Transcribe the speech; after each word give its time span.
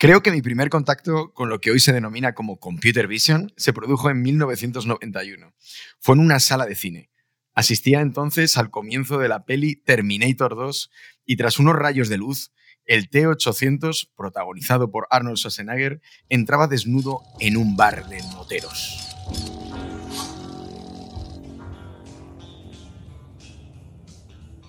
Creo 0.00 0.22
que 0.22 0.30
mi 0.30 0.40
primer 0.40 0.70
contacto 0.70 1.34
con 1.34 1.50
lo 1.50 1.60
que 1.60 1.70
hoy 1.70 1.78
se 1.78 1.92
denomina 1.92 2.32
como 2.32 2.58
computer 2.58 3.06
vision 3.06 3.52
se 3.58 3.74
produjo 3.74 4.08
en 4.08 4.22
1991. 4.22 5.52
Fue 5.98 6.14
en 6.14 6.22
una 6.22 6.40
sala 6.40 6.64
de 6.64 6.74
cine. 6.74 7.10
Asistía 7.52 8.00
entonces 8.00 8.56
al 8.56 8.70
comienzo 8.70 9.18
de 9.18 9.28
la 9.28 9.44
peli 9.44 9.76
Terminator 9.76 10.56
2 10.56 10.90
y 11.26 11.36
tras 11.36 11.58
unos 11.58 11.76
rayos 11.76 12.08
de 12.08 12.16
luz, 12.16 12.50
el 12.86 13.10
T-800, 13.10 14.08
protagonizado 14.16 14.90
por 14.90 15.06
Arnold 15.10 15.36
Schwarzenegger, 15.36 16.00
entraba 16.30 16.66
desnudo 16.66 17.20
en 17.38 17.58
un 17.58 17.76
bar 17.76 18.08
de 18.08 18.22
moteros. 18.22 19.06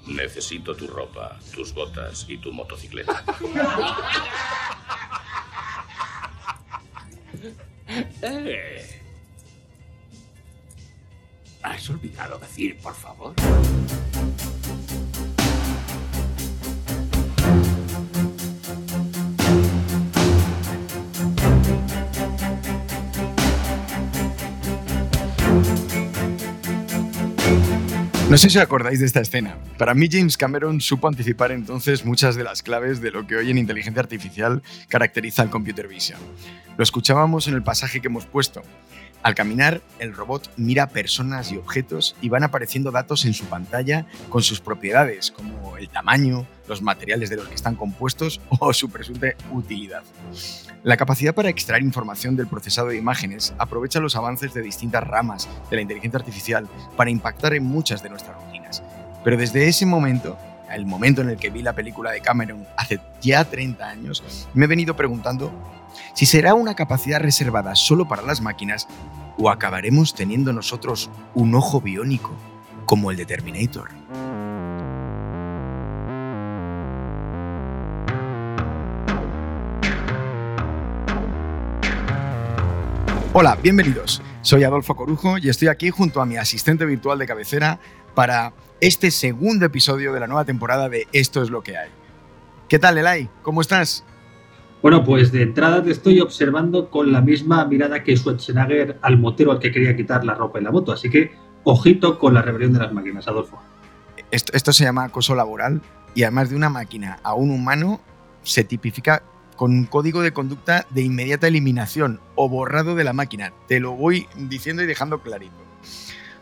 Necesito 0.07 0.75
tu 0.75 0.87
ropa, 0.87 1.39
tus 1.55 1.73
botas 1.73 2.25
y 2.27 2.37
tu 2.37 2.51
motocicleta. 2.51 3.23
¿Has 11.63 11.89
olvidado 11.89 12.37
decir, 12.39 12.77
por 12.77 12.95
favor? 12.95 13.33
No 28.31 28.37
sé 28.37 28.49
si 28.49 28.59
acordáis 28.59 29.01
de 29.01 29.05
esta 29.05 29.19
escena. 29.19 29.57
Para 29.77 29.93
mí 29.93 30.07
James 30.09 30.37
Cameron 30.37 30.79
supo 30.79 31.09
anticipar 31.09 31.51
entonces 31.51 32.05
muchas 32.05 32.37
de 32.37 32.45
las 32.45 32.63
claves 32.63 33.01
de 33.01 33.11
lo 33.11 33.27
que 33.27 33.35
hoy 33.35 33.51
en 33.51 33.57
inteligencia 33.57 33.99
artificial 33.99 34.63
caracteriza 34.87 35.41
al 35.41 35.49
computer 35.49 35.89
vision. 35.89 36.17
Lo 36.77 36.81
escuchábamos 36.81 37.49
en 37.49 37.55
el 37.55 37.61
pasaje 37.61 37.99
que 37.99 38.07
hemos 38.07 38.25
puesto. 38.25 38.61
Al 39.23 39.35
caminar, 39.35 39.81
el 39.99 40.15
robot 40.15 40.51
mira 40.57 40.87
personas 40.87 41.51
y 41.51 41.57
objetos 41.57 42.15
y 42.21 42.29
van 42.29 42.43
apareciendo 42.43 42.89
datos 42.89 43.25
en 43.25 43.33
su 43.33 43.45
pantalla 43.45 44.07
con 44.29 44.41
sus 44.41 44.61
propiedades, 44.61 45.29
como 45.29 45.77
el 45.77 45.89
tamaño, 45.89 46.47
los 46.67 46.81
materiales 46.81 47.29
de 47.29 47.35
los 47.35 47.47
que 47.47 47.53
están 47.53 47.75
compuestos 47.75 48.41
o 48.59 48.73
su 48.73 48.89
presunta 48.89 49.27
utilidad. 49.51 50.03
La 50.83 50.97
capacidad 50.97 51.35
para 51.35 51.49
extraer 51.49 51.83
información 51.83 52.35
del 52.35 52.47
procesado 52.47 52.87
de 52.87 52.97
imágenes 52.97 53.53
aprovecha 53.59 53.99
los 53.99 54.15
avances 54.15 54.55
de 54.55 54.63
distintas 54.63 55.03
ramas 55.03 55.47
de 55.69 55.75
la 55.75 55.83
inteligencia 55.83 56.19
artificial 56.19 56.67
para 56.97 57.11
impactar 57.11 57.53
en 57.53 57.63
muchas 57.63 58.01
de 58.01 58.09
nuestras 58.09 58.35
rutinas. 58.43 58.81
Pero 59.23 59.37
desde 59.37 59.67
ese 59.67 59.85
momento, 59.85 60.39
el 60.71 60.87
momento 60.87 61.21
en 61.21 61.29
el 61.29 61.37
que 61.37 61.51
vi 61.51 61.61
la 61.61 61.73
película 61.73 62.09
de 62.09 62.21
Cameron 62.21 62.65
hace 62.75 62.99
ya 63.21 63.45
30 63.45 63.87
años, 63.87 64.47
me 64.55 64.65
he 64.65 64.67
venido 64.67 64.95
preguntando 64.95 65.51
si 66.13 66.25
será 66.25 66.53
una 66.53 66.75
capacidad 66.75 67.19
reservada 67.19 67.75
solo 67.75 68.07
para 68.07 68.21
las 68.21 68.41
máquinas 68.41 68.87
o 69.37 69.49
acabaremos 69.49 70.13
teniendo 70.13 70.53
nosotros 70.53 71.09
un 71.33 71.55
ojo 71.55 71.81
biónico 71.81 72.31
como 72.85 73.11
el 73.11 73.17
de 73.17 73.25
Terminator. 73.25 73.89
Hola, 83.33 83.57
bienvenidos. 83.63 84.21
Soy 84.41 84.65
Adolfo 84.65 84.93
Corujo 84.95 85.37
y 85.37 85.47
estoy 85.47 85.69
aquí 85.69 85.89
junto 85.89 86.19
a 86.21 86.25
mi 86.25 86.35
asistente 86.35 86.85
virtual 86.85 87.17
de 87.17 87.25
cabecera 87.25 87.79
para 88.13 88.51
este 88.81 89.09
segundo 89.09 89.65
episodio 89.65 90.11
de 90.11 90.19
la 90.19 90.27
nueva 90.27 90.43
temporada 90.43 90.89
de 90.89 91.07
Esto 91.13 91.41
es 91.41 91.49
lo 91.49 91.63
que 91.63 91.77
hay. 91.77 91.89
¿Qué 92.67 92.77
tal, 92.77 92.97
Elay? 92.97 93.29
¿Cómo 93.41 93.61
estás? 93.61 94.03
Bueno, 94.81 95.03
pues 95.03 95.31
de 95.31 95.43
entrada 95.43 95.83
te 95.83 95.91
estoy 95.91 96.19
observando 96.21 96.89
con 96.89 97.11
la 97.11 97.21
misma 97.21 97.65
mirada 97.65 98.03
que 98.03 98.17
Schwarzenegger 98.17 98.97
al 99.03 99.19
motero 99.19 99.51
al 99.51 99.59
que 99.59 99.71
quería 99.71 99.95
quitar 99.95 100.25
la 100.25 100.33
ropa 100.33 100.59
y 100.59 100.63
la 100.63 100.71
moto. 100.71 100.91
Así 100.91 101.09
que 101.09 101.31
ojito 101.63 102.17
con 102.17 102.33
la 102.33 102.41
rebelión 102.41 102.73
de 102.73 102.79
las 102.79 102.91
máquinas, 102.91 103.27
Adolfo. 103.27 103.61
Esto, 104.31 104.53
esto 104.55 104.73
se 104.73 104.83
llama 104.83 105.03
acoso 105.03 105.35
laboral 105.35 105.81
y 106.15 106.23
además 106.23 106.49
de 106.49 106.55
una 106.55 106.69
máquina 106.69 107.19
a 107.21 107.35
un 107.35 107.51
humano 107.51 108.01
se 108.41 108.63
tipifica 108.63 109.21
con 109.55 109.71
un 109.71 109.85
código 109.85 110.23
de 110.23 110.33
conducta 110.33 110.87
de 110.89 111.03
inmediata 111.03 111.47
eliminación 111.47 112.19
o 112.33 112.49
borrado 112.49 112.95
de 112.95 113.03
la 113.03 113.13
máquina. 113.13 113.53
Te 113.67 113.79
lo 113.79 113.91
voy 113.91 114.25
diciendo 114.35 114.81
y 114.81 114.87
dejando 114.87 115.21
clarito. 115.21 115.53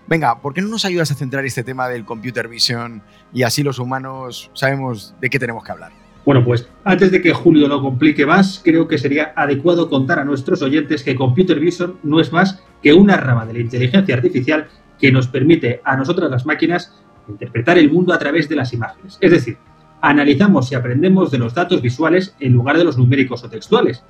Venga, 0.07 0.39
¿por 0.41 0.53
qué 0.53 0.61
no 0.61 0.69
nos 0.69 0.85
ayudas 0.85 1.11
a 1.11 1.15
centrar 1.15 1.45
este 1.45 1.63
tema 1.63 1.89
del 1.89 2.05
computer 2.05 2.47
vision 2.47 3.03
y 3.33 3.43
así 3.43 3.63
los 3.63 3.79
humanos 3.79 4.49
sabemos 4.53 5.13
de 5.19 5.29
qué 5.29 5.37
tenemos 5.37 5.63
que 5.65 5.71
hablar? 5.73 5.98
Bueno, 6.29 6.45
pues 6.45 6.69
antes 6.83 7.09
de 7.09 7.23
que 7.23 7.33
Julio 7.33 7.67
lo 7.67 7.81
complique 7.81 8.23
más, 8.23 8.61
creo 8.63 8.87
que 8.87 8.99
sería 8.99 9.33
adecuado 9.35 9.89
contar 9.89 10.19
a 10.19 10.23
nuestros 10.23 10.61
oyentes 10.61 11.01
que 11.01 11.15
Computer 11.15 11.59
Vision 11.59 11.95
no 12.03 12.19
es 12.19 12.31
más 12.31 12.63
que 12.83 12.93
una 12.93 13.17
rama 13.17 13.47
de 13.47 13.53
la 13.53 13.59
inteligencia 13.61 14.13
artificial 14.13 14.67
que 14.99 15.11
nos 15.11 15.27
permite 15.27 15.81
a 15.83 15.97
nosotras 15.97 16.29
las 16.29 16.45
máquinas 16.45 16.93
interpretar 17.27 17.79
el 17.79 17.91
mundo 17.91 18.13
a 18.13 18.19
través 18.19 18.47
de 18.47 18.55
las 18.57 18.71
imágenes. 18.73 19.17
Es 19.19 19.31
decir, 19.31 19.57
analizamos 20.01 20.71
y 20.71 20.75
aprendemos 20.75 21.31
de 21.31 21.39
los 21.39 21.55
datos 21.55 21.81
visuales 21.81 22.35
en 22.39 22.53
lugar 22.53 22.77
de 22.77 22.83
los 22.83 22.95
numéricos 22.95 23.43
o 23.43 23.49
textuales. 23.49 24.03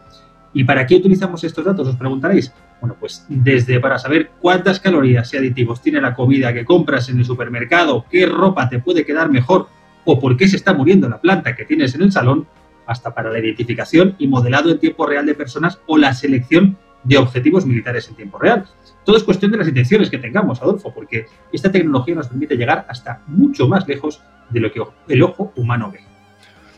¿Y 0.54 0.66
para 0.66 0.86
qué 0.86 0.98
utilizamos 0.98 1.42
estos 1.46 1.64
datos? 1.64 1.88
Os 1.88 1.96
preguntaréis. 1.96 2.52
Bueno, 2.82 2.98
pues 3.00 3.26
desde 3.30 3.80
para 3.80 3.98
saber 3.98 4.32
cuántas 4.42 4.82
calorías 4.82 5.34
y 5.34 5.38
aditivos 5.38 5.82
tiene 5.82 6.02
la 6.02 6.16
comida 6.16 6.54
que 6.54 6.66
compras 6.66 7.08
en 7.08 7.20
el 7.20 7.24
supermercado, 7.24 8.04
qué 8.12 8.26
ropa 8.26 8.68
te 8.68 8.80
puede 8.80 9.06
quedar 9.06 9.32
mejor 9.32 9.70
o 10.12 10.20
por 10.20 10.36
qué 10.38 10.48
se 10.48 10.56
está 10.56 10.74
muriendo 10.74 11.08
la 11.08 11.22
planta 11.22 11.56
que 11.56 11.66
tienes 11.66 11.94
en 11.94 12.02
el 12.02 12.12
salón, 12.12 12.48
hasta 12.88 13.14
para 13.14 13.30
la 13.30 13.38
identificación 13.38 14.16
y 14.18 14.28
modelado 14.28 14.72
en 14.72 14.80
tiempo 14.80 15.06
real 15.06 15.24
de 15.28 15.36
personas 15.36 15.80
o 15.86 15.98
la 15.98 16.14
selección 16.16 16.78
de 17.04 17.18
objetivos 17.18 17.66
militares 17.66 18.10
en 18.10 18.16
tiempo 18.16 18.40
real. 18.40 18.66
Todo 19.06 19.16
es 19.16 19.24
cuestión 19.24 19.52
de 19.52 19.60
las 19.60 19.68
intenciones 19.68 20.10
que 20.10 20.18
tengamos, 20.18 20.62
Adolfo, 20.62 20.92
porque 20.92 21.28
esta 21.54 21.72
tecnología 21.72 22.16
nos 22.16 22.28
permite 22.28 22.56
llegar 22.56 22.88
hasta 22.90 23.22
mucho 23.28 23.68
más 23.68 23.88
lejos 23.88 24.22
de 24.50 24.60
lo 24.60 24.72
que 24.72 24.82
el 25.08 25.22
ojo 25.22 25.54
humano 25.56 25.92
ve. 25.92 26.00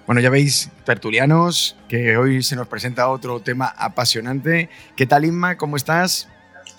Bueno, 0.05 0.19
ya 0.19 0.29
veis, 0.29 0.69
tertulianos, 0.83 1.77
que 1.87 2.17
hoy 2.17 2.43
se 2.43 2.57
nos 2.57 2.67
presenta 2.67 3.07
otro 3.07 3.39
tema 3.39 3.73
apasionante. 3.77 4.69
¿Qué 4.97 5.05
tal, 5.05 5.23
Inma? 5.23 5.55
¿Cómo 5.55 5.77
estás? 5.77 6.27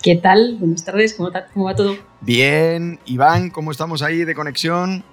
¿Qué 0.03 0.17
tal? 0.17 0.57
Buenas 0.59 0.85
tardes, 0.85 1.15
¿cómo, 1.15 1.31
cómo 1.53 1.65
va 1.65 1.75
todo? 1.75 1.97
Bien. 2.21 2.99
Iván, 3.05 3.49
¿cómo 3.49 3.71
estamos 3.71 4.03
ahí 4.03 4.25
de 4.25 4.35
conexión? 4.35 5.03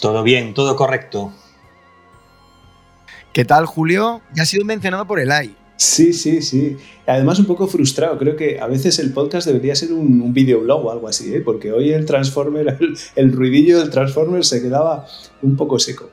Todo 0.00 0.22
bien, 0.22 0.54
todo 0.54 0.76
correcto. 0.76 1.32
¿Qué 3.32 3.44
tal, 3.44 3.66
Julio? 3.66 4.22
Ya 4.34 4.42
ha 4.42 4.46
sido 4.46 4.64
mencionado 4.64 5.06
por 5.06 5.20
Elai. 5.20 5.56
Sí, 5.76 6.12
sí, 6.12 6.40
sí. 6.40 6.76
Además, 7.06 7.38
un 7.38 7.46
poco 7.46 7.66
frustrado. 7.66 8.16
Creo 8.18 8.34
que 8.34 8.58
a 8.60 8.66
veces 8.66 8.98
el 8.98 9.12
podcast 9.12 9.46
debería 9.46 9.74
ser 9.74 9.92
un, 9.92 10.22
un 10.22 10.32
videoblog 10.32 10.86
o 10.86 10.90
algo 10.90 11.08
así, 11.08 11.34
¿eh? 11.34 11.40
porque 11.40 11.70
hoy 11.70 11.92
el 11.92 12.06
Transformer, 12.06 12.76
el, 12.80 12.98
el 13.14 13.32
ruidillo 13.32 13.78
del 13.78 13.90
Transformer 13.90 14.44
se 14.44 14.62
quedaba 14.62 15.06
un 15.42 15.56
poco 15.56 15.78
seco. 15.78 16.10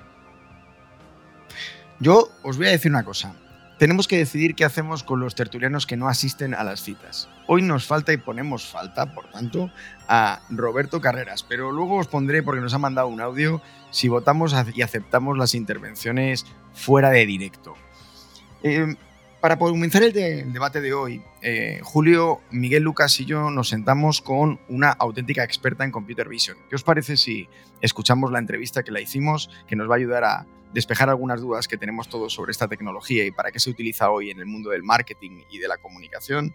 Yo 1.99 2.29
os 2.43 2.57
voy 2.57 2.67
a 2.67 2.71
decir 2.71 2.91
una 2.91 3.05
cosa. 3.05 3.35
Tenemos 3.79 4.07
que 4.07 4.17
decidir 4.17 4.55
qué 4.55 4.65
hacemos 4.65 5.03
con 5.03 5.19
los 5.19 5.35
tertulianos 5.35 5.87
que 5.87 5.97
no 5.97 6.07
asisten 6.07 6.53
a 6.53 6.63
las 6.63 6.81
citas. 6.81 7.27
Hoy 7.47 7.61
nos 7.63 7.85
falta 7.85 8.13
y 8.13 8.17
ponemos 8.17 8.65
falta, 8.65 9.13
por 9.13 9.29
tanto, 9.29 9.71
a 10.07 10.41
Roberto 10.49 11.01
Carreras, 11.01 11.43
pero 11.43 11.71
luego 11.71 11.97
os 11.97 12.07
pondré, 12.07 12.43
porque 12.43 12.61
nos 12.61 12.73
ha 12.73 12.77
mandado 12.77 13.07
un 13.07 13.19
audio, 13.19 13.61
si 13.89 14.07
votamos 14.07 14.55
y 14.75 14.81
aceptamos 14.83 15.37
las 15.37 15.55
intervenciones 15.55 16.45
fuera 16.73 17.09
de 17.09 17.25
directo. 17.25 17.73
Eh, 18.61 18.95
para 19.41 19.57
comenzar 19.57 20.03
el, 20.03 20.13
de, 20.13 20.39
el, 20.39 20.53
debate 20.53 20.79
de 20.79 20.93
hoy, 20.93 21.21
eh, 21.41 21.81
Julio, 21.83 22.39
Miguel 22.51 22.83
Lucas 22.83 23.19
y 23.19 23.25
yo 23.25 23.51
nos 23.51 23.67
sentamos 23.67 24.21
con 24.21 24.61
una 24.69 24.91
auténtica 24.91 25.43
experta 25.43 25.83
en 25.83 25.91
Computer 25.91 26.29
Vision. 26.29 26.57
¿Qué 26.69 26.77
os 26.77 26.83
parece 26.83 27.17
si 27.17 27.49
escuchamos 27.81 28.31
la 28.31 28.39
entrevista 28.39 28.83
que 28.83 28.91
la 28.91 29.01
hicimos, 29.01 29.49
que 29.67 29.75
nos 29.75 29.89
va 29.89 29.95
a 29.95 29.97
ayudar 29.97 30.23
a 30.23 30.45
despejar 30.73 31.09
algunas 31.09 31.41
dudas 31.41 31.67
que 31.67 31.77
tenemos 31.77 32.09
todos 32.09 32.33
sobre 32.33 32.51
esta 32.51 32.67
tecnología 32.67 33.25
y 33.25 33.31
para 33.31 33.51
qué 33.51 33.59
se 33.59 33.69
utiliza 33.69 34.09
hoy 34.09 34.31
en 34.31 34.39
el 34.39 34.45
mundo 34.45 34.71
del 34.71 34.83
marketing 34.83 35.41
y 35.51 35.59
de 35.59 35.67
la 35.67 35.77
comunicación? 35.77 36.53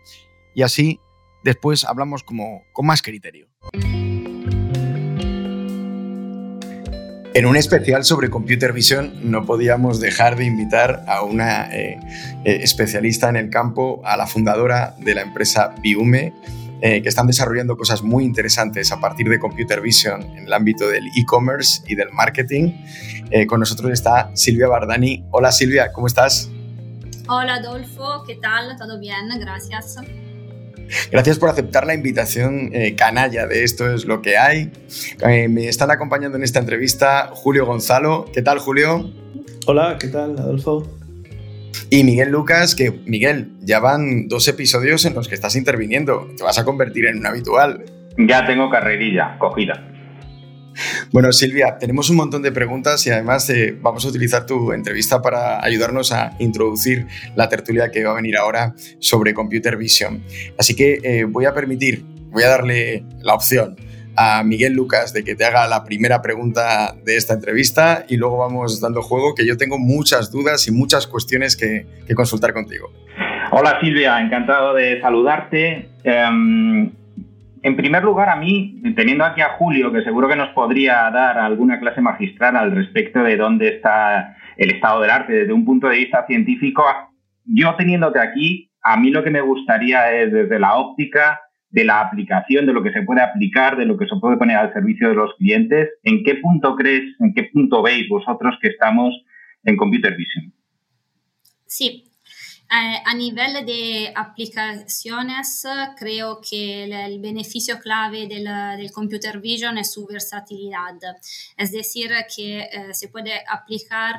Y 0.55 0.63
así, 0.63 1.01
después 1.45 1.85
hablamos 1.85 2.23
como, 2.23 2.65
con 2.73 2.87
más 2.87 3.03
criterio. 3.03 3.49
En 7.35 7.47
un 7.47 7.57
especial 7.57 8.05
sobre 8.05 8.31
Computer 8.31 8.73
Vision 8.73 9.31
no 9.31 9.47
podíamos 9.47 10.01
dejar 10.01 10.37
de 10.37 10.45
invitar 10.45 11.05
a 11.07 11.23
una 11.23 11.73
eh, 11.73 12.01
eh, 12.45 12.59
especialista 12.63 13.29
en 13.29 13.37
el 13.37 13.49
campo, 13.49 14.03
a 14.05 14.17
la 14.17 14.27
fundadora 14.27 14.97
de 14.99 15.15
la 15.15 15.23
empresa 15.23 15.73
Biume, 15.81 16.33
eh, 16.81 17.03
que 17.03 17.09
están 17.09 17.27
desarrollando 17.27 17.77
cosas 17.77 18.03
muy 18.03 18.25
interesantes 18.25 18.93
a 18.93 19.01
partir 19.01 19.29
de 19.29 19.39
Computer 19.39 19.81
Vision 19.81 20.23
en 20.23 20.47
el 20.47 20.53
ámbito 20.53 20.89
del 20.89 21.07
e-commerce 21.17 21.83
y 21.87 21.95
del 21.95 22.11
marketing. 22.13 22.73
Eh, 23.31 23.47
con 23.47 23.61
nosotros 23.61 23.91
está 23.93 24.31
Silvia 24.35 24.69
Bardani. 24.69 25.25
Hola 25.31 25.53
Silvia, 25.53 25.93
¿cómo 25.93 26.07
estás? 26.07 26.51
Hola 27.29 27.57
Adolfo, 27.57 28.25
¿qué 28.27 28.37
tal? 28.37 28.77
¿Todo 28.79 28.99
bien? 28.99 29.29
Gracias. 29.39 29.97
Gracias 31.11 31.39
por 31.39 31.49
aceptar 31.51 31.87
la 31.87 31.95
invitación 31.95 32.71
eh, 32.73 32.95
canalla 32.95 33.47
de 33.47 33.65
Esto 33.65 33.93
es 33.93 34.05
lo 34.05 34.23
que 34.23 34.37
hay. 34.37 34.71
Eh, 35.27 35.49
me 35.49 35.69
están 35.69 35.91
acompañando 35.91 36.39
en 36.39 36.45
esta 36.45 36.59
entrevista 36.59 37.31
Julio 37.35 37.67
Gonzalo. 37.67 38.27
¿Qué 38.33 38.43
tal, 38.43 38.59
Julio? 38.59 39.11
Hola, 39.67 39.99
¿qué 40.01 40.09
tal, 40.09 40.39
Adolfo? 40.39 40.98
Y 41.91 42.05
Miguel 42.05 42.31
Lucas, 42.31 42.75
que 42.75 42.91
Miguel, 43.07 43.53
ya 43.61 43.81
van 43.81 44.29
dos 44.29 44.47
episodios 44.49 45.05
en 45.05 45.15
los 45.15 45.29
que 45.29 45.35
estás 45.35 45.57
interviniendo. 45.57 46.29
Te 46.37 46.45
vas 46.45 46.59
a 46.59 46.65
convertir 46.65 47.07
en 47.07 47.19
un 47.19 47.27
habitual. 47.27 47.85
Ya 48.19 48.47
tengo 48.47 48.71
carrerilla 48.71 49.37
cogida. 49.39 49.85
Bueno, 51.13 51.33
Silvia, 51.33 51.77
tenemos 51.79 52.11
un 52.11 52.17
montón 52.17 52.43
de 52.43 52.53
preguntas 52.53 53.05
y 53.07 53.11
además 53.11 53.49
eh, 53.51 53.77
vamos 53.81 54.05
a 54.05 54.09
utilizar 54.09 54.47
tu 54.47 54.73
entrevista 54.73 55.21
para 55.21 55.65
ayudarnos 55.65 56.13
a 56.13 56.37
introducir 56.39 57.07
la 57.35 57.49
tertulia 57.49 57.91
que 57.91 58.05
va 58.05 58.13
a 58.13 58.15
venir 58.15 58.37
ahora 58.37 58.75
sobre 59.01 59.35
Computer 59.35 59.77
Vision. 59.77 60.23
Así 60.57 60.77
que 60.77 61.01
eh, 61.03 61.25
voy 61.25 61.47
a 61.47 61.55
permitir, 61.55 62.05
voy 62.31 62.45
a 62.45 62.49
darle 62.49 63.05
la 63.21 63.35
opción 63.35 63.77
a 64.21 64.43
Miguel 64.43 64.73
Lucas 64.73 65.13
de 65.13 65.23
que 65.23 65.37
te 65.37 65.45
haga 65.45 65.69
la 65.69 65.85
primera 65.85 66.21
pregunta 66.21 66.93
de 67.05 67.17
esta 67.17 67.35
entrevista 67.35 68.05
y 68.09 68.17
luego 68.17 68.39
vamos 68.39 68.81
dando 68.81 69.01
juego, 69.01 69.33
que 69.37 69.47
yo 69.47 69.57
tengo 69.57 69.79
muchas 69.79 70.33
dudas 70.33 70.67
y 70.67 70.73
muchas 70.73 71.07
cuestiones 71.07 71.57
que, 71.57 71.87
consultar 72.17 72.53
contigo. 72.53 72.91
Hola 73.53 73.79
Silvia, 73.81 74.21
encantado 74.21 74.75
de 74.75 75.01
saludarte. 75.01 75.89
Em, 76.03 76.91
en 77.63 77.77
primer 77.77 78.03
lugar, 78.03 78.29
a 78.29 78.35
mí, 78.35 78.83
teniendo 78.97 79.25
aquí 79.25 79.41
a 79.41 79.51
Julio, 79.51 79.93
que 79.93 80.03
seguro 80.03 80.27
que 80.29 80.35
nos 80.35 80.49
podría 80.49 81.09
dar 81.13 81.39
alguna 81.39 81.79
clase 81.79 82.01
magistral 82.01 82.57
al 82.57 82.73
respecto 82.73 83.23
de 83.23 83.37
dónde 83.37 83.69
está 83.69 84.37
el 84.57 84.73
estado 84.73 85.01
del 85.01 85.11
arte 85.11 85.33
desde 85.33 85.53
un 85.53 85.65
punto 85.65 85.89
de 85.89 85.99
vista 85.99 86.27
científico, 86.27 86.85
yo 87.45 87.77
teniéndote 87.77 88.19
aquí, 88.19 88.73
a 88.83 88.97
mí 88.97 89.11
lo 89.11 89.23
que 89.23 89.31
me 89.31 89.43
gustaría 89.43 90.13
es 90.13 90.33
desde 90.33 90.59
la 90.59 90.75
óptica 90.75 91.41
de 91.71 91.85
la 91.85 92.01
aplicación, 92.01 92.67
de 92.67 92.73
lo 92.73 92.83
que 92.83 92.93
se 92.93 93.03
puede 93.03 93.21
aplicar, 93.21 93.77
de 93.77 93.85
lo 93.85 93.97
que 93.97 94.07
se 94.07 94.17
puede 94.21 94.37
poner 94.37 94.57
al 94.57 94.73
servicio 94.73 95.09
de 95.09 95.15
los 95.15 95.35
clientes, 95.37 95.91
¿en 96.03 96.25
qué 96.25 96.37
punto 96.37 96.75
crees, 96.77 97.15
en 97.21 97.35
qué 97.35 97.45
punto 97.45 97.83
veis 97.83 98.09
vosotros 98.09 98.57
que 98.61 98.69
estamos 98.69 99.15
en 99.65 99.77
Computer 99.77 100.17
Vision? 100.17 100.53
Sí, 101.67 102.09
eh, 102.71 103.03
a 103.03 103.15
nivel 103.15 103.65
de 103.65 104.13
aplicaciones, 104.15 105.67
creo 105.99 106.39
que 106.41 106.85
el, 106.85 107.19
beneficio 107.19 107.79
clave 107.79 108.27
del, 108.27 108.93
computer 108.93 109.41
vision 109.41 109.79
es 109.79 109.93
su 109.93 110.07
versatilidad, 110.07 110.95
es 111.57 111.73
decir, 111.73 112.11
que 112.35 112.61
eh, 112.61 112.93
se 112.93 113.09
puede 113.09 113.33
aplicar 113.49 114.19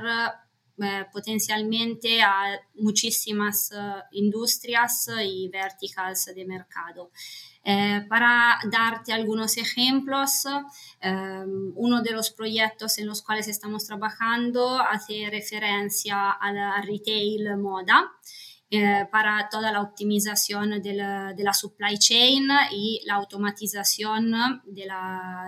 eh, 0.82 1.06
potencialmente 1.12 2.22
a 2.22 2.60
muchísimas 2.76 3.72
industrias 4.12 5.10
y 5.24 5.50
verticals 5.50 6.26
de 6.34 6.46
mercado. 6.46 7.12
para 8.10 8.58
darte 8.72 9.14
algunos 9.14 9.58
ejemplos, 9.58 10.46
uno 11.76 12.02
de 12.02 12.12
los 12.12 12.32
proyectos 12.32 12.98
en 12.98 13.06
los 13.06 13.22
cuales 13.22 13.48
estamos 13.48 13.86
trabajando 13.86 14.80
hace 14.80 15.28
referencia 15.30 16.32
al 16.32 16.84
retail 16.84 17.58
moda. 17.58 18.12
Eh, 18.72 19.08
para 19.12 19.50
toda 19.50 19.72
la 19.72 19.82
optimización 19.82 20.80
de 20.80 20.94
la, 20.94 21.54
supply 21.54 21.98
chain 21.98 22.48
y 22.72 23.02
la 23.04 23.16
automatización 23.16 24.62
de, 24.64 24.88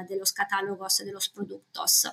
de, 0.10 0.16
los 0.18 0.34
catálogos 0.34 0.98
de 0.98 1.12
los 1.12 1.30
productos. 1.30 2.08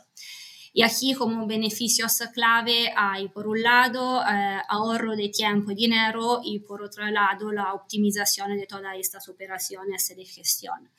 Y 0.72 0.82
aquí 0.82 1.14
como 1.14 1.46
beneficios 1.46 2.22
clave 2.32 2.92
hay 2.96 3.28
por 3.28 3.46
un 3.46 3.62
lado 3.62 4.22
eh, 4.22 4.60
ahorro 4.68 5.16
de 5.16 5.28
tiempo 5.28 5.70
y 5.72 5.74
dinero 5.74 6.40
y 6.44 6.60
por 6.60 6.82
otro 6.82 7.06
lado 7.10 7.50
la 7.52 7.74
optimización 7.74 8.56
de 8.56 8.66
todas 8.66 8.96
estas 8.98 9.28
operaciones 9.28 10.08
de 10.08 10.24
gestión. 10.24 10.90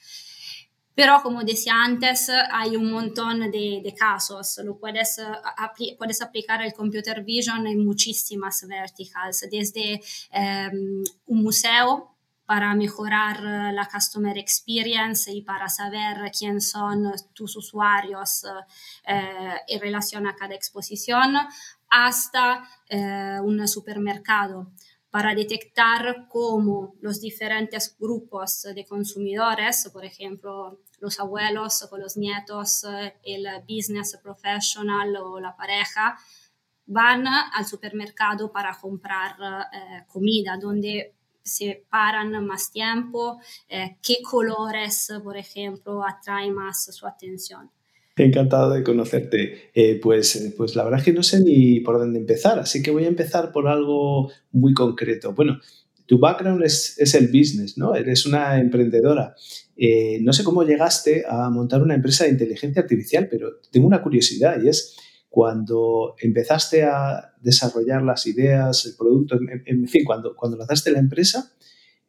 Pero 1.00 1.22
como 1.24 1.44
decía 1.44 1.76
antes, 1.82 2.30
hay 2.52 2.76
un 2.76 2.92
montón 2.92 3.50
de, 3.52 3.80
de 3.82 3.96
casos. 3.96 4.60
Lo 4.66 4.78
puedes, 4.78 5.22
apli 5.56 5.96
puedes 5.98 6.22
aplicar 6.22 6.62
el 6.62 6.74
computer 6.74 7.24
vision 7.24 7.66
en 7.68 7.86
muchísimas 7.86 8.68
verticals, 8.68 9.48
desde 9.50 10.02
um, 10.34 11.02
un 11.28 11.42
museo 11.42 12.19
para 12.50 12.74
mejorar 12.74 13.44
la 13.44 13.88
customer 13.88 14.36
experience 14.40 15.32
y 15.32 15.44
para 15.44 15.70
saber 15.70 16.32
quién 16.36 16.62
son 16.62 17.14
tus 17.32 17.56
usuarios 17.56 18.44
eh, 19.06 19.54
en 19.68 19.80
relación 19.80 20.26
a 20.26 20.36
cada 20.36 20.56
exposición, 20.56 21.36
hasta 21.92 22.68
eh, 22.90 23.38
un 23.44 23.68
supermercado 23.68 24.72
para 25.12 25.36
detectar 25.36 26.28
cómo 26.28 26.96
los 27.02 27.22
diferentes 27.22 27.96
grupos 28.00 28.64
de 28.64 28.84
consumidores, 28.84 29.88
por 29.94 30.04
ejemplo, 30.04 30.82
los 31.00 31.20
abuelos 31.20 31.86
con 31.88 32.02
los 32.02 32.18
nietos, 32.18 32.84
eh, 32.84 33.14
el 33.26 33.46
business 33.68 34.18
professional 34.24 35.16
o 35.18 35.40
la 35.40 35.56
pareja, 35.56 36.18
van 36.88 37.28
al 37.28 37.66
supermercado 37.66 38.52
para 38.52 38.76
comprar 38.76 39.36
eh, 39.72 40.06
comida, 40.08 40.58
donde 40.58 41.19
se 41.44 41.86
paran 41.90 42.46
más 42.46 42.72
tiempo, 42.72 43.40
eh, 43.68 43.98
qué 44.02 44.18
colores, 44.24 45.12
por 45.24 45.38
ejemplo, 45.38 46.04
atraen 46.06 46.54
más 46.54 46.86
su 46.86 47.06
atención. 47.08 47.70
Encantado 48.16 48.72
de 48.72 48.84
conocerte. 48.84 49.72
pues, 50.02 50.54
pues 50.58 50.76
la 50.76 50.84
verdad 50.84 51.00
es 51.00 51.06
que 51.06 51.14
no 51.14 51.24
sé 51.24 51.40
ni 51.42 51.80
por 51.80 51.98
dónde 51.98 52.20
empezar, 52.20 52.60
así 52.60 52.84
que 52.84 52.92
voy 52.92 53.06
a 53.06 53.08
empezar 53.08 53.52
por 53.54 53.68
algo 53.68 54.30
muy 54.52 54.74
concreto. 54.74 55.34
Bueno, 55.34 55.60
tu 56.10 56.18
background 56.18 56.64
es, 56.64 56.98
es 56.98 57.14
el 57.14 57.28
business, 57.28 57.78
¿no? 57.78 57.94
Eres 57.94 58.26
una 58.26 58.60
emprendedora. 58.60 59.36
Eh, 59.78 60.18
no 60.22 60.34
sé 60.34 60.44
cómo 60.44 60.64
llegaste 60.64 61.24
a 61.30 61.52
montar 61.52 61.84
una 61.84 61.94
empresa 61.94 62.24
de 62.24 62.32
inteligencia 62.32 62.82
artificial, 62.82 63.28
pero 63.30 63.60
tengo 63.72 63.86
una 63.86 64.02
curiosidad 64.02 64.60
y 64.62 64.70
es 64.70 64.98
cuando 65.30 66.16
empezaste 66.20 66.84
a 66.84 67.34
desarrollar 67.40 68.02
las 68.02 68.26
ideas, 68.28 68.86
el 68.86 68.96
producto, 68.96 69.38
en, 69.66 69.88
fin, 69.88 70.04
cuando, 70.04 70.36
cuando 70.36 70.58
lanzaste 70.58 70.92
la 70.92 71.00
empresa, 71.00 71.54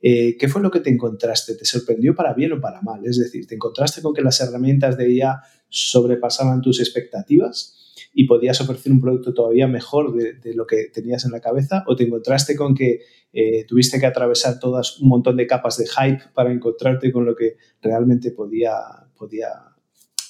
eh, 0.00 0.36
¿qué 0.38 0.48
fue 0.48 0.62
lo 0.62 0.70
que 0.70 0.80
te 0.80 0.90
encontraste? 0.90 1.54
¿Te 1.54 1.66
sorprendió 1.66 2.14
para 2.14 2.32
bien 2.32 2.52
o 2.52 2.60
para 2.60 2.80
mal? 2.80 3.04
Es 3.04 3.18
decir, 3.18 3.46
¿te 3.46 3.54
encontraste 3.54 4.00
con 4.00 4.14
que 4.14 4.22
las 4.22 4.40
herramientas 4.40 4.96
de 4.96 5.12
IA 5.12 5.42
sobrepasaban 5.68 6.62
tus 6.62 6.80
expectativas? 6.80 7.76
y 8.12 8.26
podías 8.26 8.60
ofrecer 8.60 8.92
un 8.92 9.00
producto 9.00 9.34
todavía 9.34 9.68
mejor 9.68 10.14
de, 10.14 10.54
lo 10.54 10.66
que 10.66 10.86
tenías 10.92 11.24
en 11.24 11.32
la 11.32 11.40
cabeza 11.40 11.84
o 11.86 11.96
te 11.96 12.04
encontraste 12.04 12.56
con 12.56 12.74
que 12.74 13.00
eh, 13.32 13.64
tuviste 13.66 14.00
que 14.00 14.06
atravesar 14.06 14.58
todas 14.58 15.00
un 15.00 15.08
montón 15.08 15.36
de 15.36 15.46
capas 15.46 15.76
de 15.76 15.86
hype 15.86 16.22
para 16.34 16.52
encontrarte 16.52 17.12
con 17.12 17.24
lo 17.24 17.36
que 17.36 17.56
realmente 17.80 18.32
podía, 18.32 18.72
podía 19.16 19.48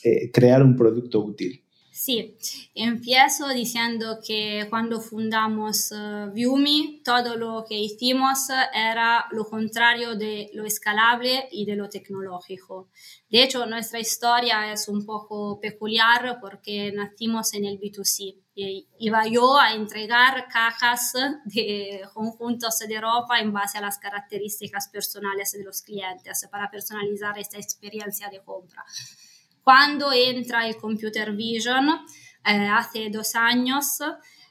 eh, 0.04 0.30
crear 0.30 0.62
un 0.62 0.76
producto 0.76 1.20
útil. 1.20 1.62
Sí, 2.02 2.34
empiezo 2.74 3.48
diciendo 3.48 4.20
que 4.26 4.66
cuando 4.70 5.02
fundamos 5.02 5.92
uh, 5.92 6.32
Viumi, 6.32 7.02
todo 7.04 7.36
lo 7.36 7.66
que 7.68 7.78
hicimos 7.78 8.48
era 8.72 9.26
lo 9.32 9.44
contrario 9.44 10.16
de 10.16 10.48
lo 10.54 10.64
escalable 10.64 11.46
y 11.52 11.66
de 11.66 11.76
lo 11.76 11.90
tecnológico. 11.90 12.88
De 13.28 13.42
hecho, 13.42 13.66
nuestra 13.66 14.00
historia 14.00 14.72
es 14.72 14.88
un 14.88 15.04
poco 15.04 15.60
peculiar 15.60 16.38
porque 16.40 16.90
nacimos 16.90 17.52
en 17.52 17.66
el 17.66 17.78
B2C. 17.78 18.34
iba 18.98 19.26
yo 19.26 19.58
a 19.58 19.74
entregar 19.74 20.48
cajas 20.48 21.12
de 21.44 22.00
conjuntos 22.14 22.78
de 22.78 22.98
ropa 22.98 23.40
en 23.40 23.52
base 23.52 23.76
a 23.76 23.82
las 23.82 23.98
características 23.98 24.88
personales 24.88 25.52
de 25.52 25.64
los 25.64 25.82
clientes 25.82 26.48
para 26.50 26.70
personalizar 26.70 27.38
esta 27.38 27.58
experiencia 27.58 28.30
de 28.30 28.40
compra. 28.40 28.86
Cuando 29.70 30.12
entra 30.12 30.66
el 30.66 30.76
computer 30.78 31.30
vision, 31.30 31.88
eh, 32.44 32.66
hace 32.66 33.08
dos 33.08 33.36
años, 33.36 34.00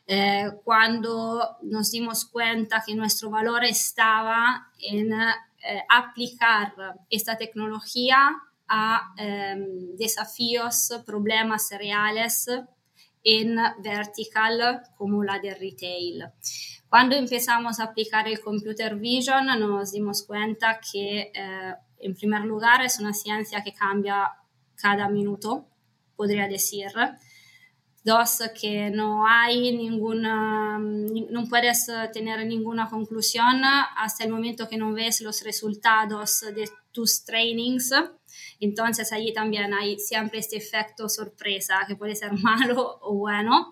eh, 0.08 0.50
cuando 0.64 1.58
nos 1.64 1.92
dimos 1.92 2.24
cuenta 2.24 2.82
que 2.88 2.96
nuestro 2.96 3.30
valor 3.30 3.66
estaba 3.66 4.72
en 4.80 5.12
eh, 5.12 5.84
aplicar 5.90 6.74
esta 7.10 7.38
tecnología 7.38 8.32
a 8.70 9.14
em, 9.18 9.98
desafíos, 9.98 10.90
problemas 11.06 11.70
reales 11.78 12.48
en 13.22 13.58
vertical 13.84 14.84
como 14.96 15.22
la 15.22 15.38
de 15.40 15.54
retail. 15.54 16.30
Cuando 16.88 17.18
empezamos 17.18 17.82
a 17.82 17.92
aplicar 17.92 18.26
el 18.30 18.40
computer 18.40 18.96
vision 18.96 19.48
nos 19.48 19.92
dimos 19.92 20.24
cuenta 20.24 20.80
que 20.80 21.34
en 22.00 22.16
primer 22.16 22.46
lugar 22.46 22.86
es 22.86 23.02
una 23.02 23.14
ciencia 23.14 23.62
que 23.62 23.74
cambia 23.74 24.32
cada 24.82 25.10
minuto, 25.10 25.68
podría 26.16 26.48
decir. 26.48 26.88
Dos, 28.02 28.40
que 28.60 28.90
no 28.90 29.28
hay 29.28 29.76
ninguna, 29.76 30.80
no 30.80 31.48
puedes 31.50 31.88
tener 32.14 32.46
ninguna 32.46 32.90
conclusión 32.90 33.62
hasta 33.64 34.24
el 34.24 34.32
momento 34.32 34.70
que 34.70 34.78
no 34.78 34.94
ves 34.94 35.20
los 35.22 35.44
resultados 35.44 36.42
de 36.56 36.70
tus 36.92 37.26
trainings. 37.26 37.92
Entonces 38.60 39.12
ahí 39.12 39.34
también 39.34 39.74
hay 39.74 40.00
siempre 40.00 40.40
este 40.40 40.58
efecto 40.58 41.10
sorpresa 41.10 41.86
que 41.88 41.96
puede 41.96 42.16
ser 42.16 42.32
malo 42.40 43.00
o 43.02 43.16
bueno. 43.16 43.72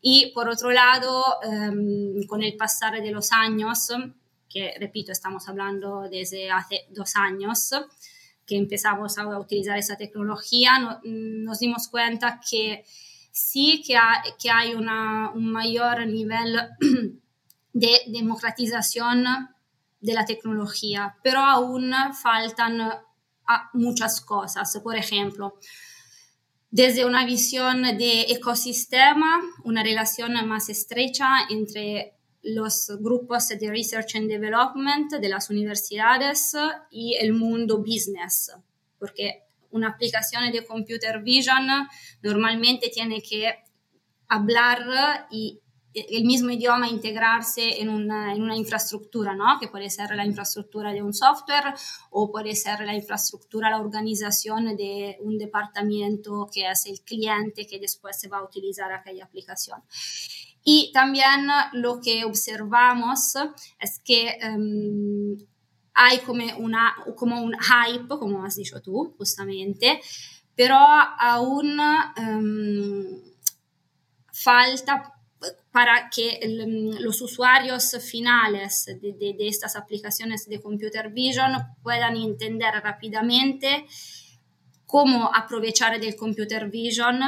Y 0.00 0.32
por 0.32 0.48
otro 0.48 0.72
lado, 0.72 1.24
em, 1.42 2.26
con 2.26 2.42
el 2.42 2.56
pasar 2.56 3.00
de 3.00 3.10
los 3.10 3.32
años, 3.32 3.88
que 4.48 4.74
repito, 4.80 5.12
estamos 5.12 5.48
hablando 5.48 6.08
desde 6.10 6.50
hace 6.50 6.86
dos 6.90 7.14
años, 7.16 7.70
que 8.50 8.56
empezamos 8.56 9.16
a 9.16 9.38
utilizar 9.38 9.78
esa 9.78 9.96
tecnología, 9.96 10.72
nos 11.04 11.60
dimos 11.60 11.86
cuenta 11.86 12.40
que 12.40 12.84
sí 13.30 13.80
que, 13.86 13.96
que 14.42 14.50
hay 14.50 14.74
un 14.74 15.52
mayor 15.52 16.04
nivel 16.08 16.58
de 17.72 17.92
democratización 18.08 19.24
de 20.00 20.14
la 20.14 20.24
tecnología, 20.24 21.16
pero 21.22 21.38
aún 21.38 21.92
faltan 22.20 22.80
ah, 23.46 23.70
muchas 23.72 24.20
cosas. 24.20 24.76
Por 24.82 24.96
ejemplo, 24.96 25.54
desde 26.72 27.04
una 27.04 27.24
visión 27.24 27.82
de 27.82 28.22
ecosistema, 28.22 29.40
una 29.62 29.84
relación 29.84 30.32
más 30.48 30.68
estrecha 30.68 31.28
entre 31.50 32.14
los 32.42 32.90
grupos 33.00 33.48
de 33.48 33.70
research 33.70 34.16
and 34.16 34.28
development 34.28 35.12
de 35.12 35.28
las 35.28 35.50
universidades 35.50 36.54
y 36.90 37.14
el 37.16 37.32
mundo 37.32 37.78
business, 37.78 38.52
porque 38.98 39.44
una 39.70 39.88
aplicación 39.88 40.50
de 40.50 40.64
computer 40.64 41.22
vision 41.22 41.66
normalmente 42.22 42.88
tiene 42.88 43.22
que 43.22 43.54
hablar 44.28 45.26
y 45.30 45.60
el 45.92 46.24
mismo 46.24 46.50
idioma 46.50 46.88
integrarse 46.88 47.80
en 47.80 47.88
una, 47.88 48.32
en 48.32 48.42
una, 48.42 48.56
infraestructura, 48.56 49.34
¿no? 49.34 49.58
Que 49.58 49.66
puede 49.66 49.90
ser 49.90 50.14
la 50.14 50.24
infraestructura 50.24 50.92
de 50.92 51.02
un 51.02 51.12
software 51.12 51.74
o 52.10 52.30
puede 52.30 52.54
ser 52.54 52.80
la 52.82 52.94
infraestructura, 52.94 53.70
la 53.70 53.80
organización 53.80 54.76
de 54.76 55.18
un 55.20 55.36
departamento 55.36 56.48
que 56.52 56.70
es 56.70 56.86
el 56.86 57.00
cliente 57.00 57.66
que 57.66 57.80
después 57.80 58.20
se 58.20 58.28
va 58.28 58.38
a 58.38 58.44
utilizar 58.44 58.92
aquella 58.92 59.24
aplicación. 59.24 59.82
Y 60.62 60.90
también 60.92 61.48
lo 61.72 62.00
que 62.00 62.24
observamos 62.24 63.34
es 63.78 64.00
que 64.04 64.38
um, 64.44 65.38
hay 65.94 66.18
como, 66.18 66.44
una, 66.58 66.94
como 67.16 67.42
un 67.42 67.54
hype, 67.54 68.08
como 68.08 68.44
has 68.44 68.56
dicho 68.56 68.80
tú, 68.80 69.14
justamente, 69.16 70.00
pero 70.54 70.76
aún 70.76 71.80
um, 71.80 73.04
falta 74.32 75.14
para 75.72 76.10
que 76.10 76.38
el, 76.42 77.02
los 77.02 77.22
usuarios 77.22 77.96
finales 78.02 78.84
de, 78.86 79.12
de, 79.12 79.34
de, 79.34 79.48
estas 79.48 79.76
aplicaciones 79.76 80.46
de 80.46 80.60
computer 80.60 81.10
vision 81.10 81.52
puedan 81.82 82.16
entender 82.16 82.74
rápidamente 82.82 83.86
cómo 84.84 85.30
aprovechar 85.34 85.98
del 86.00 86.16
computer 86.16 86.68
vision 86.68 87.20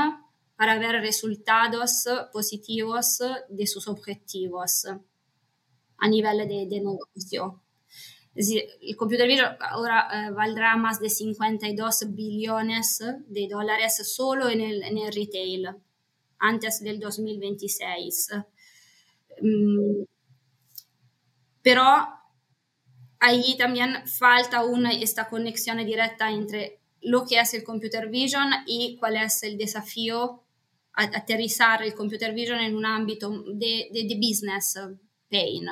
para 0.56 0.78
ver 0.78 1.00
resultados 1.00 2.04
positivos 2.32 3.18
de 3.48 3.66
sus 3.66 3.88
objetivos 3.88 4.86
a 5.98 6.08
nivel 6.08 6.48
de, 6.48 6.66
de 6.68 6.80
negocio. 6.80 7.62
Decir, 8.34 8.64
el 8.80 8.96
computer 8.96 9.28
vision 9.28 9.56
ahora 9.60 10.08
eh, 10.10 10.30
valdrá 10.30 10.76
más 10.76 11.00
de 11.00 11.10
52 11.10 12.14
billones 12.14 12.98
de 13.26 13.48
dólares 13.48 13.96
solo 14.14 14.48
en 14.48 14.62
el, 14.62 14.82
en 14.82 14.96
el 14.96 15.12
retail 15.12 15.68
antes 16.38 16.80
del 16.80 16.98
2026. 16.98 18.30
Mm, 19.42 20.04
pero 21.62 21.82
ahí 23.20 23.56
también 23.56 24.06
falta 24.08 24.64
una, 24.64 24.92
esta 24.92 25.28
conexión 25.28 25.78
directa 25.84 26.30
entre 26.30 26.81
lo 27.02 27.26
que 27.26 27.38
es 27.38 27.54
el 27.54 27.64
computer 27.64 28.08
vision 28.08 28.50
y 28.66 28.96
cuál 28.98 29.16
es 29.16 29.42
el 29.42 29.58
desafío 29.58 30.42
aterrizar 30.94 31.82
el 31.82 31.94
computer 31.94 32.34
vision 32.34 32.60
en 32.60 32.76
un 32.76 32.84
ámbito 32.84 33.30
de, 33.54 33.88
de, 33.92 34.04
de 34.06 34.14
business 34.16 34.78
pain. 35.30 35.66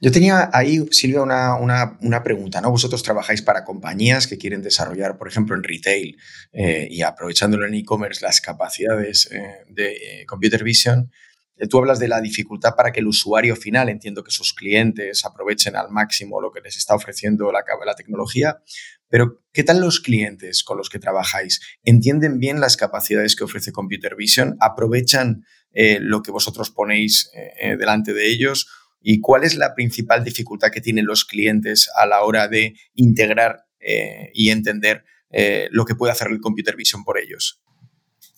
Yo 0.00 0.10
tenía 0.10 0.50
ahí, 0.52 0.84
Silvia, 0.90 1.22
una, 1.22 1.54
una, 1.56 1.98
una, 2.02 2.22
pregunta. 2.22 2.60
¿no? 2.60 2.70
Vosotros 2.70 3.02
trabajáis 3.02 3.42
para 3.42 3.64
compañías 3.64 4.26
que 4.26 4.36
quieren 4.36 4.60
desarrollar, 4.60 5.16
por 5.16 5.28
ejemplo, 5.28 5.56
en 5.56 5.62
retail 5.62 6.16
eh, 6.52 6.88
y 6.90 7.02
aprovechándolo 7.02 7.66
en 7.66 7.74
e-commerce 7.74 8.24
las 8.24 8.40
capacidades 8.40 9.30
eh, 9.30 9.64
de 9.68 9.92
eh, 9.92 10.26
computer 10.26 10.62
vision. 10.62 11.10
Eh, 11.56 11.68
tú 11.68 11.78
hablas 11.78 11.98
de 11.98 12.08
la 12.08 12.20
dificultad 12.20 12.74
para 12.76 12.92
que 12.92 13.00
el 13.00 13.06
usuario 13.06 13.54
final, 13.56 13.88
entiendo 13.88 14.24
que 14.24 14.30
sus 14.30 14.52
clientes 14.52 15.24
aprovechen 15.24 15.76
al 15.76 15.90
máximo 15.90 16.40
lo 16.40 16.50
que 16.50 16.60
les 16.60 16.76
está 16.76 16.94
ofreciendo 16.94 17.52
la, 17.52 17.64
la 17.84 17.94
tecnología, 17.94 18.60
pero 19.08 19.42
¿qué 19.52 19.62
tal 19.64 19.80
los 19.80 20.00
clientes 20.00 20.64
con 20.64 20.78
los 20.78 20.88
que 20.88 20.98
trabajáis? 20.98 21.60
¿Entienden 21.84 22.38
bien 22.38 22.60
las 22.60 22.76
capacidades 22.76 23.36
que 23.36 23.44
ofrece 23.44 23.72
Computer 23.72 24.16
Vision? 24.16 24.56
¿Aprovechan 24.60 25.44
eh, 25.72 25.98
lo 26.00 26.22
que 26.22 26.30
vosotros 26.30 26.70
ponéis 26.70 27.30
eh, 27.34 27.76
delante 27.76 28.12
de 28.12 28.28
ellos? 28.28 28.68
¿Y 29.06 29.20
cuál 29.20 29.44
es 29.44 29.54
la 29.54 29.74
principal 29.74 30.24
dificultad 30.24 30.70
que 30.70 30.80
tienen 30.80 31.04
los 31.04 31.26
clientes 31.26 31.90
a 31.94 32.06
la 32.06 32.22
hora 32.22 32.48
de 32.48 32.74
integrar 32.94 33.66
eh, 33.78 34.30
y 34.32 34.48
entender 34.48 35.04
eh, 35.30 35.68
lo 35.70 35.84
que 35.84 35.94
puede 35.94 36.12
hacer 36.12 36.28
el 36.28 36.40
Computer 36.40 36.74
Vision 36.74 37.04
por 37.04 37.18
ellos? 37.18 37.62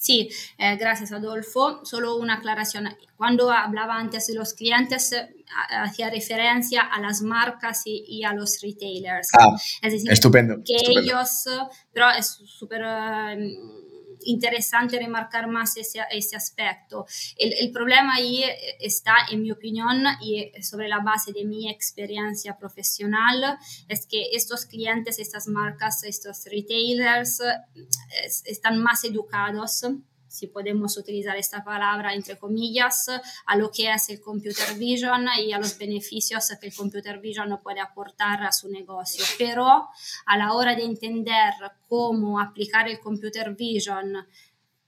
Sí, 0.07 0.31
eh, 0.57 0.77
gracias 0.77 1.11
Adolfo. 1.11 1.85
Solo 1.85 2.15
una 2.17 2.35
aclaración. 2.35 2.89
Cuando 3.17 3.51
hablaba 3.51 3.97
antes 3.97 4.29
de 4.29 4.35
los 4.35 4.55
clientes, 4.55 5.11
eh, 5.11 5.35
hacía 5.83 6.11
referencia 6.11 6.83
a 6.83 7.01
las 7.01 7.23
marcas 7.23 7.83
y, 7.87 8.05
y 8.07 8.23
a 8.23 8.33
los 8.33 8.61
retailers. 8.63 9.31
Ah, 9.37 9.57
es 9.83 9.93
decir, 9.93 10.13
estupendo. 10.13 10.63
Que 10.65 10.77
estupendo. 10.77 11.01
ellos, 11.01 11.45
pero 11.93 12.09
es 12.11 12.27
súper... 12.47 12.83
interesante 14.25 14.99
remarcar 14.99 15.49
más 15.49 15.77
ese, 15.77 16.01
ese 16.11 16.37
aspecto. 16.37 17.07
El, 17.37 17.53
el, 17.55 17.71
problema 17.73 18.15
ahí 18.15 18.45
está, 18.81 19.15
en 19.31 19.43
mi 19.43 19.51
opinión, 19.51 20.05
y 20.21 20.51
sobre 20.63 20.89
la 20.89 21.01
base 21.01 21.33
de 21.33 21.45
mi 21.45 21.71
experiencia 21.71 22.57
profesional, 22.59 23.59
es 23.89 24.07
que 24.07 24.31
estos 24.33 24.67
clientes, 24.67 25.19
estas 25.19 25.49
marcas, 25.49 26.03
estos 26.05 26.45
retailers 26.47 27.41
están 28.45 28.83
más 28.83 29.05
educados 29.05 29.83
si 30.37 30.49
podemos 30.49 30.97
utilizar 30.99 31.37
esta 31.37 31.65
palabra 31.65 32.13
entre 32.15 32.37
comillas, 32.37 33.09
a 33.47 33.57
lo 33.57 33.71
que 33.71 33.91
es 33.91 34.11
el 34.11 34.21
computer 34.21 34.77
vision 34.77 35.27
y 35.39 35.53
a 35.53 35.59
los 35.59 35.79
beneficios 35.79 36.53
que 36.61 36.67
el 36.67 36.75
computer 36.75 37.19
vision 37.19 37.59
puede 37.63 37.81
aportar 37.81 38.43
a 38.43 38.53
su 38.53 38.69
negocio. 38.69 39.25
Pero 39.39 39.67
a 40.27 40.37
la 40.37 40.53
hora 40.53 40.75
de 40.77 40.85
entender 40.85 41.55
cómo 41.89 42.39
aplicar 42.39 42.87
el 42.89 43.01
computer 43.01 43.55
vision 43.55 44.27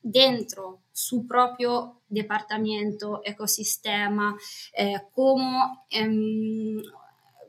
dentro 0.02 0.82
su 0.92 1.26
propio 1.26 2.02
departamento, 2.08 3.22
ecosistema, 3.24 4.36
eh, 4.76 5.00
cómo 5.12 5.86
eh, 5.90 6.82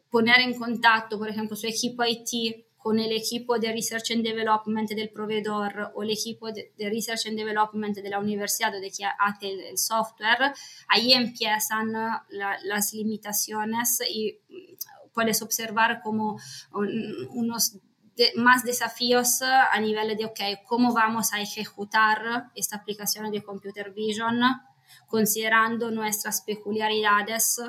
poner 0.10 0.40
en 0.42 0.58
contacto, 0.58 1.18
por 1.18 1.30
ejemplo, 1.30 1.56
su 1.56 1.68
equipo 1.68 2.04
IT 2.06 2.69
con 2.80 2.98
el 2.98 3.12
equipo 3.12 3.60
de 3.60 3.74
Research 3.74 4.12
and 4.12 4.24
Development 4.24 4.90
del 4.90 5.10
proveedor 5.10 5.92
o 5.94 6.02
el 6.02 6.12
equipo 6.12 6.50
de, 6.52 6.72
Research 6.78 7.28
and 7.28 7.38
Development 7.38 7.96
de 7.96 8.10
la 8.10 8.20
universidad 8.20 8.72
de 8.72 8.90
que 8.90 9.04
hace 9.06 9.50
el, 9.70 9.78
software, 9.78 10.54
ahí 10.88 11.12
empiezan 11.14 11.92
la, 11.92 12.58
las 12.64 12.94
limitaciones 12.94 14.02
y 14.10 14.40
puedes 15.14 15.42
observar 15.42 16.02
como 16.02 16.40
un, 16.72 17.28
unos 17.32 17.78
de, 18.16 18.32
más 18.38 18.64
desafíos 18.64 19.42
a 19.42 19.78
nivel 19.82 20.16
de, 20.16 20.26
ok, 20.26 20.40
¿cómo 20.66 20.94
vamos 20.94 21.34
a 21.34 21.42
ejecutar 21.42 22.50
esta 22.56 22.78
aplicación 22.78 23.30
de 23.30 23.44
Computer 23.44 23.92
Vision 23.94 24.40
considerando 25.08 25.92
nuestras 25.92 26.42
peculiaridades 26.42 27.62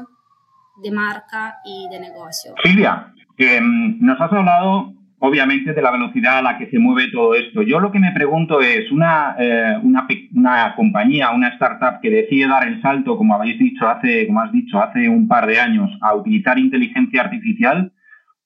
de 0.80 0.90
marca 0.92 1.56
y 1.64 1.88
de 1.90 1.98
negocio? 1.98 2.54
Silvia, 2.62 3.12
que 3.36 3.60
nos 3.60 4.20
has 4.20 4.32
hablado 4.32 4.99
obviamente 5.20 5.74
de 5.74 5.82
la 5.82 5.90
velocidad 5.90 6.38
a 6.38 6.42
la 6.42 6.58
que 6.58 6.68
se 6.70 6.78
mueve 6.78 7.10
todo 7.12 7.34
esto. 7.34 7.62
Yo 7.62 7.78
lo 7.78 7.92
que 7.92 7.98
me 7.98 8.12
pregunto 8.12 8.60
es, 8.60 8.90
una, 8.90 9.36
eh, 9.38 9.78
una, 9.82 10.74
compañía, 10.74 11.30
una 11.30 11.48
startup 11.48 12.00
que 12.00 12.10
decide 12.10 12.48
dar 12.48 12.66
el 12.66 12.80
salto, 12.80 13.18
como 13.18 13.34
habéis 13.34 13.58
dicho 13.58 13.86
hace, 13.86 14.26
como 14.26 14.40
has 14.40 14.50
dicho, 14.50 14.82
hace 14.82 15.08
un 15.08 15.28
par 15.28 15.46
de 15.46 15.60
años, 15.60 15.90
a 16.00 16.14
utilizar 16.14 16.58
inteligencia 16.58 17.20
artificial, 17.20 17.92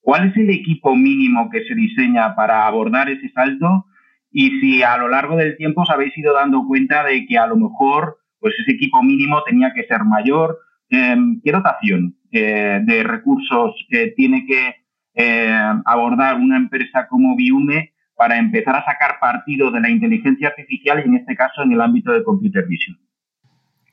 ¿cuál 0.01 0.29
es 0.29 0.37
el 0.37 0.51
equipo 0.51 0.97
mínimo 0.97 1.49
que 1.49 1.65
se 1.65 1.77
diseña 1.77 2.35
para 2.35 2.67
abordar 2.67 3.09
ese 3.09 3.31
salto? 3.31 3.87
Y 4.33 4.59
si 4.59 4.83
a 4.83 4.99
lo 4.99 5.09
largo 5.09 5.37
del 5.37 5.57
tiempo 5.57 5.83
os 5.83 5.91
habéis 5.91 6.17
ido 6.19 6.35
dando 6.35 6.67
cuenta 6.67 7.05
de 7.05 7.25
que 7.25 7.39
a 7.39 7.47
lo 7.47 7.57
mejor 7.57 8.19
pues 8.41 8.53
ese 8.59 8.73
equipo 8.73 9.01
mínimo 9.01 9.43
tenía 9.45 9.73
que 9.73 9.85
ser 9.85 10.03
mayor, 10.05 10.59
eh, 10.91 11.17
¿qué 11.43 11.53
dotación 11.53 12.17
eh, 12.33 12.81
de 12.85 13.05
recursos 13.05 13.75
tiene 14.17 14.45
que 14.45 14.84
eh, 15.15 15.57
abordar 15.85 16.37
una 16.37 16.57
empresa 16.57 17.07
como 17.09 17.37
Biume 17.37 17.93
para 18.17 18.39
empezar 18.39 18.77
a 18.77 18.85
sacar 18.85 19.19
partido 19.21 19.71
de 19.71 19.81
la 19.81 19.91
inteligencia 19.91 20.49
artificial 20.49 21.01
y 21.01 21.09
en 21.09 21.17
este 21.17 21.35
caso 21.37 21.63
en 21.63 21.73
el 21.73 21.81
ámbito 21.81 22.13
de 22.13 22.23
computer 22.23 22.65
vision. 22.67 22.99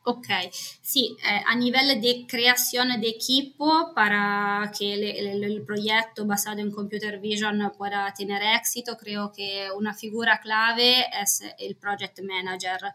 Ok, 0.04 0.26
sí, 0.80 1.16
eh, 1.24 1.42
a 1.46 1.54
nivel 1.54 2.00
de 2.00 2.26
creación 2.28 2.88
de 3.00 3.08
equipo 3.08 3.94
el, 4.80 5.04
el, 5.04 5.44
el, 5.44 5.62
proyecto 5.62 6.26
basado 6.26 6.58
en 6.58 6.72
computer 6.72 7.20
vision 7.20 7.70
pueda 7.78 8.12
tener 8.12 8.42
éxito, 8.42 8.96
creo 8.96 9.30
que 9.30 9.68
una 9.76 9.94
figura 9.94 10.40
clave 10.40 11.04
es 11.22 11.42
el 11.56 11.76
project 11.76 12.18
manager, 12.20 12.94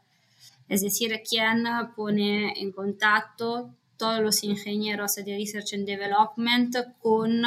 es 0.67 0.81
decir, 0.81 1.21
quien 1.27 1.63
pone 1.95 2.59
en 2.59 2.73
contacto 2.73 3.73
todos 3.95 4.19
los 4.19 4.43
ingenieros 4.43 5.15
de 5.15 5.37
research 5.37 5.75
and 5.75 5.85
development 5.85 6.75
con 6.99 7.41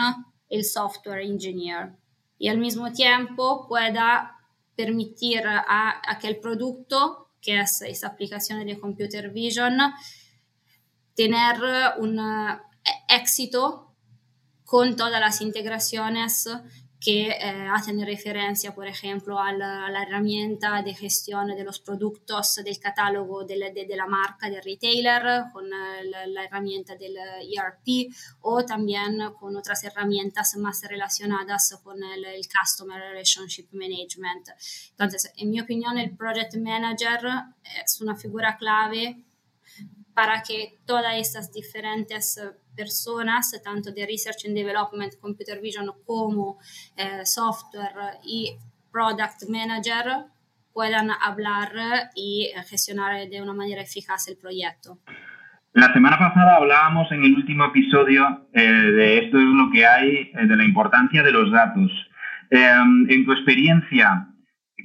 el 0.51 0.65
software 0.65 1.23
engineer. 1.23 1.93
Y 2.39 2.49
al 2.49 2.59
mismo 2.59 2.93
tiempo 2.93 3.67
pueda 3.67 4.37
permitir 4.77 5.47
a 5.47 6.03
aquel 6.07 6.39
producto 6.39 7.29
que 7.41 7.61
es 7.61 7.83
esa 7.83 8.09
aplicación 8.09 8.65
de 8.65 8.79
computer 8.79 9.31
vision 9.31 9.79
tener 11.15 11.57
un 11.99 12.21
éxito 13.09 13.93
con 14.65 14.97
todas 14.97 15.21
las 15.21 15.41
integraciones 15.41 16.49
que 17.01 17.29
eh, 17.29 17.69
hacen 17.73 18.05
referencia, 18.05 18.75
por 18.75 18.87
ejemplo, 18.87 19.41
a 19.41 19.53
la, 19.53 19.87
a 19.87 19.91
la, 19.91 20.03
herramienta 20.03 20.83
de 20.83 20.95
gestión 20.95 21.47
de 21.47 21.65
los 21.65 21.81
productos 21.81 22.57
del 22.63 22.79
catálogo 22.79 23.45
de 23.45 23.57
la, 23.57 23.71
de, 23.71 23.87
de 23.87 23.97
la 23.97 24.07
marca 24.07 24.51
del 24.51 24.63
retailer, 24.63 25.45
con 25.51 25.67
eh, 25.67 26.05
la, 26.05 26.27
la, 26.27 26.45
herramienta 26.45 26.97
del 26.97 27.17
ERP 27.17 28.13
o 28.43 28.65
también 28.67 29.19
con 29.39 29.57
otras 29.57 29.83
herramientas 29.85 30.55
más 30.57 30.83
relacionadas 30.83 31.81
con 31.83 32.03
el, 32.03 32.25
el 32.25 32.43
Customer 32.47 33.01
Relationship 33.01 33.69
Management. 33.73 34.51
Entonces, 34.91 35.33
en 35.37 35.51
mi 35.51 35.61
opinión, 35.61 35.97
el 35.97 36.15
Project 36.15 36.57
Manager 36.57 37.21
es 37.83 38.01
una 38.03 38.15
figura 38.15 38.59
clave 38.59 39.25
para 40.21 40.43
que 40.43 40.81
todas 40.87 41.15
estas 41.17 41.51
diferentes 41.51 42.39
personas, 42.77 43.59
tanto 43.65 43.91
de 43.91 44.05
Research 44.05 44.45
and 44.47 44.55
Development, 44.55 45.15
Computer 45.19 45.59
Vision 45.63 45.91
como 46.05 46.59
eh, 46.95 47.25
Software 47.25 48.19
y 48.23 48.55
Product 48.93 49.49
Manager, 49.49 50.27
puedan 50.75 51.11
hablar 51.11 52.11
y 52.15 52.51
gestionar 52.69 53.31
de 53.31 53.41
una 53.41 53.55
manera 53.55 53.81
eficaz 53.81 54.29
el 54.29 54.37
proyecto. 54.37 54.99
La 55.73 55.91
semana 55.95 56.19
pasada 56.19 56.57
hablábamos 56.57 57.11
en 57.13 57.25
el 57.25 57.35
último 57.37 57.65
episodio 57.65 58.47
eh, 58.53 58.61
de 58.61 59.19
esto 59.21 59.39
es 59.39 59.45
lo 59.45 59.71
que 59.71 59.87
hay, 59.87 60.33
eh, 60.35 60.47
de 60.47 60.57
la 60.57 60.65
importancia 60.65 61.23
de 61.23 61.33
los 61.33 61.51
datos. 61.51 61.91
Eh, 62.51 62.73
en 63.09 63.25
tu 63.25 63.33
experiencia, 63.33 64.27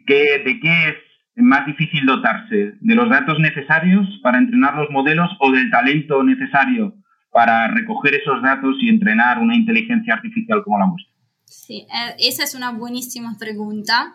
¿qué, 0.08 0.42
¿de 0.46 0.60
qué 0.62 0.88
es 0.88 0.96
más 1.36 1.66
difícil 1.66 2.06
dotarse? 2.06 2.76
¿De 2.80 2.96
los 2.96 3.10
datos 3.10 3.40
necesarios 3.40 4.08
para 4.24 4.38
entrenar 4.38 4.76
los 4.76 4.90
modelos 4.90 5.30
o 5.40 5.52
del 5.52 5.70
talento 5.70 6.24
necesario 6.24 6.96
para 7.32 7.68
recoger 7.68 8.16
esos 8.16 8.42
datos 8.42 8.76
y 8.82 8.90
entrenar 8.90 9.40
una 9.40 9.56
inteligencia 9.56 10.14
artificial 10.14 10.64
como 10.64 10.80
la 10.80 10.86
vuestra? 10.86 11.14
Sí, 11.46 11.86
esa 12.18 12.44
es 12.44 12.56
una 12.56 12.72
buenísima 12.72 13.36
pregunta. 13.38 14.14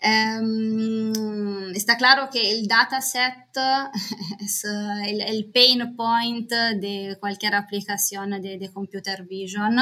Um, 0.00 1.74
está 1.74 1.96
claro 1.96 2.28
que 2.32 2.52
el 2.52 2.68
dataset 2.68 3.34
es 4.40 4.64
el, 4.64 5.20
el, 5.20 5.50
pain 5.52 5.96
point 5.96 6.48
de 6.48 7.16
cualquier 7.18 7.56
aplicación 7.56 8.30
de, 8.40 8.58
de 8.58 8.72
computer 8.72 9.26
vision, 9.26 9.76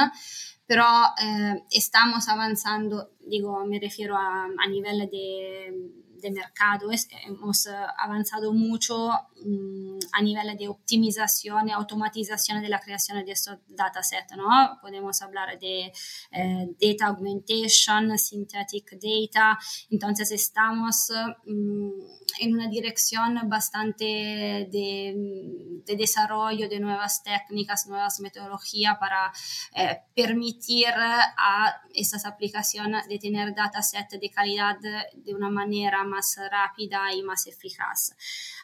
pero 0.65 0.83
eh, 1.21 1.63
estamos 1.71 2.27
avanzando, 2.27 3.11
digo, 3.27 3.63
me 3.65 3.79
refiero 3.79 4.17
a, 4.17 4.45
a 4.45 4.67
nivel 4.67 5.07
de 5.11 6.04
de 6.25 6.31
mercado. 6.31 6.89
Hemos 7.27 7.67
avanzado 7.97 8.51
mucho 8.51 9.11
um, 9.45 9.99
a 10.11 10.21
nivel 10.21 10.57
de 10.57 10.67
optimización 10.67 11.69
y 11.69 11.71
automatización 11.71 12.61
de 12.61 12.69
la 12.69 12.79
creación 12.79 13.23
de 13.23 13.31
estos 13.31 13.57
datasets. 13.67 14.35
¿no? 14.35 14.79
Podemos 14.81 15.21
hablar 15.21 15.59
de 15.59 15.93
eh, 16.31 16.67
data 16.81 17.05
augmentation, 17.07 18.17
synthetic 18.17 18.97
data. 18.99 19.57
Entonces 19.91 20.31
estamos 20.31 21.11
um, 21.45 21.91
en 22.39 22.53
una 22.53 22.67
dirección 22.67 23.39
bastante 23.47 24.05
de, 24.05 25.13
de, 25.85 25.95
desarrollo 25.95 26.67
de 26.67 26.79
nuevas 26.79 27.23
técnicas, 27.23 27.87
nuevas 27.87 28.19
metodologías 28.19 28.97
para 28.97 29.31
eh, 29.75 29.99
permitir 30.15 30.87
a 30.97 31.81
estas 31.93 32.25
aplicaciones 32.25 33.07
de 33.07 33.19
tener 33.19 33.53
datasets 33.53 34.19
de 34.19 34.29
calidad 34.31 34.77
de 35.13 35.33
una 35.35 35.49
manera 35.49 36.03
más 36.03 36.14
rápida 36.51 37.13
y 37.13 37.23
más 37.23 37.47
eficaz. 37.47 38.15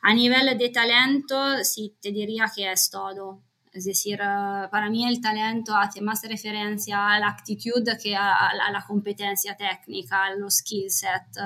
A 0.01 0.13
nivel 0.13 0.57
de 0.57 0.69
talento, 0.69 1.63
sí, 1.63 1.95
te 2.01 2.11
diría 2.11 2.51
que 2.53 2.71
es 2.71 2.89
todo. 2.89 3.41
Es 3.73 3.85
decir, 3.85 4.19
uh, 4.19 4.69
para 4.69 4.89
mí 4.89 5.07
el 5.07 5.21
talento 5.21 5.73
hace 5.73 6.01
más 6.01 6.21
referencia 6.27 7.13
a 7.13 7.19
la 7.19 7.29
actitud 7.29 7.87
que 8.03 8.15
a, 8.15 8.33
a, 8.33 8.49
a 8.49 8.71
la 8.71 8.85
competencia 8.85 9.55
técnica, 9.55 10.25
a 10.25 10.35
los 10.35 10.57
skill 10.57 10.91
set. 10.91 11.37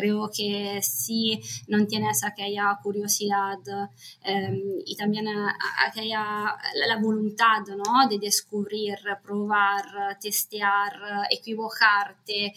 Creo 0.00 0.30
que 0.34 0.80
si 0.80 1.38
no 1.68 1.86
tienes 1.86 2.24
aquella 2.24 2.78
curiosidad 2.82 3.58
um, 3.68 4.80
y 4.86 4.96
también 4.96 5.26
aquella 5.86 6.56
la, 6.86 6.96
voluntad 6.96 7.60
¿no? 7.76 8.08
de 8.08 8.18
descubrir, 8.18 8.96
probar, 9.22 10.16
testear, 10.18 11.26
equivocarte, 11.28 12.54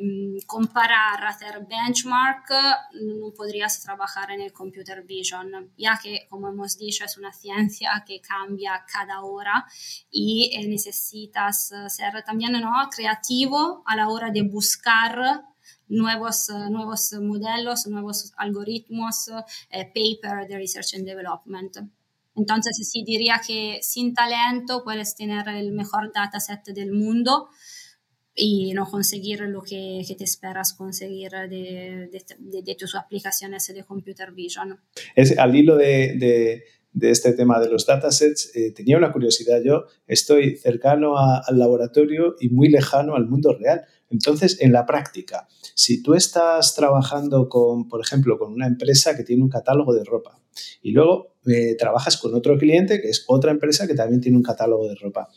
um, 0.00 0.40
comparar, 0.44 1.24
hacer 1.24 1.64
benchmark, 1.68 2.48
no 2.94 3.30
podrías 3.32 3.80
trabajar 3.80 4.32
en 4.32 4.40
el 4.40 4.52
computer 4.52 5.04
vision, 5.04 5.70
ya 5.78 6.00
que, 6.02 6.26
como 6.28 6.48
hemos 6.48 6.76
dicho, 6.76 7.04
es 7.04 7.16
una 7.16 7.32
ciencia 7.32 8.02
que 8.04 8.20
cambia 8.20 8.84
cada 8.92 9.22
hora 9.22 9.64
y 10.10 10.50
eh, 10.52 10.66
necesitas 10.66 11.72
ser 11.86 12.24
también 12.24 12.54
¿no? 12.54 12.72
creativo 12.90 13.84
a 13.86 13.94
la 13.94 14.08
hora 14.08 14.32
de 14.32 14.42
buscar 14.42 15.44
nuevos, 15.88 16.48
uh, 16.50 16.70
nuevos 16.70 17.12
modelos, 17.20 17.86
nuevos 17.86 18.32
algoritmos, 18.36 19.28
uh, 19.28 19.42
paper 19.70 20.46
de 20.48 20.56
research 20.56 20.94
and 20.94 21.06
development. 21.06 21.76
Entonces, 22.34 22.76
sí 22.90 23.02
diría 23.04 23.40
que 23.46 23.78
sin 23.82 24.14
talento 24.14 24.82
puedes 24.84 25.16
tener 25.16 25.48
el 25.48 25.72
mejor 25.72 26.12
dataset 26.12 26.64
del 26.66 26.92
mundo 26.92 27.48
y 28.34 28.74
no 28.74 28.84
conseguir 28.84 29.40
lo 29.40 29.62
que, 29.62 30.02
que 30.06 30.14
te 30.14 30.24
esperas 30.24 30.74
conseguir 30.74 31.30
de, 31.30 31.48
de, 31.48 32.22
de, 32.38 32.62
de, 32.62 32.74
tus 32.74 32.94
aplicaciones 32.94 33.66
de 33.66 33.82
computer 33.84 34.32
vision. 34.32 34.78
Es 35.14 35.38
al 35.38 35.56
hilo 35.56 35.76
de, 35.76 36.62
de 36.96 37.10
este 37.10 37.34
tema 37.34 37.60
de 37.60 37.68
los 37.68 37.84
datasets, 37.84 38.56
eh, 38.56 38.72
tenía 38.72 38.96
una 38.96 39.12
curiosidad. 39.12 39.60
Yo 39.62 39.84
estoy 40.06 40.56
cercano 40.56 41.18
a, 41.18 41.42
al 41.46 41.58
laboratorio 41.58 42.36
y 42.40 42.48
muy 42.48 42.70
lejano 42.70 43.16
al 43.16 43.26
mundo 43.26 43.54
real. 43.54 43.82
Entonces, 44.10 44.60
en 44.60 44.72
la 44.72 44.86
práctica, 44.86 45.48
si 45.74 46.02
tú 46.02 46.14
estás 46.14 46.74
trabajando 46.74 47.48
con, 47.48 47.88
por 47.88 48.00
ejemplo, 48.00 48.38
con 48.38 48.52
una 48.52 48.66
empresa 48.66 49.16
que 49.16 49.24
tiene 49.24 49.42
un 49.42 49.48
catálogo 49.48 49.94
de 49.94 50.04
ropa 50.04 50.40
y 50.82 50.92
luego 50.92 51.34
eh, 51.46 51.76
trabajas 51.76 52.16
con 52.16 52.34
otro 52.34 52.56
cliente 52.56 53.00
que 53.00 53.08
es 53.08 53.24
otra 53.26 53.50
empresa 53.50 53.86
que 53.86 53.94
también 53.94 54.20
tiene 54.20 54.36
un 54.36 54.42
catálogo 54.42 54.88
de 54.88 54.94
ropa. 54.94 55.28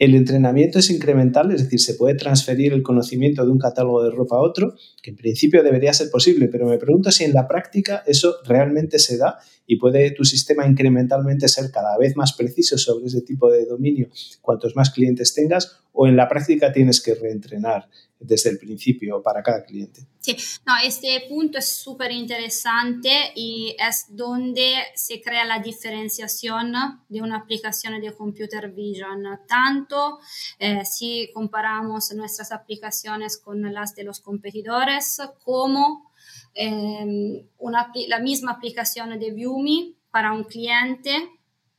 El 0.00 0.14
entrenamiento 0.14 0.78
es 0.78 0.88
incremental, 0.88 1.52
es 1.52 1.64
decir, 1.64 1.78
se 1.78 1.92
puede 1.92 2.14
transferir 2.14 2.72
el 2.72 2.82
conocimiento 2.82 3.44
de 3.44 3.52
un 3.52 3.58
catálogo 3.58 4.02
de 4.02 4.10
ropa 4.10 4.36
a 4.36 4.40
otro, 4.40 4.74
que 5.02 5.10
en 5.10 5.16
principio 5.16 5.62
debería 5.62 5.92
ser 5.92 6.10
posible, 6.10 6.48
pero 6.48 6.66
me 6.66 6.78
pregunto 6.78 7.10
si 7.10 7.24
en 7.24 7.34
la 7.34 7.46
práctica 7.46 8.02
eso 8.06 8.36
realmente 8.46 8.98
se 8.98 9.18
da 9.18 9.38
y 9.70 9.76
puede 9.76 10.10
tu 10.10 10.24
sistema 10.24 10.66
incrementalmente 10.66 11.46
ser 11.46 11.70
cada 11.70 11.96
vez 11.96 12.16
más 12.16 12.32
preciso 12.32 12.76
sobre 12.76 13.06
ese 13.06 13.20
tipo 13.20 13.48
de 13.48 13.66
dominio 13.66 14.08
cuantos 14.42 14.74
más 14.74 14.90
clientes 14.90 15.32
tengas 15.32 15.78
o 15.92 16.08
en 16.08 16.16
la 16.16 16.28
práctica 16.28 16.72
tienes 16.72 17.00
que 17.00 17.14
reentrenar 17.14 17.88
desde 18.18 18.50
el 18.50 18.58
principio 18.58 19.22
para 19.22 19.44
cada 19.44 19.64
cliente. 19.64 20.06
Sí, 20.18 20.36
no, 20.66 20.74
este 20.84 21.22
punto 21.28 21.58
es 21.58 21.68
súper 21.68 22.10
interesante 22.10 23.10
y 23.36 23.76
es 23.78 24.06
donde 24.08 24.74
se 24.96 25.22
crea 25.22 25.44
la 25.44 25.60
diferenciación 25.60 26.72
de 27.08 27.22
una 27.22 27.36
aplicación 27.36 28.00
de 28.00 28.12
computer 28.12 28.72
vision. 28.72 29.22
Tanto 29.46 30.18
eh, 30.58 30.84
si 30.84 31.30
comparamos 31.32 32.12
nuestras 32.12 32.50
aplicaciones 32.50 33.38
con 33.38 33.72
las 33.72 33.94
de 33.94 34.02
los 34.02 34.18
competidores, 34.18 35.18
como 35.44 36.09
eh, 36.54 37.46
una, 37.58 37.92
la 38.08 38.18
misma 38.18 38.52
aplicación 38.52 39.18
de 39.18 39.30
Viumi 39.30 39.96
para 40.10 40.32
un 40.32 40.44
cliente 40.44 41.30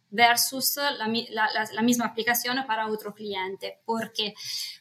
versus 0.09 0.75
la, 0.77 1.07
la, 1.07 1.69
la, 1.73 1.81
misma 1.81 2.05
aplicación 2.05 2.57
para 2.67 2.87
otro 2.87 3.13
cliente. 3.13 3.79
¿Por 3.85 4.11
qué? 4.11 4.33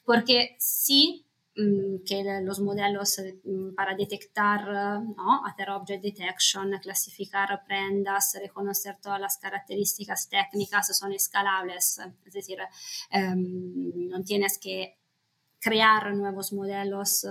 Porque 0.05 0.57
sí 0.59 1.25
mm, 1.57 2.05
que 2.05 2.41
los 2.43 2.61
modelos 2.61 3.21
mm, 3.45 3.75
para 3.75 3.95
detectar, 3.95 4.65
¿no? 5.03 5.45
hacer 5.47 5.71
object 5.71 6.03
detection, 6.03 6.73
clasificar 6.83 7.65
prendas, 7.65 8.37
reconocer 8.41 8.99
todas 9.01 9.21
las 9.21 9.39
características 9.39 10.29
técnicas 10.29 10.97
son 10.97 11.13
escalables. 11.13 12.01
Es 12.27 12.33
decir, 12.33 12.59
um, 13.13 14.09
no 14.09 14.23
tienes 14.23 14.59
que 14.59 14.99
crear 15.61 16.13
nuevos 16.15 16.53
modelos 16.53 17.27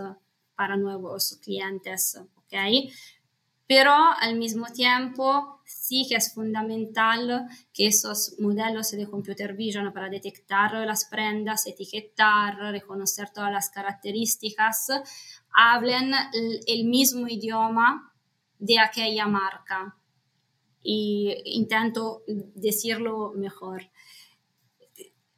para 0.55 0.77
nuevos 0.77 1.39
clientes 1.41 2.17
¿ok? 2.51 2.91
Pero 3.67 3.93
al 4.19 4.35
mismo 4.35 4.65
tiempo 4.73 5.61
sí 5.63 6.07
que 6.09 6.15
es 6.15 6.33
fundamental 6.33 7.47
que 7.71 7.85
esos 7.85 8.33
modelos 8.39 8.89
de 8.89 9.07
computer 9.07 9.53
vision 9.53 9.93
para 9.93 10.09
detectar 10.09 10.73
las 10.87 11.05
prendas, 11.05 11.67
etiquetar, 11.67 12.57
reconocer 12.71 13.29
todas 13.29 13.51
las 13.51 13.69
características, 13.69 14.87
hablen 15.53 16.11
el 16.65 16.85
mismo 16.85 17.27
idioma 17.27 18.11
de 18.57 18.79
aquella 18.79 19.27
marca. 19.27 19.95
Y 20.81 21.35
intento 21.45 22.23
decirlo 22.27 23.33
mejor 23.35 23.83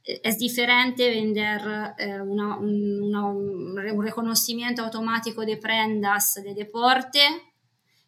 es 0.04 0.38
diferente 0.40 1.10
vender 1.10 1.62
eh, 1.98 2.22
una, 2.22 2.58
una, 2.58 3.28
un 3.28 4.02
reconocimiento 4.02 4.84
automático 4.84 5.46
de 5.46 5.58
prendas 5.58 6.36
de 6.44 6.54
deporte 6.54 7.20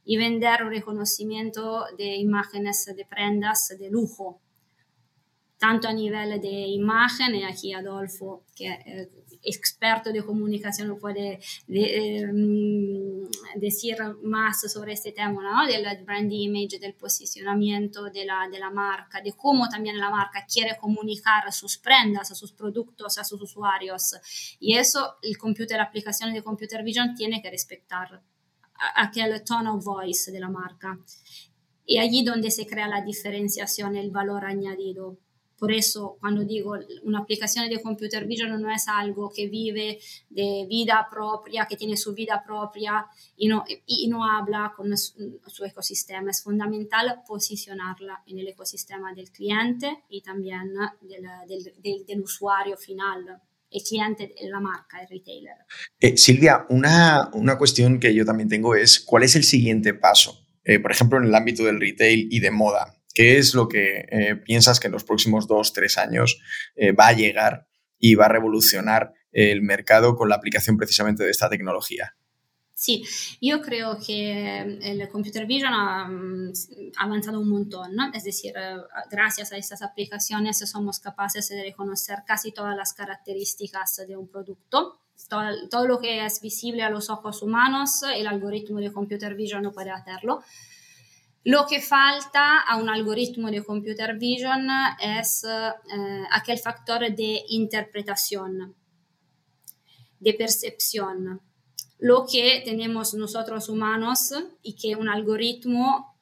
y 0.06 0.18
vender 0.18 0.64
un 0.64 0.70
reconocimiento 0.70 1.86
de 1.98 2.16
imágenes 2.18 2.86
de 2.96 3.06
prendas 3.06 3.74
de 3.80 3.90
lujo, 3.90 4.42
tanto 5.58 5.88
a 5.88 5.94
nivel 5.94 6.42
de 6.42 6.68
imagen, 6.68 7.36
y 7.36 7.44
aquí 7.44 7.74
Adolfo, 7.74 8.44
que 8.56 8.68
es 8.86 9.23
experto 9.44 10.12
de 10.12 10.24
comunicación, 10.24 10.98
puede 11.00 11.40
de, 11.68 12.28
um, 12.32 13.30
decir 13.60 13.98
más 14.24 14.62
sobre 14.72 14.94
este 14.94 15.12
tema, 15.12 15.42
¿no? 15.42 15.68
del 15.68 15.86
brand 16.04 16.32
image, 16.32 16.80
del 16.80 16.94
posicionamiento 16.94 18.06
de 18.06 18.26
la, 18.26 18.48
de 18.52 18.60
la 18.60 18.70
marca, 18.70 19.22
de 19.22 19.34
cómo 19.34 19.68
también 19.70 19.98
la 19.98 20.10
marca 20.10 20.46
quiere 20.52 20.78
comunicar 20.78 21.52
sus 21.52 21.78
prendas, 21.78 22.38
sus 22.38 22.54
productos 22.54 23.18
a 23.18 23.24
sus 23.24 23.42
usuarios. 23.42 24.16
Y 24.60 24.78
eso 24.78 25.16
el 25.22 25.38
computer, 25.38 25.78
la 25.78 25.84
aplicación 25.84 26.34
de 26.34 26.42
computer 26.42 26.84
vision 26.84 27.16
tiene 27.16 27.42
que 27.42 27.52
respetar 27.52 28.22
aquel 28.96 29.44
tone 29.44 29.70
of 29.70 29.84
voice 29.84 30.32
de 30.32 30.40
la 30.40 30.50
marca. 30.50 30.98
Y 31.86 31.98
allí 31.98 32.24
donde 32.24 32.50
se 32.50 32.66
crea 32.66 32.88
la 32.88 33.02
diferenciación, 33.02 33.96
el 33.96 34.12
valor 34.12 34.46
añadido. 34.46 35.18
Por 35.64 35.72
eso, 35.72 36.18
cuando 36.20 36.44
digo 36.44 36.76
una 37.04 37.20
aplicación 37.20 37.70
de 37.70 37.82
computer 37.82 38.26
vision 38.26 38.62
no 38.62 38.70
es 38.70 38.86
algo 38.90 39.32
que 39.34 39.48
vive 39.48 39.98
de 40.30 40.66
vida 40.68 41.08
propia, 41.10 41.66
que 41.70 41.78
tiene 41.78 41.96
su 41.96 42.14
vida 42.14 42.44
propia 42.46 43.06
y 43.38 43.48
no, 43.48 43.64
y 43.86 44.10
no 44.10 44.30
habla 44.30 44.74
con 44.76 44.98
su, 44.98 45.64
ecosistema. 45.64 46.32
Es 46.32 46.44
fundamental 46.44 47.22
posicionarla 47.26 48.24
en 48.28 48.40
el 48.40 48.50
ecosistema 48.50 49.14
del 49.14 49.32
cliente 49.32 50.04
y 50.10 50.22
también 50.22 50.74
del, 51.00 51.24
del, 51.48 51.74
del, 51.82 52.06
del 52.06 52.20
usuario 52.20 52.76
final 52.76 53.42
el 53.72 53.84
cliente, 53.84 54.36
la 54.42 54.60
marca, 54.60 55.02
el 55.02 55.08
retailer. 55.08 55.56
Eh, 55.98 56.18
Silvia, 56.18 56.66
una, 56.68 57.32
una, 57.36 57.58
cuestión 57.58 58.02
que 58.02 58.14
yo 58.14 58.26
también 58.26 58.50
tengo 58.50 58.76
es, 58.76 59.00
¿cuál 59.00 59.24
es 59.24 59.38
el 59.38 59.46
siguiente 59.46 59.94
paso? 59.94 60.46
Eh, 60.66 60.80
por 60.80 60.92
ejemplo, 60.92 61.20
en 61.20 61.24
el 61.24 61.36
ámbito 61.36 61.64
del 61.64 61.80
retail 61.80 62.28
y 62.30 62.42
de 62.42 62.52
moda. 62.52 63.00
¿Qué 63.14 63.38
es 63.38 63.54
lo 63.54 63.68
que 63.68 64.08
eh, 64.10 64.36
piensas 64.36 64.80
que 64.80 64.88
en 64.88 64.94
los 64.94 65.04
próximos 65.04 65.48
dos, 65.48 65.72
tres 65.72 65.98
años 65.98 66.42
eh, 66.76 66.92
va 66.92 67.08
a 67.08 67.14
llegar 67.14 67.68
y 68.00 68.16
va 68.16 68.26
a 68.26 68.30
revolucionar 68.30 69.14
el 69.32 69.62
mercado 69.62 70.16
con 70.16 70.30
la 70.30 70.36
aplicación 70.36 70.78
precisamente 70.78 71.24
de 71.24 71.30
esta 71.30 71.50
tecnología? 71.50 72.16
Sí, 72.76 73.06
yo 73.40 73.62
creo 73.62 73.98
que 74.06 74.60
el 74.82 75.08
computer 75.10 75.46
vision 75.46 75.74
ha, 75.74 76.02
ha 76.06 77.04
avanzado 77.04 77.40
un 77.40 77.50
montón, 77.50 77.96
¿no? 77.96 78.12
es 78.14 78.24
decir, 78.24 78.54
gracias 79.10 79.54
a 79.54 79.58
estas 79.58 79.84
aplicaciones 79.84 80.58
somos 80.70 81.00
capaces 81.00 81.48
de 81.50 81.64
reconocer 81.64 82.24
casi 82.26 82.52
todas 82.52 82.76
las 82.76 82.94
características 82.94 84.02
de 84.08 84.18
un 84.18 84.28
producto. 84.28 85.00
Todo, 85.30 85.70
todo 85.70 85.88
lo 85.88 86.00
que 86.00 86.26
es 86.26 86.42
visible 86.42 86.84
a 86.84 86.90
los 86.90 87.10
ojos 87.10 87.42
humanos, 87.44 88.04
el 88.14 88.28
algoritmo 88.28 88.80
de 88.80 88.92
computer 88.92 89.36
vision 89.36 89.64
no 89.64 89.72
puede 89.72 89.92
hacerlo. 89.92 90.44
Lo 91.46 91.66
que 91.68 91.82
falta 91.82 92.60
a 92.60 92.78
un 92.78 92.90
algoritmo 92.90 93.52
de 93.52 93.64
computer 93.64 94.18
vision 94.18 94.68
es 95.02 95.44
eh, 95.44 96.24
aquel 96.32 96.58
factor 96.58 97.02
de 97.14 97.44
interpretación, 97.50 98.74
de 100.20 100.34
percepción. 100.34 101.42
Lo 102.00 102.26
que 102.26 102.62
tenemos 102.64 103.14
nosotros 103.14 103.68
humanos 103.68 104.34
y 104.62 104.76
que 104.76 104.96
un 104.96 105.10
algoritmo 105.10 106.18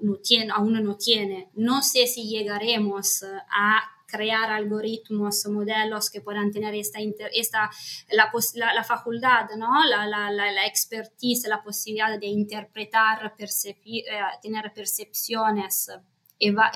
no 0.00 0.16
tiene, 0.16 0.52
aún 0.52 0.72
no 0.82 0.96
tiene. 0.96 1.50
No 1.54 1.82
sé 1.82 2.06
si 2.06 2.28
llegaremos 2.28 3.22
a 3.22 3.93
crear 4.14 4.50
algoritmos, 4.50 5.46
modelos 5.46 6.10
que 6.10 6.20
puedan 6.20 6.50
tener 6.50 6.74
esta, 6.74 6.98
esta 7.32 7.70
la, 8.10 8.30
la, 8.54 8.74
la, 8.74 8.84
facultad, 8.84 9.46
¿no? 9.56 9.84
la, 9.84 10.06
la, 10.30 10.66
expertise, 10.66 11.48
la 11.48 11.62
posibilidad 11.62 12.18
de 12.18 12.26
interpretar, 12.26 13.34
percepi, 13.36 14.00
eh, 14.00 14.20
tener 14.40 14.72
percepciones, 14.72 15.90
eva, 16.38 16.70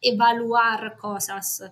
evaluar 0.00 0.96
cosas 0.96 1.62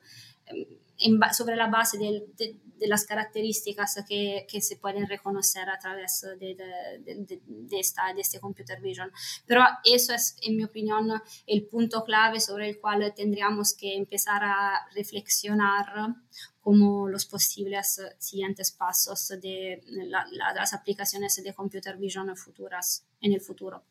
en, 0.46 1.20
sobre 1.32 1.56
la 1.56 1.66
base 1.66 1.98
del, 1.98 2.24
de, 2.36 2.56
de 2.80 2.88
las 2.88 3.04
características 3.04 4.02
que, 4.08 4.46
que, 4.50 4.60
se 4.60 4.76
pueden 4.76 5.06
reconocer 5.06 5.68
a 5.68 5.78
través 5.78 6.26
de, 6.40 6.54
de, 6.56 7.40
de, 7.46 7.78
esta, 7.78 8.12
de 8.14 8.22
este 8.22 8.40
computer 8.40 8.80
vision. 8.80 9.12
Pero 9.46 9.62
eso 9.84 10.14
es, 10.14 10.36
en 10.42 10.56
mi 10.56 10.64
opinión, 10.64 11.12
el 11.46 11.66
punto 11.66 12.02
clave 12.04 12.40
sobre 12.40 12.68
el 12.68 12.80
cual 12.80 13.12
tendríamos 13.14 13.74
que 13.74 13.94
empezar 13.94 14.42
a 14.42 14.88
reflexionar 14.94 16.16
como 16.60 17.08
los 17.08 17.26
posibles 17.26 18.00
siguientes 18.18 18.72
pasos 18.72 19.28
de 19.40 19.82
la, 19.86 20.24
la, 20.30 20.54
las 20.54 20.72
aplicaciones 20.72 21.42
de 21.42 21.54
computer 21.54 21.96
vision 21.96 22.34
futuras 22.36 23.04
en 23.20 23.32
el 23.34 23.40
futuro. 23.40 23.84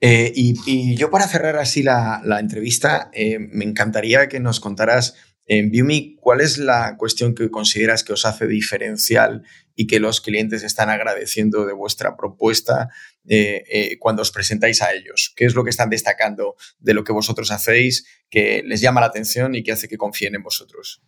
Eh, 0.00 0.32
y, 0.34 0.54
y, 0.66 0.96
yo 0.96 1.10
para 1.10 1.26
cerrar 1.26 1.56
así 1.56 1.82
la, 1.82 2.20
la 2.24 2.38
entrevista, 2.38 3.10
eh, 3.14 3.38
me 3.38 3.64
encantaría 3.64 4.28
que 4.28 4.38
nos 4.38 4.60
contaras 4.60 5.14
en 5.46 5.70
Viumi, 5.70 6.16
¿cuál 6.20 6.40
es 6.40 6.58
la 6.58 6.96
cuestión 6.96 7.34
que 7.34 7.50
consideras 7.50 8.02
que 8.02 8.12
os 8.12 8.24
hace 8.24 8.46
diferencial 8.46 9.42
y 9.74 9.86
que 9.86 10.00
los 10.00 10.20
clientes 10.20 10.62
están 10.62 10.88
agradeciendo 10.90 11.66
de 11.66 11.72
vuestra 11.72 12.16
propuesta 12.16 12.88
eh, 13.28 13.64
eh, 13.70 13.98
cuando 13.98 14.22
os 14.22 14.30
presentáis 14.30 14.80
a 14.82 14.92
ellos? 14.92 15.32
¿Qué 15.36 15.44
es 15.44 15.54
lo 15.54 15.64
que 15.64 15.70
están 15.70 15.90
destacando 15.90 16.56
de 16.78 16.94
lo 16.94 17.04
que 17.04 17.12
vosotros 17.12 17.50
hacéis 17.50 18.06
que 18.30 18.62
les 18.64 18.80
llama 18.80 19.00
la 19.00 19.08
atención 19.08 19.54
y 19.54 19.62
que 19.62 19.72
hace 19.72 19.88
que 19.88 19.98
confíen 19.98 20.34
en 20.34 20.42
vosotros? 20.42 21.02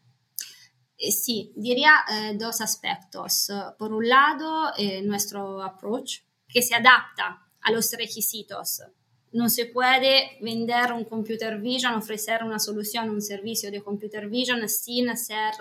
Eh, 0.98 1.12
sí, 1.12 1.52
diría 1.56 1.92
eh, 2.10 2.36
dos 2.38 2.60
aspectos. 2.60 3.50
Por 3.78 3.92
un 3.92 4.08
lado, 4.08 4.72
eh, 4.78 5.02
nuestro 5.02 5.62
approach, 5.62 6.20
que 6.48 6.62
se 6.62 6.74
adapta 6.74 7.42
a 7.60 7.72
los 7.72 7.90
requisitos 7.92 8.82
no 9.32 9.48
se 9.48 9.66
puede 9.66 10.38
vender 10.40 10.92
un 10.92 11.04
computer 11.04 11.58
vision, 11.60 11.94
ofrecer 11.94 12.42
una 12.44 12.58
solución, 12.58 13.10
un 13.10 13.20
servicio 13.20 13.70
de 13.70 13.82
computer 13.82 14.28
vision 14.28 14.68
sin 14.68 15.14
ser, 15.16 15.54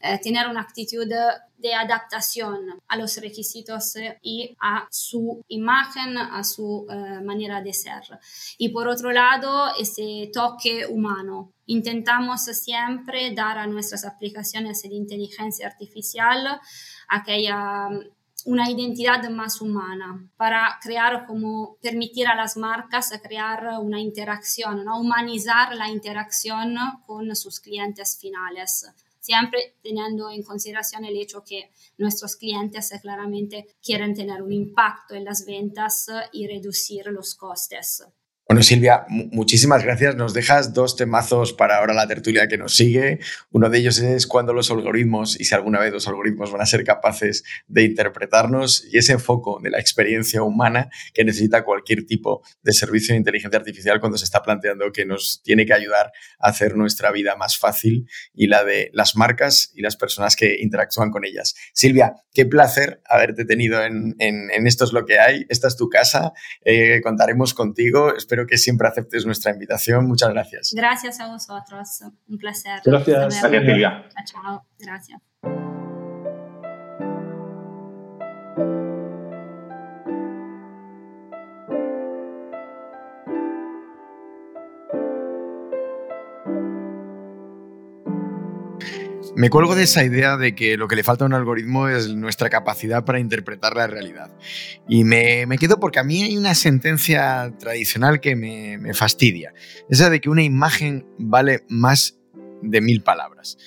eh, 0.00 0.18
tener 0.22 0.48
una 0.48 0.62
actitud 0.62 1.06
de 1.06 1.74
adaptación 1.74 2.82
a 2.86 2.96
los 2.96 3.16
requisitos 3.16 3.94
y 4.22 4.56
a 4.60 4.86
su 4.90 5.42
imagen, 5.48 6.16
a 6.18 6.44
su 6.44 6.86
eh, 6.88 7.20
manera 7.22 7.60
de 7.62 7.72
ser. 7.72 8.02
Y 8.58 8.68
por 8.68 8.88
otro 8.88 9.12
lado, 9.12 9.74
ese 9.78 10.30
toque 10.32 10.86
humano. 10.86 11.52
Intentamos 11.66 12.42
siempre 12.44 13.34
dar 13.34 13.58
a 13.58 13.66
nuestras 13.66 14.04
aplicaciones 14.04 14.82
de 14.82 14.94
inteligencia 14.94 15.66
artificial 15.66 16.60
aquella 17.08 17.88
una 18.44 18.70
identidad 18.70 19.28
más 19.30 19.60
humana 19.60 20.28
para 20.36 20.78
crear 20.82 21.26
como 21.26 21.76
permitir 21.80 22.26
a 22.26 22.34
las 22.34 22.56
marcas 22.56 23.12
crear 23.22 23.78
una 23.80 24.00
interacción, 24.00 24.86
humanizar 24.88 25.74
la 25.74 25.88
interacción 25.88 26.76
con 27.06 27.34
sus 27.34 27.60
clientes 27.60 28.18
finales 28.20 28.86
siempre 29.24 29.76
teniendo 29.82 30.30
en 30.30 30.42
consideración 30.42 31.06
el 31.06 31.16
hecho 31.16 31.42
que 31.42 31.70
nuestros 31.96 32.36
clientes 32.36 32.92
claramente 33.00 33.68
quieren 33.82 34.12
tener 34.14 34.42
un 34.42 34.52
impacto 34.52 35.14
en 35.14 35.24
las 35.24 35.46
ventas 35.46 36.08
y 36.32 36.46
reducir 36.46 37.06
los 37.06 37.34
costes. 37.34 38.04
Bueno, 38.54 38.62
Silvia, 38.62 39.04
muchísimas 39.08 39.82
gracias. 39.82 40.14
Nos 40.14 40.32
dejas 40.32 40.72
dos 40.72 40.94
temazos 40.94 41.52
para 41.52 41.78
ahora 41.78 41.92
la 41.92 42.06
tertulia 42.06 42.46
que 42.46 42.56
nos 42.56 42.76
sigue. 42.76 43.18
Uno 43.50 43.68
de 43.68 43.78
ellos 43.78 43.98
es 43.98 44.28
cuando 44.28 44.52
los 44.52 44.70
algoritmos, 44.70 45.40
y 45.40 45.44
si 45.44 45.56
alguna 45.56 45.80
vez 45.80 45.92
los 45.92 46.06
algoritmos 46.06 46.52
van 46.52 46.60
a 46.60 46.66
ser 46.66 46.84
capaces 46.84 47.42
de 47.66 47.82
interpretarnos, 47.82 48.86
y 48.92 48.98
ese 48.98 49.18
foco 49.18 49.58
de 49.60 49.70
la 49.70 49.80
experiencia 49.80 50.44
humana 50.44 50.88
que 51.12 51.24
necesita 51.24 51.64
cualquier 51.64 52.06
tipo 52.06 52.44
de 52.62 52.72
servicio 52.72 53.12
de 53.12 53.18
inteligencia 53.18 53.58
artificial 53.58 53.98
cuando 53.98 54.18
se 54.18 54.24
está 54.24 54.40
planteando 54.40 54.92
que 54.92 55.04
nos 55.04 55.42
tiene 55.42 55.66
que 55.66 55.74
ayudar 55.74 56.12
a 56.38 56.50
hacer 56.50 56.76
nuestra 56.76 57.10
vida 57.10 57.34
más 57.34 57.58
fácil 57.58 58.08
y 58.32 58.46
la 58.46 58.62
de 58.62 58.88
las 58.92 59.16
marcas 59.16 59.72
y 59.74 59.82
las 59.82 59.96
personas 59.96 60.36
que 60.36 60.58
interactúan 60.60 61.10
con 61.10 61.24
ellas. 61.24 61.56
Silvia, 61.72 62.14
qué 62.32 62.46
placer 62.46 63.00
haberte 63.08 63.44
tenido 63.44 63.82
en, 63.82 64.14
en, 64.20 64.48
en 64.52 64.66
Esto 64.68 64.84
es 64.84 64.92
lo 64.92 65.04
que 65.06 65.18
hay. 65.18 65.44
Esta 65.48 65.66
es 65.66 65.76
tu 65.76 65.88
casa. 65.88 66.32
Eh, 66.64 67.00
contaremos 67.02 67.52
contigo. 67.52 68.14
Espero 68.16 68.43
espero 68.44 68.46
que 68.46 68.58
siempre 68.58 68.88
aceptes 68.88 69.26
nuestra 69.26 69.52
invitación. 69.52 70.06
Muchas 70.06 70.30
gracias. 70.30 70.72
Gracias 70.74 71.20
a 71.20 71.28
vosotros. 71.28 72.02
Un 72.28 72.38
placer. 72.38 72.80
Gracias. 72.84 73.18
Gracias, 73.18 73.64
Silvia. 73.64 74.08
Chao. 74.24 74.66
Gracias. 74.78 75.20
Me 89.44 89.50
cuelgo 89.50 89.74
de 89.74 89.82
esa 89.82 90.02
idea 90.02 90.38
de 90.38 90.54
que 90.54 90.78
lo 90.78 90.88
que 90.88 90.96
le 90.96 91.04
falta 91.04 91.22
a 91.22 91.26
un 91.26 91.34
algoritmo 91.34 91.86
es 91.86 92.08
nuestra 92.08 92.48
capacidad 92.48 93.04
para 93.04 93.20
interpretar 93.20 93.76
la 93.76 93.86
realidad. 93.86 94.30
Y 94.88 95.04
me, 95.04 95.44
me 95.44 95.58
quedo 95.58 95.78
porque 95.78 95.98
a 95.98 96.02
mí 96.02 96.22
hay 96.22 96.38
una 96.38 96.54
sentencia 96.54 97.52
tradicional 97.58 98.20
que 98.20 98.36
me, 98.36 98.94
fastidia. 98.94 99.52
Esa 99.90 100.08
de 100.08 100.22
que 100.22 100.30
una 100.30 100.42
imagen 100.42 101.06
vale 101.18 101.62
más 101.68 102.18
de 102.62 102.80
mil 102.80 103.02
palabras. 103.02 103.58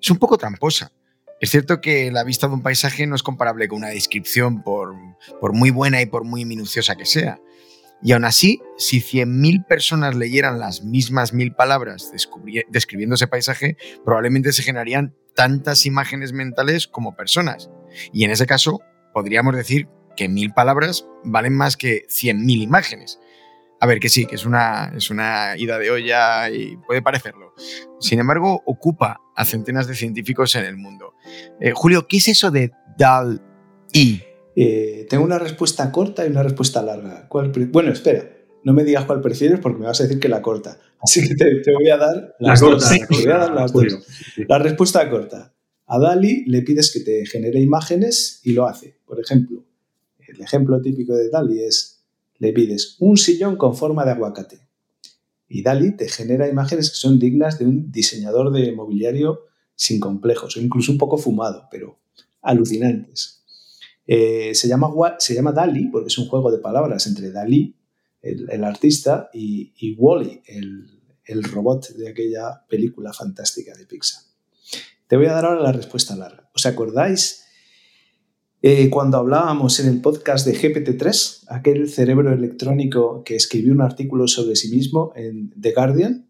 Es 0.00 0.08
un 0.08 0.18
poco 0.18 0.38
tramposa. 0.38 0.92
Es 1.40 1.50
cierto 1.50 1.80
que 1.80 2.12
la 2.12 2.22
vista 2.22 2.46
de 2.46 2.54
un 2.54 2.62
paisaje 2.62 3.04
no 3.08 3.16
es 3.16 3.24
comparable 3.24 3.66
con 3.66 3.78
una 3.78 3.88
descripción 3.88 4.62
por, 4.62 4.94
por 5.40 5.52
muy 5.52 5.70
buena 5.70 6.00
y 6.00 6.06
por 6.06 6.22
muy 6.22 6.44
minuciosa 6.44 6.94
que 6.94 7.06
sea. 7.06 7.40
Y 8.04 8.12
aún 8.12 8.24
así, 8.24 8.60
si 8.76 9.00
100.000 9.00 9.66
personas 9.66 10.14
leyeran 10.14 10.60
las 10.60 10.84
mismas 10.84 11.32
mil 11.32 11.52
palabras 11.54 12.12
describiendo 12.68 13.16
ese 13.16 13.26
paisaje, 13.26 13.76
probablemente 14.04 14.52
se 14.52 14.62
generarían 14.62 15.16
tantas 15.34 15.86
imágenes 15.86 16.32
mentales 16.32 16.86
como 16.86 17.16
personas. 17.16 17.70
Y 18.12 18.24
en 18.24 18.30
ese 18.30 18.46
caso, 18.46 18.80
podríamos 19.12 19.54
decir 19.54 19.88
que 20.16 20.28
mil 20.28 20.52
palabras 20.52 21.06
valen 21.24 21.54
más 21.54 21.76
que 21.76 22.06
100.000 22.08 22.62
imágenes. 22.62 23.18
A 23.80 23.86
ver, 23.86 24.00
que 24.00 24.08
sí, 24.08 24.26
que 24.26 24.36
es 24.36 24.46
una, 24.46 24.92
es 24.96 25.10
una 25.10 25.56
ida 25.56 25.78
de 25.78 25.90
olla 25.90 26.48
y 26.48 26.76
puede 26.86 27.02
parecerlo. 27.02 27.54
Sin 28.00 28.18
embargo, 28.18 28.62
ocupa 28.64 29.20
a 29.36 29.44
centenas 29.44 29.86
de 29.86 29.94
científicos 29.94 30.54
en 30.54 30.64
el 30.64 30.76
mundo. 30.76 31.14
Eh, 31.60 31.72
Julio, 31.74 32.06
¿qué 32.08 32.18
es 32.18 32.28
eso 32.28 32.50
de 32.50 32.70
DAL-I? 32.96 34.22
Eh, 34.56 35.06
tengo 35.10 35.24
una 35.24 35.38
respuesta 35.38 35.90
corta 35.90 36.24
y 36.24 36.30
una 36.30 36.42
respuesta 36.42 36.82
larga. 36.82 37.28
bueno, 37.30 37.92
espera, 37.92 38.30
no 38.62 38.72
me 38.72 38.84
digas 38.84 39.04
cuál 39.04 39.20
prefieres 39.20 39.60
porque 39.60 39.80
me 39.80 39.86
vas 39.86 40.00
a 40.00 40.04
decir 40.04 40.20
que 40.20 40.28
la 40.28 40.40
corta. 40.40 40.78
Así 41.04 41.28
que 41.28 41.34
te, 41.34 41.72
voy 41.72 41.88
a 41.90 41.98
dar 41.98 42.34
las 42.40 42.62
la 42.62 42.68
dos. 42.68 42.82
Corta, 42.82 43.06
te 43.06 43.14
voy 43.14 43.32
a 43.32 43.38
dar 43.38 43.54
las 43.54 43.72
dos. 43.72 43.84
La 44.48 44.58
respuesta 44.58 45.08
corta. 45.10 45.54
A 45.86 45.98
Dali 45.98 46.44
le 46.46 46.62
pides 46.62 46.90
que 46.90 47.00
te 47.00 47.26
genere 47.26 47.60
imágenes 47.60 48.40
y 48.42 48.52
lo 48.52 48.66
hace. 48.66 48.96
Por 49.04 49.20
ejemplo, 49.20 49.64
el 50.26 50.40
ejemplo 50.40 50.80
típico 50.80 51.14
de 51.14 51.28
Dali 51.28 51.62
es, 51.62 52.04
le 52.38 52.52
pides 52.52 52.96
un 53.00 53.18
sillón 53.18 53.56
con 53.56 53.76
forma 53.76 54.04
de 54.04 54.12
aguacate. 54.12 54.60
Y 55.46 55.62
Dali 55.62 55.94
te 55.94 56.08
genera 56.08 56.48
imágenes 56.48 56.90
que 56.90 56.96
son 56.96 57.18
dignas 57.18 57.58
de 57.58 57.66
un 57.66 57.92
diseñador 57.92 58.50
de 58.50 58.72
mobiliario 58.72 59.42
sin 59.74 60.00
complejos, 60.00 60.56
o 60.56 60.60
incluso 60.60 60.90
un 60.90 60.98
poco 60.98 61.18
fumado, 61.18 61.68
pero 61.70 61.98
alucinantes. 62.40 63.44
Eh, 64.06 64.54
se, 64.54 64.68
llama, 64.68 64.90
se 65.18 65.34
llama 65.34 65.52
Dali 65.52 65.88
porque 65.88 66.08
es 66.08 66.18
un 66.18 66.28
juego 66.28 66.50
de 66.50 66.58
palabras 66.58 67.06
entre 67.06 67.30
Dali, 67.30 67.74
el, 68.24 68.64
artista, 68.64 69.28
y, 69.32 69.72
y 69.76 69.94
Wally, 69.94 70.42
el, 70.46 71.00
el, 71.24 71.42
robot 71.44 71.90
de 71.90 72.08
aquella 72.08 72.64
película 72.68 73.12
fantástica 73.12 73.76
de 73.76 73.86
Pixar. 73.86 74.22
Te 75.06 75.16
voy 75.16 75.26
a 75.26 75.32
dar 75.32 75.44
ahora 75.44 75.62
la 75.62 75.72
respuesta 75.72 76.16
larga. 76.16 76.48
¿Os 76.54 76.64
acordáis 76.66 77.44
eh, 78.62 78.88
cuando 78.88 79.18
hablábamos 79.18 79.78
en 79.80 79.88
el 79.88 80.00
podcast 80.00 80.46
de 80.46 80.54
GPT-3, 80.54 81.44
aquel 81.48 81.90
cerebro 81.90 82.32
electrónico 82.32 83.22
que 83.22 83.36
escribió 83.36 83.74
un 83.74 83.82
artículo 83.82 84.26
sobre 84.26 84.56
sí 84.56 84.74
mismo 84.74 85.12
en 85.14 85.52
The 85.60 85.72
Guardian? 85.72 86.26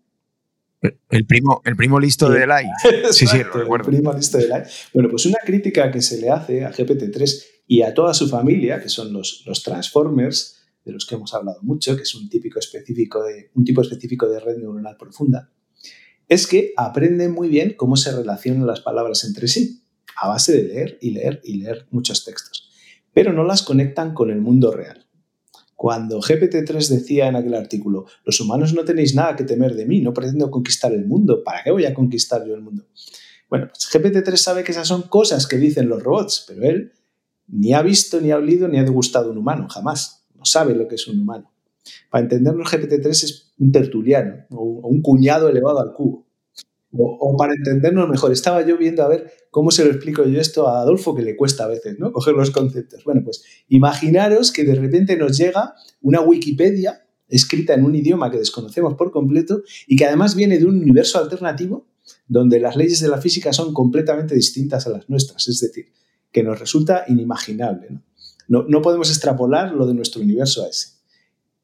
El 1.10 1.26
primo, 1.26 1.62
el 1.64 1.76
primo 1.76 2.00
listo 2.00 2.28
de 2.28 2.46
Lai. 2.46 2.66
sí, 3.12 3.26
sí, 3.26 3.38
lo 3.38 3.52
recuerdo. 3.52 3.88
El 3.88 3.96
primo 3.96 4.12
listo 4.12 4.38
de. 4.38 4.64
Bueno, 4.92 5.08
pues 5.10 5.26
una 5.26 5.38
crítica 5.44 5.90
que 5.92 6.02
se 6.02 6.20
le 6.20 6.30
hace 6.30 6.64
a 6.64 6.72
GPT-3 6.72 7.44
y 7.68 7.82
a 7.82 7.94
toda 7.94 8.12
su 8.12 8.28
familia, 8.28 8.82
que 8.82 8.88
son 8.88 9.12
los, 9.12 9.44
los 9.46 9.62
Transformers, 9.62 10.53
de 10.84 10.92
los 10.92 11.06
que 11.06 11.14
hemos 11.14 11.32
hablado 11.34 11.60
mucho, 11.62 11.96
que 11.96 12.02
es 12.02 12.14
un, 12.14 12.28
típico 12.28 12.58
específico 12.58 13.22
de, 13.22 13.50
un 13.54 13.64
tipo 13.64 13.80
específico 13.80 14.28
de 14.28 14.40
red 14.40 14.58
neuronal 14.58 14.96
profunda, 14.96 15.50
es 16.28 16.46
que 16.46 16.72
aprenden 16.76 17.32
muy 17.32 17.48
bien 17.48 17.74
cómo 17.76 17.96
se 17.96 18.12
relacionan 18.12 18.66
las 18.66 18.80
palabras 18.80 19.24
entre 19.24 19.48
sí, 19.48 19.82
a 20.20 20.28
base 20.28 20.52
de 20.52 20.64
leer 20.64 20.98
y 21.00 21.10
leer 21.10 21.40
y 21.44 21.58
leer 21.58 21.86
muchos 21.90 22.24
textos, 22.24 22.70
pero 23.12 23.32
no 23.32 23.44
las 23.44 23.62
conectan 23.62 24.14
con 24.14 24.30
el 24.30 24.40
mundo 24.40 24.70
real. 24.72 25.06
Cuando 25.74 26.20
GPT-3 26.20 26.88
decía 26.88 27.28
en 27.28 27.36
aquel 27.36 27.54
artículo, 27.54 28.06
los 28.24 28.40
humanos 28.40 28.74
no 28.74 28.84
tenéis 28.84 29.14
nada 29.14 29.36
que 29.36 29.44
temer 29.44 29.74
de 29.74 29.86
mí, 29.86 30.00
no 30.00 30.14
pretendo 30.14 30.50
conquistar 30.50 30.92
el 30.92 31.04
mundo, 31.04 31.42
¿para 31.42 31.62
qué 31.62 31.70
voy 31.72 31.84
a 31.84 31.94
conquistar 31.94 32.46
yo 32.46 32.54
el 32.54 32.62
mundo? 32.62 32.86
Bueno, 33.50 33.68
pues 33.68 33.88
GPT-3 33.92 34.36
sabe 34.36 34.64
que 34.64 34.72
esas 34.72 34.88
son 34.88 35.02
cosas 35.02 35.46
que 35.46 35.56
dicen 35.56 35.88
los 35.88 36.02
robots, 36.02 36.44
pero 36.46 36.62
él 36.64 36.92
ni 37.46 37.74
ha 37.74 37.82
visto, 37.82 38.20
ni 38.20 38.30
ha 38.30 38.36
olido, 38.36 38.68
ni 38.68 38.78
ha 38.78 38.84
degustado 38.84 39.30
un 39.30 39.38
humano, 39.38 39.68
jamás. 39.68 40.23
Sabe 40.44 40.74
lo 40.74 40.86
que 40.86 40.94
es 40.94 41.08
un 41.08 41.20
humano. 41.20 41.50
Para 42.10 42.22
entendernos, 42.22 42.72
GPT-3 42.72 43.08
es 43.08 43.52
un 43.58 43.72
tertuliano 43.72 44.46
o 44.50 44.88
un 44.88 45.02
cuñado 45.02 45.48
elevado 45.48 45.80
al 45.80 45.92
cubo. 45.92 46.24
O, 46.96 47.36
para 47.36 47.54
entendernos 47.54 48.08
mejor, 48.08 48.30
estaba 48.30 48.64
yo 48.64 48.78
viendo 48.78 49.02
a 49.02 49.08
ver 49.08 49.32
cómo 49.50 49.72
se 49.72 49.84
lo 49.84 49.90
explico 49.90 50.24
yo 50.24 50.40
esto 50.40 50.68
a 50.68 50.80
Adolfo, 50.80 51.14
que 51.14 51.22
le 51.22 51.36
cuesta 51.36 51.64
a 51.64 51.66
veces, 51.66 51.98
¿no? 51.98 52.12
Coger 52.12 52.34
los 52.34 52.52
conceptos. 52.52 53.02
Bueno, 53.02 53.22
pues 53.24 53.42
imaginaros 53.68 54.52
que 54.52 54.62
de 54.62 54.76
repente 54.76 55.16
nos 55.16 55.36
llega 55.36 55.74
una 56.02 56.20
Wikipedia 56.20 57.04
escrita 57.28 57.74
en 57.74 57.84
un 57.84 57.96
idioma 57.96 58.30
que 58.30 58.38
desconocemos 58.38 58.94
por 58.94 59.10
completo 59.10 59.62
y 59.88 59.96
que 59.96 60.04
además 60.04 60.36
viene 60.36 60.58
de 60.58 60.66
un 60.66 60.76
universo 60.76 61.18
alternativo 61.18 61.88
donde 62.28 62.60
las 62.60 62.76
leyes 62.76 63.00
de 63.00 63.08
la 63.08 63.20
física 63.20 63.52
son 63.52 63.72
completamente 63.74 64.36
distintas 64.36 64.86
a 64.86 64.90
las 64.90 65.08
nuestras. 65.08 65.48
Es 65.48 65.58
decir, 65.58 65.86
que 66.30 66.44
nos 66.44 66.60
resulta 66.60 67.04
inimaginable. 67.08 67.88
¿no? 67.90 68.02
No, 68.48 68.82
podemos 68.82 69.10
extrapolar 69.10 69.72
lo 69.72 69.86
de 69.86 69.94
nuestro 69.94 70.22
universo 70.22 70.64
a 70.64 70.68
ese. 70.68 70.88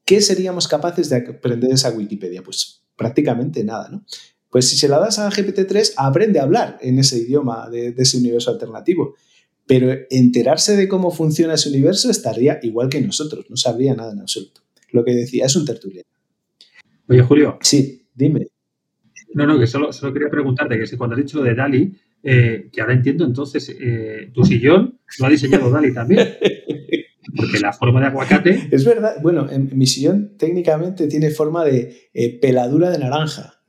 ¿Qué 0.05 0.21
seríamos 0.21 0.66
capaces 0.66 1.09
de 1.09 1.16
aprender 1.16 1.71
esa 1.73 1.90
Wikipedia? 1.90 2.43
Pues 2.43 2.83
prácticamente 2.97 3.62
nada. 3.64 3.88
¿no? 3.90 4.05
Pues 4.51 4.69
si 4.69 4.77
se 4.77 4.88
la 4.88 4.99
das 4.99 5.19
a 5.19 5.31
GPT-3, 5.31 5.95
aprende 5.97 6.40
a 6.40 6.45
hablar 6.45 6.79
en 6.81 6.99
ese 6.99 7.19
idioma 7.19 7.69
de, 7.71 7.95
ese 7.97 8.19
universo 8.19 8.51
alternativo. 8.51 9.14
Pero 9.66 9.95
enterarse 10.11 10.75
de 10.77 10.88
cómo 10.88 11.12
funciona 11.12 11.55
ese 11.55 11.69
universo 11.69 12.11
estaría 12.11 12.59
igual 12.62 12.88
que 12.88 13.01
nosotros, 13.01 13.47
no 13.49 13.57
sabría 13.57 13.95
nada 13.95 14.12
en 14.12 14.21
absoluto. 14.21 14.62
Lo 14.90 15.05
que 15.05 15.14
decía 15.14 15.47
es 15.47 15.55
un 15.55 15.64
tertuliano. 15.64 16.09
Oye, 17.09 17.23
Julio. 17.23 17.59
Sí, 17.61 18.07
dime. 18.12 18.49
No, 19.35 19.47
no, 19.47 19.61
que 19.61 19.69
solo, 19.69 19.93
solo 19.93 20.12
quería 20.12 20.29
preguntarte 20.29 20.77
que 20.77 20.87
si 20.88 20.97
cuando 20.97 21.14
has 21.14 21.23
dicho 21.23 21.38
lo 21.38 21.45
de 21.45 21.55
Dali, 21.55 21.97
eh, 22.23 22.69
que 22.73 22.81
ahora 22.81 22.95
entiendo, 22.95 23.25
entonces, 23.25 23.75
eh, 23.81 24.31
tu 24.33 24.45
sillón 24.45 24.99
lo 25.19 25.27
ha 25.27 25.31
diseñado 25.31 25.71
Dali 25.71 25.93
también. 25.95 26.29
Porque 27.37 27.61
la 27.61 27.73
forma 27.73 28.01
de 28.01 28.07
aguacate. 28.07 28.69
Es 28.71 28.85
verdad, 28.85 29.17
bueno, 29.23 29.49
en, 29.51 29.71
mi 29.77 29.87
sillón 29.87 30.37
técnicamente 30.37 31.07
tiene 31.07 31.31
forma 31.31 31.65
de 31.65 32.11
eh, 32.13 32.41
peladura 32.41 32.91
de 32.91 32.99
naranja, 32.99 33.63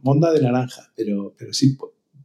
monda 0.00 0.32
de 0.32 0.40
naranja, 0.40 0.90
pero, 0.96 1.34
pero 1.36 1.52
sí, 1.52 1.76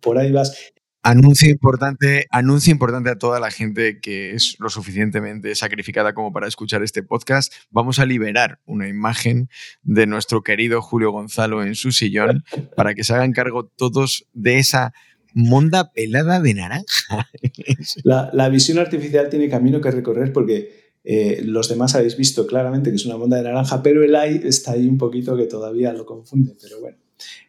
por, 0.02 0.18
ahí 0.18 0.32
vas. 0.32 0.72
Anuncio 1.02 1.50
importante, 1.50 2.28
anuncio 2.30 2.72
importante 2.72 3.10
a 3.10 3.18
toda 3.18 3.40
la 3.40 3.52
gente 3.52 4.00
que 4.00 4.36
es 4.36 4.58
lo 4.60 4.70
suficientemente 4.70 5.56
sacrificada 5.56 6.14
como 6.14 6.32
para 6.32 6.48
escuchar 6.48 6.84
este 6.84 7.04
podcast. 7.04 7.54
Vamos 7.72 8.00
a 8.00 8.06
liberar 8.06 8.60
una 8.66 8.88
imagen 8.88 9.50
de 9.82 10.08
nuestro 10.08 10.44
querido 10.44 10.82
Julio 10.82 11.12
Gonzalo 11.12 11.64
en 11.64 11.76
su 11.76 11.92
sillón 11.92 12.44
para 12.76 12.94
que 12.94 13.04
se 13.04 13.14
hagan 13.14 13.32
cargo 13.32 13.66
todos 13.66 14.28
de 14.34 14.60
esa 14.60 14.94
monda 15.34 15.92
pelada 15.92 16.40
de 16.40 16.54
naranja. 16.54 17.30
la, 18.04 18.50
visión 18.50 18.80
artificial 18.80 19.30
tiene 19.30 19.50
camino 19.50 19.82
que 19.82 19.92
recorrer 19.92 20.34
porque 20.34 20.94
eh, 21.04 21.42
los 21.44 21.70
demás 21.70 21.96
habéis 21.96 22.18
visto 22.18 22.46
claramente 22.46 22.90
que 22.90 22.98
es 22.98 23.06
una 23.06 23.18
monda 23.18 23.38
de 23.38 23.44
naranja, 23.44 23.82
pero 23.84 24.04
el 24.04 24.16
AI 24.16 24.42
está 24.44 24.74
ahí 24.74 24.88
un 24.88 24.98
poquito 24.98 25.36
que 25.38 25.46
todavía 25.46 25.94
lo 25.94 26.06
confunde. 26.06 26.56
Pero 26.62 26.82
bueno, 26.82 26.98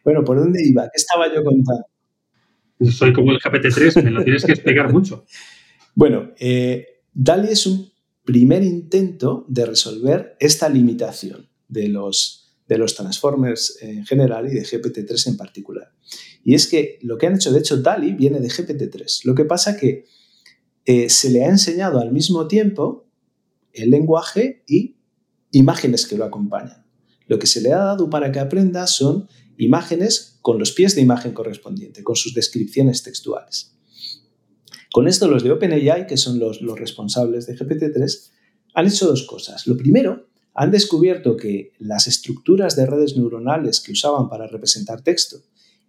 bueno 0.03 0.23
¿por 0.23 0.39
dónde 0.39 0.61
iba? 0.63 0.83
¿Qué 0.83 0.97
estaba 0.97 1.33
yo 1.33 1.43
contando? 1.43 1.85
Soy 2.91 3.13
como 3.13 3.31
el 3.31 3.39
GPT-3, 3.39 4.03
me 4.03 4.11
lo 4.11 4.23
tienes 4.23 4.43
que 4.43 4.53
explicar 4.53 4.91
mucho. 4.91 5.25
Bueno, 5.93 6.31
eh, 6.39 7.03
DALI 7.13 7.49
es 7.49 7.67
un 7.67 7.91
primer 8.23 8.63
intento 8.63 9.45
de 9.47 9.65
resolver 9.65 10.35
esta 10.39 10.69
limitación 10.69 11.49
de 11.67 11.89
los, 11.89 12.55
de 12.67 12.77
los 12.77 12.95
transformers 12.95 13.77
en 13.81 14.05
general 14.05 14.47
y 14.47 14.55
de 14.55 14.63
GPT-3 14.63 15.27
en 15.27 15.37
particular. 15.37 15.91
Y 16.43 16.55
es 16.55 16.67
que 16.67 16.99
lo 17.01 17.17
que 17.17 17.27
han 17.27 17.35
hecho, 17.35 17.51
de 17.51 17.59
hecho, 17.59 17.77
DALI 17.77 18.13
viene 18.13 18.39
de 18.39 18.49
GPT-3. 18.49 19.25
Lo 19.25 19.35
que 19.35 19.45
pasa 19.45 19.77
que 19.77 20.05
eh, 20.85 21.09
se 21.09 21.29
le 21.29 21.43
ha 21.45 21.49
enseñado 21.49 21.99
al 21.99 22.11
mismo 22.11 22.47
tiempo 22.47 23.07
el 23.73 23.91
lenguaje 23.91 24.63
y 24.67 24.97
imágenes 25.51 26.07
que 26.07 26.17
lo 26.17 26.25
acompañan. 26.25 26.85
Lo 27.27 27.39
que 27.39 27.47
se 27.47 27.61
le 27.61 27.71
ha 27.71 27.77
dado 27.77 28.09
para 28.09 28.31
que 28.31 28.39
aprenda 28.39 28.87
son 28.87 29.27
imágenes 29.57 30.39
con 30.41 30.57
los 30.57 30.71
pies 30.71 30.95
de 30.95 31.01
imagen 31.01 31.33
correspondiente, 31.33 32.03
con 32.03 32.15
sus 32.15 32.33
descripciones 32.33 33.03
textuales. 33.03 33.77
Con 34.91 35.07
esto 35.07 35.27
los 35.27 35.43
de 35.43 35.51
OpenAI, 35.51 36.07
que 36.07 36.17
son 36.17 36.39
los, 36.39 36.61
los 36.61 36.79
responsables 36.79 37.45
de 37.45 37.55
GPT-3, 37.55 38.31
han 38.73 38.87
hecho 38.87 39.07
dos 39.07 39.23
cosas. 39.23 39.67
Lo 39.67 39.77
primero, 39.77 40.27
han 40.53 40.71
descubierto 40.71 41.37
que 41.37 41.71
las 41.79 42.07
estructuras 42.07 42.75
de 42.75 42.85
redes 42.85 43.15
neuronales 43.15 43.79
que 43.79 43.93
usaban 43.93 44.27
para 44.27 44.47
representar 44.47 45.01
texto 45.01 45.37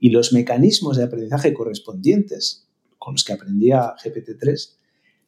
y 0.03 0.11
los 0.11 0.33
mecanismos 0.33 0.97
de 0.97 1.05
aprendizaje 1.05 1.55
correspondientes 1.55 2.67
con 2.99 3.15
los 3.15 3.23
que 3.23 3.35
aprendía 3.35 3.95
GPT-3, 4.03 4.75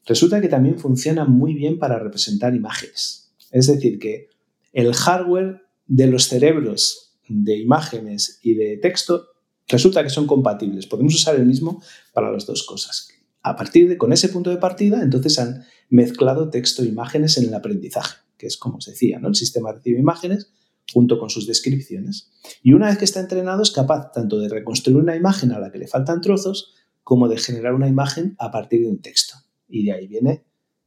resulta 0.05 0.41
que 0.41 0.49
también 0.49 0.81
funcionan 0.81 1.31
muy 1.31 1.55
bien 1.55 1.79
para 1.79 2.01
representar 2.01 2.57
imágenes. 2.57 3.33
Es 3.53 3.69
decir, 3.69 4.01
que 4.01 4.31
el 4.73 4.93
hardware 4.93 5.63
de 5.87 6.09
los 6.09 6.25
cerebros 6.25 7.15
de 7.29 7.57
imágenes 7.57 8.41
y 8.43 8.55
de 8.55 8.77
texto 8.79 9.29
resulta 9.69 10.03
que 10.03 10.11
son 10.11 10.27
compatibles. 10.27 10.89
Podemos 10.89 11.15
usar 11.15 11.37
el 11.37 11.47
mismo 11.47 11.81
para 12.13 12.33
las 12.33 12.45
dos 12.45 12.65
cosas. 12.65 13.11
A 13.43 13.55
partir 13.55 13.89
de 13.89 13.97
con 13.97 14.13
ese 14.13 14.29
punto 14.29 14.51
de 14.51 14.57
partida, 14.57 15.05
entonces 15.05 15.39
han 15.39 15.63
mezclado 15.89 16.51
texto 16.51 16.83
e 16.83 16.87
imágenes 16.87 17.39
en 17.39 17.45
el 17.45 17.55
aprendizaje, 17.55 18.17
que 18.37 18.49
es 18.49 18.57
como 18.57 18.79
os 18.79 18.87
decía, 18.87 19.21
¿no? 19.21 19.29
El 19.29 19.37
sistema 19.37 19.71
recibe 19.71 20.01
imágenes 20.01 20.51
junto 20.93 21.19
con 21.19 21.31
sus 21.31 21.47
descripciones. 21.47 22.31
Y 22.63 22.73
una 22.73 22.89
vez 22.89 22.99
que 22.99 23.05
está 23.05 23.21
entrenado 23.21 23.63
es 23.63 23.71
capaz 23.71 24.13
tanto 24.13 24.39
de 24.39 24.49
reconstruir 24.49 24.97
una 24.97 25.17
imagen 25.17 25.53
a 25.53 25.59
la 25.59 25.71
que 25.71 25.79
le 25.79 25.89
faltan 25.89 26.21
trozos 26.21 26.75
como 27.03 27.29
de 27.29 27.39
generar 27.39 27.75
una 27.75 27.89
imagen 27.89 28.35
a 28.39 28.51
partir 28.51 28.81
de 28.81 28.89
un 28.89 29.01
texto. 29.01 29.37
Y 29.69 29.85
de 29.85 29.93
ahí 29.93 30.07
viene, 30.07 30.45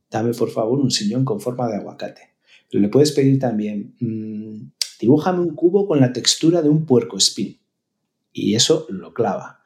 dame 0.09 0.33
por 0.33 0.49
favor 0.49 0.79
un 0.79 0.91
sillón 0.91 1.25
con 1.25 1.39
forma 1.39 1.67
de 1.67 1.77
aguacate. 1.77 2.21
Pero 2.69 2.81
le 2.81 2.89
puedes 2.89 3.11
pedir 3.11 3.39
también, 3.39 3.95
mmm, 3.99 4.71
dibújame 4.99 5.39
un 5.39 5.55
cubo 5.55 5.87
con 5.87 5.99
la 5.99 6.13
textura 6.13 6.61
de 6.61 6.69
un 6.69 6.85
puerco 6.85 7.17
espín. 7.17 7.59
Y 8.33 8.55
eso 8.55 8.85
lo 8.89 9.13
clava. 9.13 9.61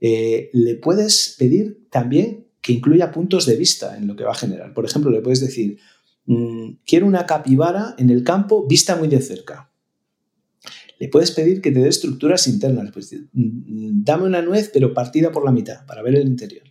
Eh, 0.00 0.50
le 0.52 0.76
puedes 0.76 1.36
pedir 1.38 1.88
también 1.90 2.46
que 2.60 2.72
incluya 2.72 3.12
puntos 3.12 3.46
de 3.46 3.56
vista 3.56 3.96
en 3.96 4.06
lo 4.06 4.16
que 4.16 4.24
va 4.24 4.32
a 4.32 4.34
generar. 4.34 4.74
Por 4.74 4.84
ejemplo, 4.84 5.10
le 5.10 5.20
puedes 5.20 5.40
decir, 5.40 5.78
mmm, 6.26 6.72
quiero 6.86 7.06
una 7.06 7.26
capibara 7.26 7.94
en 7.98 8.10
el 8.10 8.24
campo 8.24 8.66
vista 8.66 8.96
muy 8.96 9.08
de 9.08 9.20
cerca. 9.20 9.69
Le 11.00 11.08
puedes 11.08 11.32
pedir 11.32 11.60
que 11.60 11.72
te 11.72 11.80
dé 11.80 11.88
estructuras 11.88 12.46
internas. 12.46 12.90
Pues, 12.92 13.12
mmm, 13.32 14.04
dame 14.04 14.26
una 14.26 14.42
nuez, 14.42 14.70
pero 14.72 14.94
partida 14.94 15.32
por 15.32 15.44
la 15.44 15.50
mitad, 15.50 15.84
para 15.86 16.02
ver 16.02 16.14
el 16.14 16.28
interior 16.28 16.70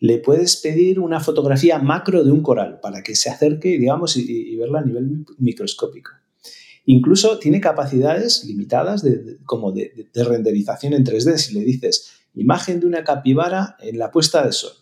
le 0.00 0.18
puedes 0.18 0.56
pedir 0.56 1.00
una 1.00 1.20
fotografía 1.20 1.78
macro 1.78 2.22
de 2.22 2.30
un 2.30 2.42
coral 2.42 2.78
para 2.80 3.02
que 3.02 3.16
se 3.16 3.30
acerque, 3.30 3.78
digamos, 3.78 4.16
y, 4.16 4.56
verla 4.56 4.80
a 4.80 4.84
nivel 4.84 5.24
microscópico. 5.38 6.12
Incluso 6.84 7.38
tiene 7.38 7.60
capacidades 7.60 8.44
limitadas 8.44 9.02
de, 9.02 9.38
como 9.44 9.72
de, 9.72 10.08
de, 10.12 10.24
renderización 10.24 10.94
en 10.94 11.04
3D. 11.04 11.36
Si 11.36 11.54
le 11.54 11.60
dices 11.60 12.12
imagen 12.34 12.80
de 12.80 12.86
una 12.86 13.02
capibara 13.02 13.76
en 13.80 13.98
la 13.98 14.10
puesta 14.10 14.46
de 14.46 14.52
sol, 14.52 14.72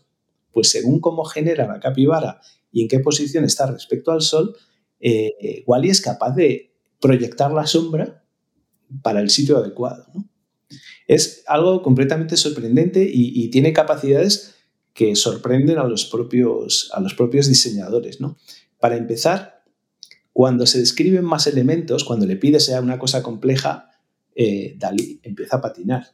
pues 0.53 0.69
según 0.71 1.01
cómo 1.01 1.25
genera 1.25 1.67
la 1.67 1.81
capibara 1.81 2.41
y 2.71 2.83
en 2.83 2.89
qué 2.89 3.01
posición 3.01 3.45
está 3.45 3.67
respecto 3.67 4.13
al 4.13 4.21
sol, 4.21 4.55
eh, 5.01 5.65
Wally 5.67 5.89
es 5.89 6.01
capaz 6.01 6.35
de 6.35 6.75
proyectar 7.01 7.53
la 7.53 7.67
sombra 7.67 8.25
para 9.03 9.21
el 9.21 9.31
sitio 9.31 9.57
adecuado. 9.57 10.07
Es 11.07 11.45
algo 11.47 11.83
completamente 11.83 12.37
sorprendente 12.37 13.03
y, 13.03 13.45
y 13.45 13.51
tiene 13.51 13.73
capacidades 13.73 14.57
que 14.97 15.15
sorprenden 15.15 15.79
a 15.79 15.85
los 15.85 16.07
propios, 16.07 16.91
a 16.93 17.01
los 17.01 17.15
propios 17.15 17.47
diseñadores. 17.49 18.21
¿no? 18.21 18.39
Para 18.81 18.97
empezar, 18.97 19.63
cuando 20.33 20.67
se 20.67 20.79
describen 20.79 21.25
más 21.25 21.47
elementos, 21.47 22.03
cuando 22.03 22.27
le 22.27 22.37
pides 22.37 22.65
sea 22.65 22.81
una 22.81 22.99
cosa 22.99 23.23
compleja, 23.23 23.91
eh, 24.35 24.75
Dalí 24.79 25.21
empieza 25.23 25.57
a 25.57 25.61
patinar. 25.61 26.09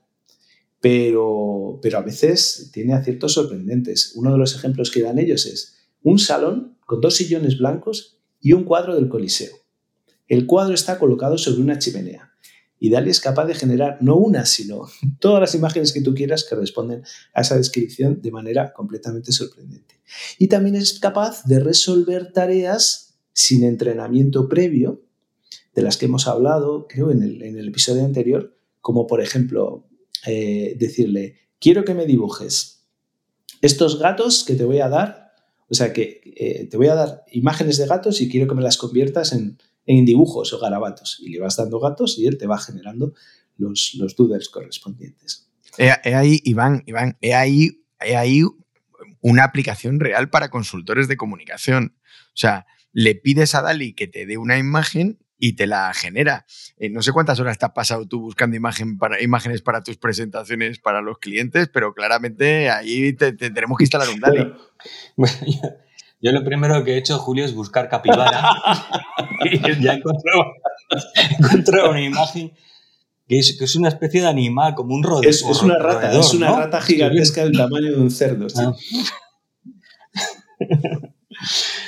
Pero, 0.81 1.79
pero 1.81 1.99
a 1.99 2.03
veces 2.03 2.71
tiene 2.73 2.93
aciertos 2.93 3.35
sorprendentes. 3.35 4.13
Uno 4.17 4.33
de 4.33 4.39
los 4.39 4.57
ejemplos 4.57 4.91
que 4.91 5.03
dan 5.03 5.21
ellos 5.21 5.47
es 5.47 5.77
un 6.03 6.19
salón 6.19 6.77
con 6.85 7.01
dos 7.01 7.15
sillones 7.15 7.59
blancos 7.59 8.19
y 8.41 8.53
un 8.53 8.65
cuadro 8.65 8.97
del 8.97 9.09
Coliseo. 9.09 9.55
El 10.27 10.47
cuadro 10.47 10.75
está 10.75 10.99
colocado 10.99 11.39
sobre 11.39 11.61
una 11.61 11.79
chimenea 11.79 12.32
y 12.85 12.91
Dali 12.91 13.11
es 13.11 13.21
capaz 13.21 13.45
de 13.45 13.55
generar 13.55 13.99
no 14.01 14.17
una, 14.17 14.45
sino 14.45 14.89
todas 15.21 15.41
las 15.41 15.55
imágenes 15.55 15.93
que 15.93 16.01
tú 16.01 16.15
quieras 16.15 16.43
que 16.43 16.57
responden 16.57 17.05
a 17.33 17.43
esa 17.43 17.57
descripción 17.57 18.21
de 18.21 18.33
manera 18.33 18.73
completamente 18.73 19.31
sorprendente. 19.31 20.01
Y 20.37 20.49
también 20.49 20.75
es 20.75 20.99
capaz 20.99 21.45
de 21.45 21.61
resolver 21.61 22.33
tareas 22.33 23.15
sin 23.33 23.63
entrenamiento 23.63 24.49
previo, 24.49 25.01
de 25.77 25.83
las 25.83 25.97
que 25.97 26.07
hemos 26.07 26.27
hablado, 26.27 26.89
creo, 26.89 27.13
en 27.13 27.23
el, 27.23 27.43
en 27.43 27.57
el 27.57 27.69
episodio 27.69 28.05
anterior, 28.05 28.59
como 28.81 29.07
por 29.07 29.21
ejemplo 29.23 29.89
eh, 30.27 30.75
decirle, 30.77 31.37
quiero 31.61 31.85
que 31.85 31.95
me 31.95 32.05
dibujes 32.05 32.89
estos 33.61 34.01
gatos 34.01 34.43
que 34.43 34.57
te 34.57 34.65
voy 34.65 34.81
a 34.81 34.89
dar, 34.89 35.35
o 35.69 35.75
sea, 35.75 35.93
que 35.93 36.21
eh, 36.37 36.67
te 36.69 36.77
voy 36.77 36.89
a 36.89 36.97
dar 36.97 37.25
imágenes 37.31 37.77
de 37.79 37.87
gatos 37.87 38.21
y 38.21 38.29
quiero 38.29 38.49
que 38.49 38.57
me 38.57 38.63
las 38.63 38.77
conviertas 38.77 39.33
en, 39.33 39.59
en 39.87 40.05
dibujos 40.05 40.53
o 40.53 40.61
garabatos 40.61 41.19
y 41.21 41.31
le 41.31 41.41
vas 41.41 41.57
dando 41.57 41.81
gatos 41.81 42.19
y 42.19 42.27
él 42.27 42.39
te 42.39 42.47
va 42.47 42.59
generando 42.59 43.15
los, 43.57 43.95
los 43.99 44.17
doodles 44.17 44.49
correspondientes. 44.49 45.49
He, 45.79 45.91
he 46.05 46.15
ahí, 46.15 46.41
Iván, 46.45 46.83
Iván, 46.87 47.17
he 47.21 47.35
ahí, 47.35 47.85
he 48.01 48.17
ahí 48.17 48.43
una 49.21 49.45
aplicación 49.45 50.01
real 50.01 50.31
para 50.31 50.51
consultores 50.51 51.09
de 51.09 51.17
comunicación. 51.17 51.97
O 52.29 52.37
sea, 52.37 52.67
le 52.93 53.15
pides 53.15 53.55
a 53.55 53.63
Dali 53.63 53.95
que 53.95 54.07
te 54.07 54.27
dé 54.27 54.37
una 54.37 54.59
imagen 54.59 55.19
y 55.39 55.55
te 55.55 55.67
la 55.67 55.93
genera. 55.93 56.47
Eh, 56.77 56.89
no 56.89 57.03
sé 57.03 57.11
cuántas 57.11 57.41
horas 57.41 57.59
te 57.59 57.67
has 57.67 57.73
pasado 57.73 58.07
tú 58.07 58.21
buscando 58.21 58.57
imagen 58.57 58.97
para, 58.99 59.21
imágenes 59.21 59.61
para 59.61 59.83
tus 59.83 59.97
presentaciones 59.97 60.79
para 60.79 61.01
los 61.01 61.19
clientes, 61.19 61.69
pero 61.73 61.95
claramente 61.95 62.71
ahí 62.71 63.13
te, 63.15 63.33
te 63.33 63.51
tenemos 63.51 63.77
que 63.77 63.85
instalar 63.85 64.09
un 64.09 64.21
Dali. 64.21 64.53
Bueno, 65.17 65.35
yo, 65.47 65.69
yo 66.23 66.33
lo 66.33 66.45
primero 66.45 66.85
que 66.85 66.95
he 66.95 66.99
hecho, 66.99 67.19
Julio, 67.19 67.45
es 67.45 67.55
buscar 67.55 67.89
capibara. 67.89 68.51
y 69.45 69.83
ya 69.83 69.95
encontrado 69.95 71.91
una 71.91 72.01
imagen 72.01 72.53
que 73.29 73.39
es, 73.39 73.57
que 73.59 73.65
es, 73.65 73.77
una 73.77 73.89
especie 73.89 74.21
de 74.21 74.29
animal, 74.29 74.75
como 74.75 74.95
un 74.95 75.03
roedor. 75.03 75.27
Es, 75.27 75.43
es 75.43 75.63
una 75.63 75.79
rata, 75.79 76.09
roedor, 76.09 76.21
es 76.21 76.35
una 76.35 76.49
¿no? 76.51 76.59
rata 76.59 76.81
gigantesca 76.81 77.45
del 77.45 77.57
tamaño 77.57 77.93
de 77.93 78.01
un 78.01 78.11
cerdo. 78.11 78.49
Sí. 78.49 78.63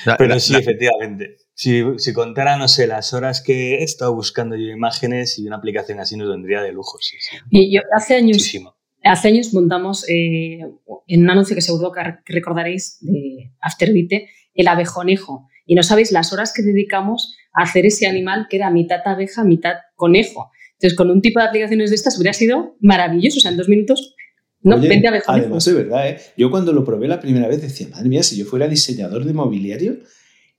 Ah. 0.07 0.17
Pero 0.19 0.39
sí, 0.41 0.55
efectivamente. 0.57 1.37
Si, 1.55 1.83
si, 1.99 2.13
contara, 2.13 2.57
no 2.57 2.67
sé, 2.67 2.87
las 2.87 3.15
horas 3.15 3.41
que 3.41 3.77
he 3.77 3.85
estado 3.85 4.15
buscando 4.15 4.57
yo 4.57 4.67
imágenes 4.67 5.39
y 5.39 5.47
una 5.47 5.57
aplicación 5.57 6.01
así 6.01 6.17
nos 6.17 6.29
vendría 6.29 6.61
de 6.63 6.73
lujo. 6.73 6.99
Sí, 7.01 7.17
sí. 7.21 7.37
Y 7.51 7.75
yo 7.75 7.83
hace 7.97 8.17
años, 8.17 8.39
Muchísimo. 8.39 8.74
Hace 9.05 9.29
años 9.29 9.53
montamos 9.53 10.09
eh, 10.09 10.61
en 11.07 11.23
un 11.23 11.31
anuncio 11.31 11.55
que 11.55 11.63
seguro 11.63 11.93
que 11.93 12.33
recordaréis 12.33 12.99
de 13.01 13.53
Afterbite, 13.61 14.29
el 14.55 14.69
abejonejo. 14.69 15.47
Y 15.67 15.75
no 15.75 15.83
sabéis 15.83 16.13
las 16.13 16.33
horas 16.33 16.53
que 16.55 16.63
dedicamos 16.63 17.37
a 17.53 17.63
hacer 17.63 17.87
ese 17.87 18.07
animal 18.07 18.47
que 18.49 18.57
era 18.57 18.71
mitad 18.71 19.01
abeja, 19.05 19.45
mitad 19.45 19.75
conejo. 19.95 20.51
Entonces, 20.73 20.97
con 20.97 21.11
un 21.11 21.23
tipo 21.23 21.41
de 21.41 21.47
aplicaciones 21.47 21.91
de 21.91 21.97
estas 21.97 22.17
hubiera 22.19 22.33
sido 22.33 22.77
maravilloso. 22.81 23.39
O 23.39 23.41
sea, 23.41 23.51
en 23.51 23.57
dos 23.57 23.69
minutos, 23.69 24.15
no, 24.61 24.77
Oye, 24.77 24.89
20 24.89 25.09
abejonejo. 25.09 25.47
Además, 25.47 25.65
de 25.65 25.73
verdad, 25.73 26.09
¿eh? 26.09 26.19
yo 26.37 26.51
cuando 26.51 26.73
lo 26.73 26.85
probé 26.85 27.09
la 27.09 27.21
primera 27.21 27.49
vez 27.49 27.63
decía, 27.63 27.89
madre 27.89 28.09
mía, 28.09 28.23
si 28.23 28.37
yo 28.37 28.45
fuera 28.47 28.69
diseñador 28.69 29.25
de 29.25 29.33
mobiliario, 29.33 29.99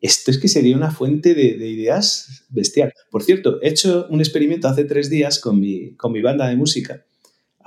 esto 0.01 0.29
es 0.29 0.38
que 0.38 0.47
sería 0.47 0.75
una 0.75 0.91
fuente 0.91 1.34
de, 1.34 1.55
de, 1.55 1.67
ideas 1.67 2.45
bestial. 2.49 2.93
Por 3.10 3.23
cierto, 3.23 3.60
he 3.62 3.69
hecho 3.69 4.08
un 4.10 4.19
experimento 4.19 4.67
hace 4.67 4.84
tres 4.84 5.10
días 5.10 5.39
con 5.39 5.60
mi, 5.60 5.95
con 5.95 6.12
mi 6.12 6.21
banda 6.21 6.47
de 6.47 6.55
música 6.55 7.05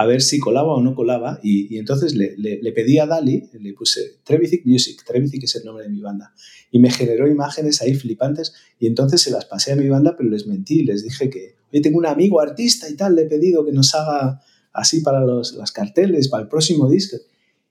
a 0.00 0.06
ver 0.06 0.22
si 0.22 0.38
colaba 0.38 0.72
o 0.74 0.80
no 0.80 0.94
colaba 0.94 1.40
y, 1.42 1.74
y 1.74 1.78
entonces 1.78 2.14
le, 2.14 2.36
le, 2.38 2.62
le, 2.62 2.72
pedí 2.72 2.98
a 3.00 3.06
Dali, 3.06 3.50
le 3.60 3.72
puse 3.74 4.20
Trevithick 4.22 4.64
Music, 4.64 5.02
Trevithick 5.04 5.42
es 5.42 5.56
el 5.56 5.64
nombre 5.64 5.84
de 5.84 5.90
mi 5.90 6.00
banda, 6.00 6.32
y 6.70 6.78
me 6.78 6.88
generó 6.90 7.26
imágenes 7.26 7.82
ahí 7.82 7.94
flipantes 7.94 8.54
y 8.78 8.86
entonces 8.86 9.20
se 9.20 9.32
las 9.32 9.44
pasé 9.44 9.72
a 9.72 9.76
mi 9.76 9.88
banda 9.88 10.14
pero 10.16 10.30
les 10.30 10.46
mentí, 10.46 10.84
les 10.84 11.02
dije 11.02 11.28
que 11.28 11.56
hoy 11.72 11.82
tengo 11.82 11.98
un 11.98 12.06
amigo 12.06 12.40
artista 12.40 12.88
y 12.88 12.94
tal, 12.94 13.16
le 13.16 13.22
he 13.22 13.26
pedido 13.26 13.64
que 13.64 13.72
nos 13.72 13.92
haga 13.96 14.40
así 14.72 15.00
para 15.00 15.24
los, 15.24 15.54
las 15.54 15.72
carteles, 15.72 16.28
para 16.28 16.44
el 16.44 16.48
próximo 16.48 16.88
disco. 16.88 17.16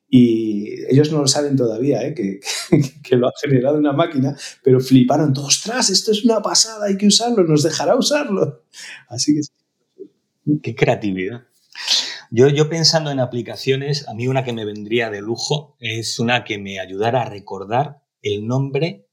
Y 0.10 0.86
ellos 0.90 1.12
no 1.12 1.20
lo 1.20 1.28
saben 1.28 1.58
todavía, 1.58 2.06
¿eh? 2.08 2.14
que, 2.14 2.40
que, 2.70 2.82
que, 3.04 3.16
lo 3.18 3.28
ha 3.28 3.34
generado 3.42 3.78
una 3.78 3.92
máquina, 3.92 4.38
pero 4.64 4.80
fliparon 4.80 5.34
¡ostras! 5.38 5.90
Esto 5.90 6.12
es 6.12 6.24
una 6.24 6.42
pasada, 6.42 6.86
hay 6.86 6.98
que 6.98 7.08
usarlo, 7.08 7.44
nos 7.44 7.64
dejará 7.64 7.96
usarlo. 7.96 8.64
Así 9.10 9.34
que... 9.34 9.42
¡Qué 10.62 10.76
creatividad! 10.76 11.44
Yo, 12.30 12.50
yo 12.50 12.70
pensando 12.70 13.12
en 13.12 13.20
aplicaciones, 13.20 14.08
a 14.08 14.14
mí 14.14 14.28
una 14.28 14.44
que 14.44 14.54
me 14.54 14.66
vendría 14.66 15.10
de 15.10 15.22
lujo 15.22 15.76
es 15.80 16.20
una 16.20 16.44
que 16.44 16.58
me 16.58 16.80
ayudara 16.80 17.22
a 17.22 17.30
recordar 17.30 18.02
el 18.22 18.46
nombre 18.48 19.08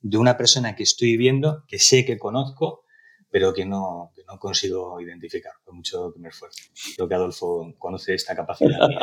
de 0.00 0.18
una 0.18 0.36
persona 0.36 0.76
que 0.76 0.82
estoy 0.82 1.16
viendo, 1.16 1.64
que 1.66 1.78
sé 1.78 2.04
que 2.04 2.18
conozco, 2.18 2.84
pero 3.30 3.52
que 3.52 3.64
no, 3.64 4.12
que 4.14 4.22
no 4.24 4.38
consigo 4.38 5.00
identificar, 5.00 5.52
por 5.64 5.74
mucho 5.74 6.12
que 6.12 6.20
me 6.20 6.28
esfuerce. 6.28 6.64
Creo 6.96 7.08
que 7.08 7.14
Adolfo 7.14 7.74
conoce 7.78 8.14
esta 8.14 8.34
capacidad. 8.36 8.78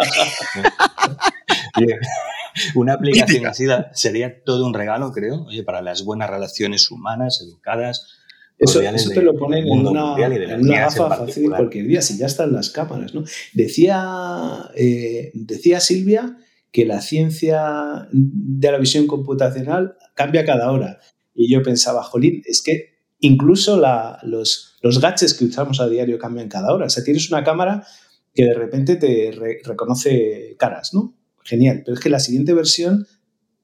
Una 2.76 2.94
aplicación 2.94 3.46
así 3.48 3.66
sería 3.92 4.44
todo 4.44 4.66
un 4.66 4.74
regalo, 4.74 5.12
creo, 5.12 5.44
oye, 5.46 5.64
para 5.64 5.82
las 5.82 6.06
buenas 6.06 6.30
relaciones 6.30 6.90
humanas, 6.90 7.42
educadas. 7.42 8.25
Eso, 8.58 8.82
eso 8.82 9.10
te 9.10 9.22
lo 9.22 9.36
ponen 9.36 9.68
en 9.68 9.86
una, 9.86 10.16
en 10.18 10.62
una 10.62 10.80
gafa 10.82 11.10
fácil 11.10 11.50
cualquier 11.50 11.88
día, 11.88 12.02
si 12.02 12.18
ya 12.18 12.26
están 12.26 12.54
las 12.54 12.70
cámaras. 12.70 13.14
¿no? 13.14 13.24
Decía, 13.54 14.70
eh, 14.76 15.32
decía 15.34 15.80
Silvia 15.82 16.38
que 16.72 16.86
la 16.86 17.02
ciencia 17.02 18.08
de 18.12 18.72
la 18.72 18.78
visión 18.78 19.08
computacional 19.08 19.98
cambia 20.14 20.46
cada 20.46 20.72
hora. 20.72 21.00
Y 21.34 21.52
yo 21.52 21.64
pensaba, 21.64 22.04
jolín, 22.04 22.42
es 22.46 22.62
que 22.62 22.96
incluso 23.20 23.78
la, 23.78 24.20
los, 24.24 24.78
los 24.82 25.02
gadgets 25.02 25.34
que 25.34 25.46
usamos 25.46 25.82
a 25.82 25.90
diario 25.90 26.18
cambian 26.18 26.48
cada 26.48 26.74
hora. 26.74 26.86
O 26.86 26.90
sea, 26.90 27.04
tienes 27.04 27.30
una 27.30 27.44
cámara 27.44 27.86
que 28.34 28.46
de 28.46 28.54
repente 28.54 28.98
te 28.98 29.32
re 29.32 29.60
reconoce 29.64 30.56
caras, 30.58 30.94
¿no? 30.94 31.16
Genial, 31.44 31.84
pero 31.86 31.96
es 31.96 32.02
que 32.02 32.10
la 32.10 32.20
siguiente 32.20 32.54
versión 32.54 33.08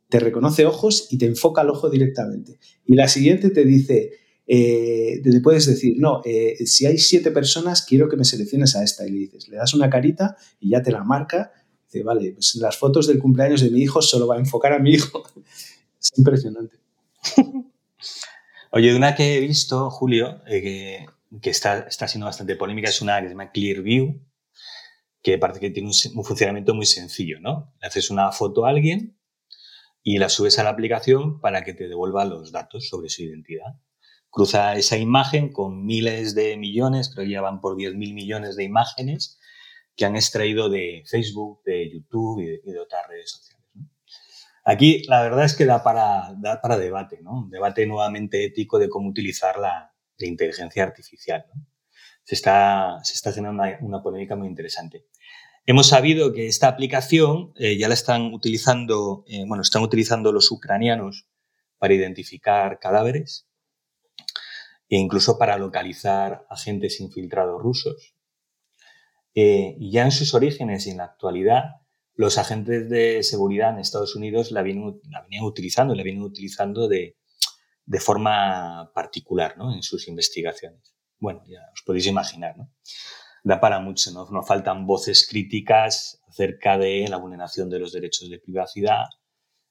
te 0.09 0.19
reconoce 0.19 0.65
ojos 0.65 1.07
y 1.09 1.17
te 1.17 1.25
enfoca 1.25 1.61
el 1.61 1.69
ojo 1.69 1.89
directamente. 1.89 2.59
Y 2.85 2.95
la 2.95 3.07
siguiente 3.07 3.49
te 3.49 3.65
dice, 3.65 4.11
eh, 4.53 5.21
puedes 5.41 5.65
decir, 5.65 5.95
no, 5.97 6.21
eh, 6.25 6.57
si 6.65 6.85
hay 6.85 6.97
siete 6.97 7.31
personas, 7.31 7.85
quiero 7.85 8.09
que 8.09 8.17
me 8.17 8.25
selecciones 8.25 8.75
a 8.75 8.83
esta. 8.83 9.07
Y 9.07 9.11
le 9.11 9.19
dices, 9.19 9.47
le 9.47 9.55
das 9.55 9.73
una 9.73 9.89
carita 9.89 10.35
y 10.59 10.71
ya 10.71 10.81
te 10.81 10.91
la 10.91 11.05
marca. 11.05 11.53
Dice, 11.85 12.03
vale, 12.03 12.33
pues 12.33 12.55
las 12.55 12.75
fotos 12.77 13.07
del 13.07 13.17
cumpleaños 13.17 13.61
de 13.61 13.69
mi 13.69 13.81
hijo 13.81 14.01
solo 14.01 14.27
va 14.27 14.35
a 14.35 14.39
enfocar 14.39 14.73
a 14.73 14.79
mi 14.79 14.91
hijo. 14.91 15.23
es 16.01 16.09
impresionante. 16.17 16.75
Oye, 18.71 18.93
una 18.93 19.15
que 19.15 19.37
he 19.37 19.39
visto, 19.39 19.89
Julio, 19.89 20.41
eh, 20.45 20.61
que, 20.61 21.05
que 21.41 21.49
está, 21.49 21.87
está, 21.87 22.09
siendo 22.09 22.25
bastante 22.25 22.57
polémica, 22.57 22.89
es 22.89 23.01
una 23.01 23.21
que 23.21 23.27
se 23.27 23.29
llama 23.29 23.51
Clearview, 23.53 24.19
que 25.23 25.37
parece 25.37 25.61
que 25.61 25.69
tiene 25.69 25.87
un, 25.87 26.17
un, 26.17 26.25
funcionamiento 26.25 26.73
muy 26.73 26.85
sencillo, 26.85 27.39
¿no? 27.39 27.73
Le 27.81 27.87
haces 27.87 28.09
una 28.09 28.31
foto 28.33 28.65
a 28.65 28.69
alguien, 28.69 29.17
y 30.03 30.17
la 30.17 30.27
subes 30.27 30.59
a 30.59 30.63
la 30.63 30.71
aplicación 30.71 31.39
para 31.39 31.63
que 31.63 31.73
te 31.73 31.87
devuelva 31.87 32.25
los 32.25 32.51
datos 32.51 32.89
sobre 32.89 33.07
su 33.07 33.23
identidad. 33.23 33.75
Cruza 34.31 34.77
esa 34.77 34.97
imagen 34.97 35.51
con 35.51 35.85
miles 35.85 36.35
de 36.35 36.55
millones, 36.55 37.11
creo 37.13 37.25
que 37.25 37.33
ya 37.33 37.41
van 37.41 37.59
por 37.59 37.75
10.000 37.75 38.13
millones 38.13 38.55
de 38.55 38.63
imágenes 38.63 39.37
que 39.93 40.05
han 40.05 40.15
extraído 40.15 40.69
de 40.69 41.03
Facebook, 41.05 41.61
de 41.65 41.91
YouTube 41.91 42.39
y 42.39 42.71
de, 42.71 42.79
otras 42.79 43.07
redes 43.09 43.29
sociales. 43.29 43.67
Aquí 44.63 45.03
la 45.09 45.21
verdad 45.21 45.43
es 45.43 45.53
que 45.53 45.65
da 45.65 45.83
para, 45.83 46.77
debate, 46.77 47.19
¿no? 47.21 47.39
Un 47.39 47.49
debate 47.49 47.85
nuevamente 47.85 48.45
ético 48.45 48.79
de 48.79 48.87
cómo 48.87 49.09
utilizar 49.09 49.59
la, 49.59 49.89
inteligencia 50.19 50.83
artificial. 50.83 51.43
Se, 52.23 52.35
está, 52.35 52.99
se 53.03 53.15
está 53.15 53.31
haciendo 53.31 53.49
una, 53.49 54.03
polémica 54.03 54.35
muy 54.35 54.47
interesante. 54.47 55.07
Hemos 55.65 55.87
sabido 55.87 56.31
que 56.31 56.47
esta 56.47 56.67
aplicación 56.67 57.51
eh, 57.57 57.75
ya 57.75 57.87
la 57.87 57.95
están 57.95 58.31
utilizando, 58.31 59.25
eh, 59.27 59.43
bueno, 59.47 59.63
están 59.63 59.81
utilizando 59.81 60.31
los 60.31 60.51
ucranianos 60.51 61.27
para 61.79 61.95
identificar 61.95 62.77
cadáveres 62.79 63.50
e 64.91 64.97
incluso 64.97 65.37
para 65.37 65.57
localizar 65.57 66.45
agentes 66.49 66.99
infiltrados 66.99 67.61
rusos. 67.61 68.13
Eh, 69.33 69.77
ya 69.79 70.03
en 70.03 70.11
sus 70.11 70.33
orígenes 70.33 70.85
y 70.85 70.89
en 70.89 70.97
la 70.97 71.05
actualidad, 71.05 71.63
los 72.13 72.37
agentes 72.37 72.89
de 72.89 73.23
seguridad 73.23 73.69
en 73.69 73.79
Estados 73.79 74.17
Unidos 74.17 74.51
la, 74.51 74.61
vienen, 74.61 74.99
venían 75.23 75.45
utilizando, 75.45 75.95
la 75.95 76.03
vienen 76.03 76.23
utilizando 76.23 76.89
de, 76.89 77.17
de 77.85 77.99
forma 78.01 78.91
particular 78.93 79.57
¿no? 79.57 79.73
en 79.73 79.81
sus 79.81 80.09
investigaciones. 80.09 80.93
Bueno, 81.17 81.41
ya 81.47 81.61
os 81.73 81.83
podéis 81.85 82.07
imaginar, 82.07 82.57
¿no? 82.57 82.69
Da 83.45 83.61
para 83.61 83.79
mucho, 83.79 84.11
¿no? 84.11 84.29
Nos 84.29 84.45
faltan 84.45 84.85
voces 84.85 85.25
críticas 85.27 86.21
acerca 86.27 86.77
de 86.77 87.07
la 87.07 87.15
vulneración 87.15 87.69
de 87.69 87.79
los 87.79 87.93
derechos 87.93 88.29
de 88.29 88.39
privacidad. 88.39 89.05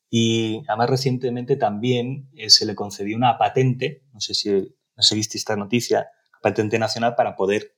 Y 0.09 0.63
además 0.67 0.91
recientemente 0.91 1.57
también 1.57 2.31
eh, 2.33 2.49
se 2.49 2.65
le 2.65 2.75
concedió 2.75 3.17
una 3.17 3.37
patente, 3.37 4.03
no 4.13 4.21
sé 4.21 4.35
si 4.35 4.75
no 5.01 5.03
seguiste 5.03 5.39
esta 5.39 5.57
noticia, 5.57 6.11
patente 6.43 6.79
nacional 6.79 7.15
para 7.15 7.37
poder 7.37 7.75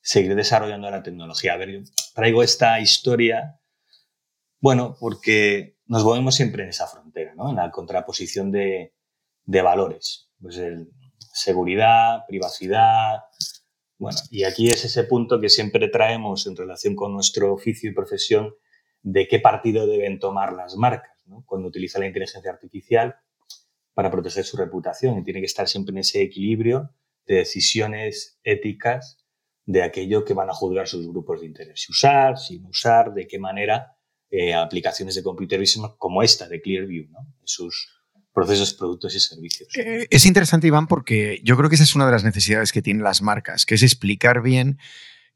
seguir 0.00 0.34
desarrollando 0.34 0.90
la 0.90 1.02
tecnología. 1.02 1.52
A 1.52 1.58
ver, 1.58 1.70
yo 1.70 1.80
traigo 2.14 2.42
esta 2.42 2.80
historia, 2.80 3.60
bueno, 4.60 4.96
porque 4.98 5.76
nos 5.84 6.04
movemos 6.04 6.34
siempre 6.34 6.62
en 6.62 6.70
esa 6.70 6.86
frontera, 6.86 7.34
¿no? 7.34 7.50
En 7.50 7.56
la 7.56 7.70
contraposición 7.70 8.50
de, 8.50 8.94
de 9.44 9.60
valores. 9.60 10.30
Pues 10.40 10.58
seguridad, 11.34 12.24
privacidad. 12.26 13.24
Bueno, 13.98 14.18
y 14.30 14.44
aquí 14.44 14.70
es 14.70 14.86
ese 14.86 15.04
punto 15.04 15.40
que 15.40 15.50
siempre 15.50 15.88
traemos 15.88 16.46
en 16.46 16.56
relación 16.56 16.96
con 16.96 17.12
nuestro 17.12 17.52
oficio 17.52 17.90
y 17.90 17.94
profesión 17.94 18.54
de 19.02 19.28
qué 19.28 19.38
partido 19.38 19.86
deben 19.86 20.18
tomar 20.18 20.54
las 20.54 20.76
marcas 20.76 21.12
¿no? 21.26 21.44
cuando 21.46 21.68
utilizan 21.68 22.00
la 22.00 22.06
inteligencia 22.06 22.50
artificial 22.50 23.16
para 23.94 24.10
proteger 24.10 24.44
su 24.44 24.56
reputación. 24.56 25.18
Y 25.18 25.24
tiene 25.24 25.40
que 25.40 25.46
estar 25.46 25.68
siempre 25.68 25.92
en 25.92 25.98
ese 25.98 26.22
equilibrio 26.22 26.90
de 27.26 27.36
decisiones 27.36 28.38
éticas 28.42 29.24
de 29.66 29.82
aquello 29.82 30.24
que 30.24 30.34
van 30.34 30.50
a 30.50 30.54
juzgar 30.54 30.86
sus 30.86 31.08
grupos 31.08 31.40
de 31.40 31.46
interés. 31.46 31.82
Si 31.82 31.92
usar, 31.92 32.38
si 32.38 32.58
no 32.58 32.68
usar, 32.68 33.14
de 33.14 33.26
qué 33.26 33.38
manera 33.38 33.96
eh, 34.30 34.52
aplicaciones 34.52 35.14
de 35.14 35.22
computer 35.22 35.58
vision 35.58 35.92
como 35.96 36.22
esta 36.22 36.48
de 36.48 36.60
Clearview, 36.60 37.08
¿no? 37.10 37.20
sus 37.44 37.88
procesos, 38.32 38.74
productos 38.74 39.14
y 39.14 39.20
servicios. 39.20 39.68
Eh, 39.76 40.06
es 40.10 40.26
interesante, 40.26 40.66
Iván, 40.66 40.88
porque 40.88 41.40
yo 41.44 41.56
creo 41.56 41.68
que 41.68 41.76
esa 41.76 41.84
es 41.84 41.94
una 41.94 42.06
de 42.06 42.12
las 42.12 42.24
necesidades 42.24 42.72
que 42.72 42.82
tienen 42.82 43.04
las 43.04 43.22
marcas, 43.22 43.64
que 43.64 43.76
es 43.76 43.82
explicar 43.82 44.42
bien 44.42 44.78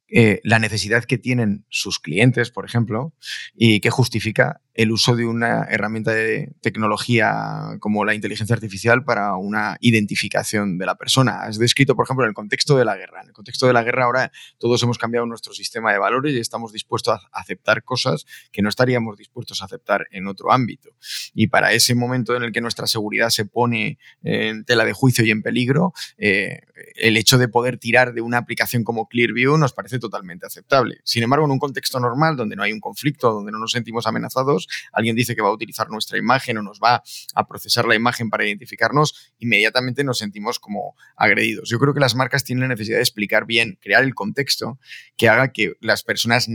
eh, 0.09 0.41
la 0.43 0.59
necesidad 0.59 1.05
que 1.05 1.17
tienen 1.17 1.65
sus 1.69 2.01
clientes, 2.01 2.51
por 2.51 2.65
ejemplo, 2.65 3.15
y 3.55 3.81
que 3.81 3.91
justifica 3.91 4.63
el 4.79 4.93
uso 4.93 5.17
de 5.17 5.27
una 5.27 5.65
herramienta 5.65 6.13
de 6.13 6.53
tecnología 6.61 7.77
como 7.81 8.05
la 8.05 8.15
inteligencia 8.15 8.55
artificial 8.55 9.03
para 9.03 9.35
una 9.35 9.77
identificación 9.81 10.79
de 10.79 10.87
la 10.87 10.95
persona. 10.95 11.43
Has 11.43 11.59
descrito, 11.59 11.97
por 11.97 12.07
ejemplo, 12.07 12.25
en 12.25 12.29
el 12.29 12.35
contexto 12.35 12.77
de 12.77 12.85
la 12.85 12.95
guerra. 12.97 13.23
En 13.23 13.27
el 13.27 13.33
contexto 13.33 13.67
de 13.67 13.73
la 13.73 13.83
guerra 13.83 14.05
ahora 14.05 14.31
todos 14.57 14.81
hemos 14.85 14.97
cambiado 14.97 15.27
nuestro 15.27 15.53
sistema 15.53 15.91
de 15.91 15.99
valores 15.99 16.33
y 16.33 16.39
estamos 16.39 16.73
dispuestos 16.73 17.19
a 17.33 17.41
aceptar 17.41 17.83
cosas 17.83 18.25
que 18.53 18.63
no 18.63 18.69
estaríamos 18.69 19.19
dispuestos 19.19 19.63
a 19.63 19.65
aceptar 19.65 20.07
en 20.13 20.29
otro 20.29 20.53
ámbito. 20.53 20.91
Y 21.35 21.49
para 21.49 21.73
ese 21.73 21.97
momento 21.97 22.37
en 22.37 22.45
el 22.45 22.53
que 22.53 22.61
nuestra 22.61 22.87
seguridad 22.87 23.31
se 23.31 23.47
pone 23.47 23.99
en 24.23 24.65
tela 24.65 24.85
de 24.85 24.93
juicio 24.93 25.25
y 25.25 25.33
en 25.33 25.43
peligro, 25.43 25.93
eh, 26.19 26.61
el 26.95 27.17
hecho 27.17 27.37
de 27.37 27.49
poder 27.49 27.79
tirar 27.79 28.15
de 28.15 28.21
una 28.21 28.39
aplicación 28.39 28.85
como 28.85 29.09
Clearview 29.09 29.59
nos 29.59 29.73
parece 29.73 29.99
totalmente 29.99 30.47
aceptable. 30.47 30.99
Sin 31.03 31.25
embargo, 31.25 31.47
en 31.47 31.51
un 31.51 31.59
contexto 31.59 31.99
normal, 31.99 32.37
donde 32.37 32.55
no 32.55 32.63
hay 32.63 32.73
un 32.73 32.79
conflicto, 32.79 33.33
donde 33.33 33.51
no 33.51 33.59
nos 33.59 33.73
sentimos 33.73 34.07
amenazados, 34.07 34.68
alguien 34.93 35.17
dice 35.17 35.35
que 35.35 35.43
va 35.43 35.49
a 35.49 35.53
utilizar 35.53 35.91
nuestra 35.91 36.19
imagen 36.19 36.59
o 36.59 36.63
nos 36.63 36.81
va 36.81 37.03
a 37.35 37.47
procesar 37.47 37.87
la 37.87 37.95
imagen 37.95 38.31
para 38.31 38.47
identificarnos, 38.47 39.33
inmediatamente 39.39 40.05
nos 40.05 40.19
sentimos 40.19 40.59
como 40.59 40.95
agredidos. 41.17 41.69
Yo 41.69 41.79
creo 41.79 41.95
que 41.95 42.01
las 42.01 42.15
marcas 42.15 42.45
tienen 42.45 42.63
la 42.63 42.69
necesidad 42.69 42.97
de 42.97 43.03
explicar 43.03 43.47
bien, 43.47 43.79
crear 43.81 44.05
el 44.05 44.15
contexto 44.15 44.79
que 45.17 45.29
haga 45.29 45.53
que 45.53 45.75
las 45.81 46.03
personas 46.03 46.49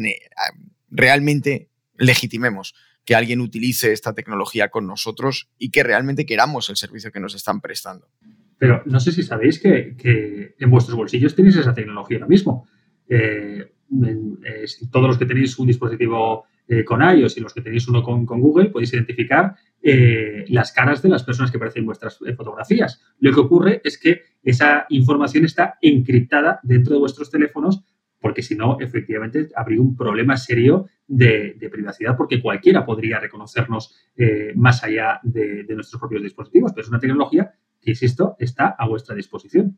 realmente 0.89 1.70
legitimemos 1.97 2.74
que 3.05 3.16
alguien 3.16 3.41
utilice 3.41 3.91
esta 3.91 4.14
tecnología 4.14 4.70
con 4.70 4.88
nosotros 4.88 5.49
y 5.57 5.72
que 5.72 5.84
realmente 5.84 6.26
queramos 6.26 6.70
el 6.70 6.78
servicio 6.78 7.11
que 7.11 7.20
nos 7.20 7.36
están 7.36 7.61
prestando. 7.61 8.07
Pero 8.57 8.82
no 8.86 8.99
sé 8.99 9.11
si 9.11 9.24
sabéis 9.24 9.59
que, 9.59 10.55
en 10.57 10.70
vuestros 10.70 10.95
bolsillos 10.95 11.36
tenéis 11.36 11.57
esa 11.57 11.74
tecnología 11.74 12.18
ahora 12.18 12.28
mismo. 12.28 12.68
Eh, 13.09 13.72
todos 14.91 15.07
los 15.07 15.18
que 15.18 15.26
tenéis 15.26 15.59
un 15.59 15.68
dispositivo 15.68 16.45
eh, 16.68 16.86
con 16.86 17.01
iOS 17.01 17.38
y 17.38 17.41
los 17.41 17.53
que 17.53 17.61
tenéis 17.61 17.88
uno 17.88 18.01
con, 18.01 18.26
Google, 18.26 18.70
podéis 18.70 18.93
identificar 18.93 19.55
eh, 19.82 20.45
las 20.47 20.72
caras 20.72 21.01
de 21.01 21.09
las 21.09 21.24
personas 21.24 21.51
que 21.51 21.57
aparecen 21.57 21.82
en 21.82 21.88
vuestras 21.88 22.20
eh, 22.26 22.34
fotografías. 22.34 23.01
Lo 23.20 23.34
que 23.34 23.39
ocurre 23.41 23.82
es 23.84 23.97
que 23.97 24.22
esa 24.43 24.86
información 24.89 25.43
está 25.43 25.78
encriptada 25.82 26.59
dentro 26.64 26.93
de 26.93 26.99
vuestros 26.99 27.30
teléfonos 27.30 27.84
porque 28.20 28.41
si 28.41 28.55
no, 28.55 28.78
efectivamente, 28.80 29.49
habría 29.53 29.82
un 29.82 29.97
problema 29.97 30.38
serio 30.38 30.88
de, 31.05 31.57
privacidad 31.70 32.16
porque 32.16 32.41
cualquiera 32.41 32.86
podría 32.86 33.20
reconocernos 33.20 33.93
más 34.55 34.82
allá 34.82 35.20
de, 35.24 35.66
de 35.66 35.76
nuestros 35.76 35.99
propios 35.99 36.24
dispositivos. 36.24 36.72
Pero 36.72 36.84
es 36.84 36.89
una 36.89 37.01
tecnología 37.01 37.51
que, 37.82 37.91
insisto, 37.91 38.38
está 38.39 38.78
a 38.80 38.88
vuestra 38.88 39.14
disposición. 39.14 39.78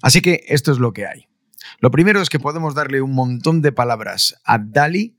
Así 0.00 0.22
que 0.22 0.40
esto 0.48 0.72
es 0.72 0.78
lo 0.78 0.94
que 0.94 1.04
hay. 1.04 1.28
Lo 1.80 1.90
primero 1.90 2.20
es 2.20 2.28
que 2.28 2.38
podemos 2.38 2.74
darle 2.74 3.00
un 3.00 3.12
montón 3.12 3.62
de 3.62 3.72
palabras 3.72 4.40
a 4.44 4.58
DALI 4.58 5.16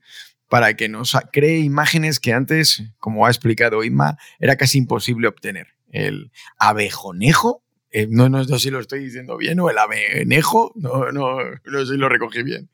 para 0.50 0.74
que 0.74 0.88
nos 0.88 1.16
cree 1.32 1.60
imágenes 1.60 2.18
que 2.18 2.32
antes, 2.32 2.82
como 2.98 3.24
ha 3.24 3.30
explicado 3.30 3.84
Inma, 3.84 4.18
era 4.40 4.56
casi 4.56 4.78
imposible 4.78 5.28
obtener. 5.28 5.68
El 5.92 6.32
abejonejo, 6.58 7.62
eh, 7.92 8.08
no, 8.10 8.44
sé 8.44 8.58
si 8.58 8.70
lo 8.70 8.80
estoy 8.80 8.98
diciendo 8.98 9.36
bien, 9.36 9.60
o 9.60 9.70
el 9.70 9.78
abenejo, 9.78 10.72
no, 10.74 11.12
no, 11.12 11.38
no 11.64 11.86
sé 11.86 11.92
si 11.92 11.96
lo 11.96 12.08
recogí 12.08 12.42
bien. 12.42 12.68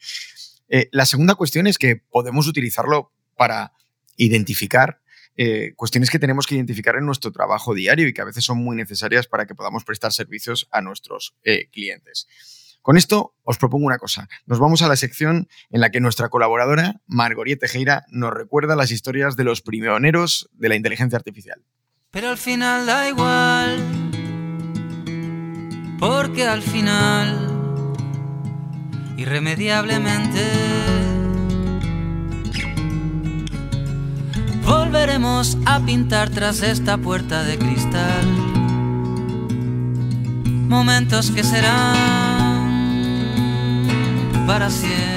Eh, 0.70 0.88
la 0.90 1.04
segunda 1.04 1.34
cuestión 1.34 1.66
es 1.66 1.76
que 1.76 1.96
podemos 1.96 2.48
utilizarlo 2.48 3.12
para 3.36 3.72
identificar 4.16 5.02
eh, 5.36 5.74
cuestiones 5.76 6.08
que 6.08 6.18
tenemos 6.18 6.46
que 6.46 6.54
identificar 6.54 6.96
en 6.96 7.04
nuestro 7.04 7.30
trabajo 7.30 7.74
diario 7.74 8.08
y 8.08 8.14
que 8.14 8.22
a 8.22 8.26
veces 8.26 8.42
son 8.42 8.56
muy 8.56 8.74
necesarias 8.74 9.26
para 9.26 9.46
que 9.46 9.54
podamos 9.54 9.84
prestar 9.84 10.14
servicios 10.14 10.66
a 10.70 10.80
nuestros 10.80 11.36
clientes. 11.70 12.26
Con 12.86 12.96
esto 12.96 13.34
os 13.42 13.58
propongo 13.58 13.84
una 13.84 13.98
cosa. 13.98 14.28
Nos 14.46 14.60
vamos 14.60 14.80
a 14.80 14.86
la 14.86 14.94
sección 14.94 15.48
en 15.70 15.80
la 15.80 15.90
que 15.90 15.98
nuestra 15.98 16.28
colaboradora, 16.28 17.00
Margorie 17.08 17.56
Tejera, 17.56 18.04
nos 18.12 18.32
recuerda 18.32 18.76
las 18.76 18.92
historias 18.92 19.34
de 19.34 19.42
los 19.42 19.60
pioneros 19.60 20.48
de 20.52 20.68
la 20.68 20.76
inteligencia 20.76 21.16
artificial. 21.16 21.64
Pero 22.12 22.28
al 22.28 22.38
final 22.38 22.86
da 22.86 23.08
igual, 23.08 23.82
porque 25.98 26.46
al 26.46 26.62
final, 26.62 27.50
irremediablemente, 29.16 30.44
volveremos 34.64 35.58
a 35.66 35.80
pintar 35.80 36.30
tras 36.30 36.62
esta 36.62 36.98
puerta 36.98 37.42
de 37.42 37.58
cristal. 37.58 38.26
Momentos 40.68 41.32
que 41.32 41.42
serán 41.42 42.45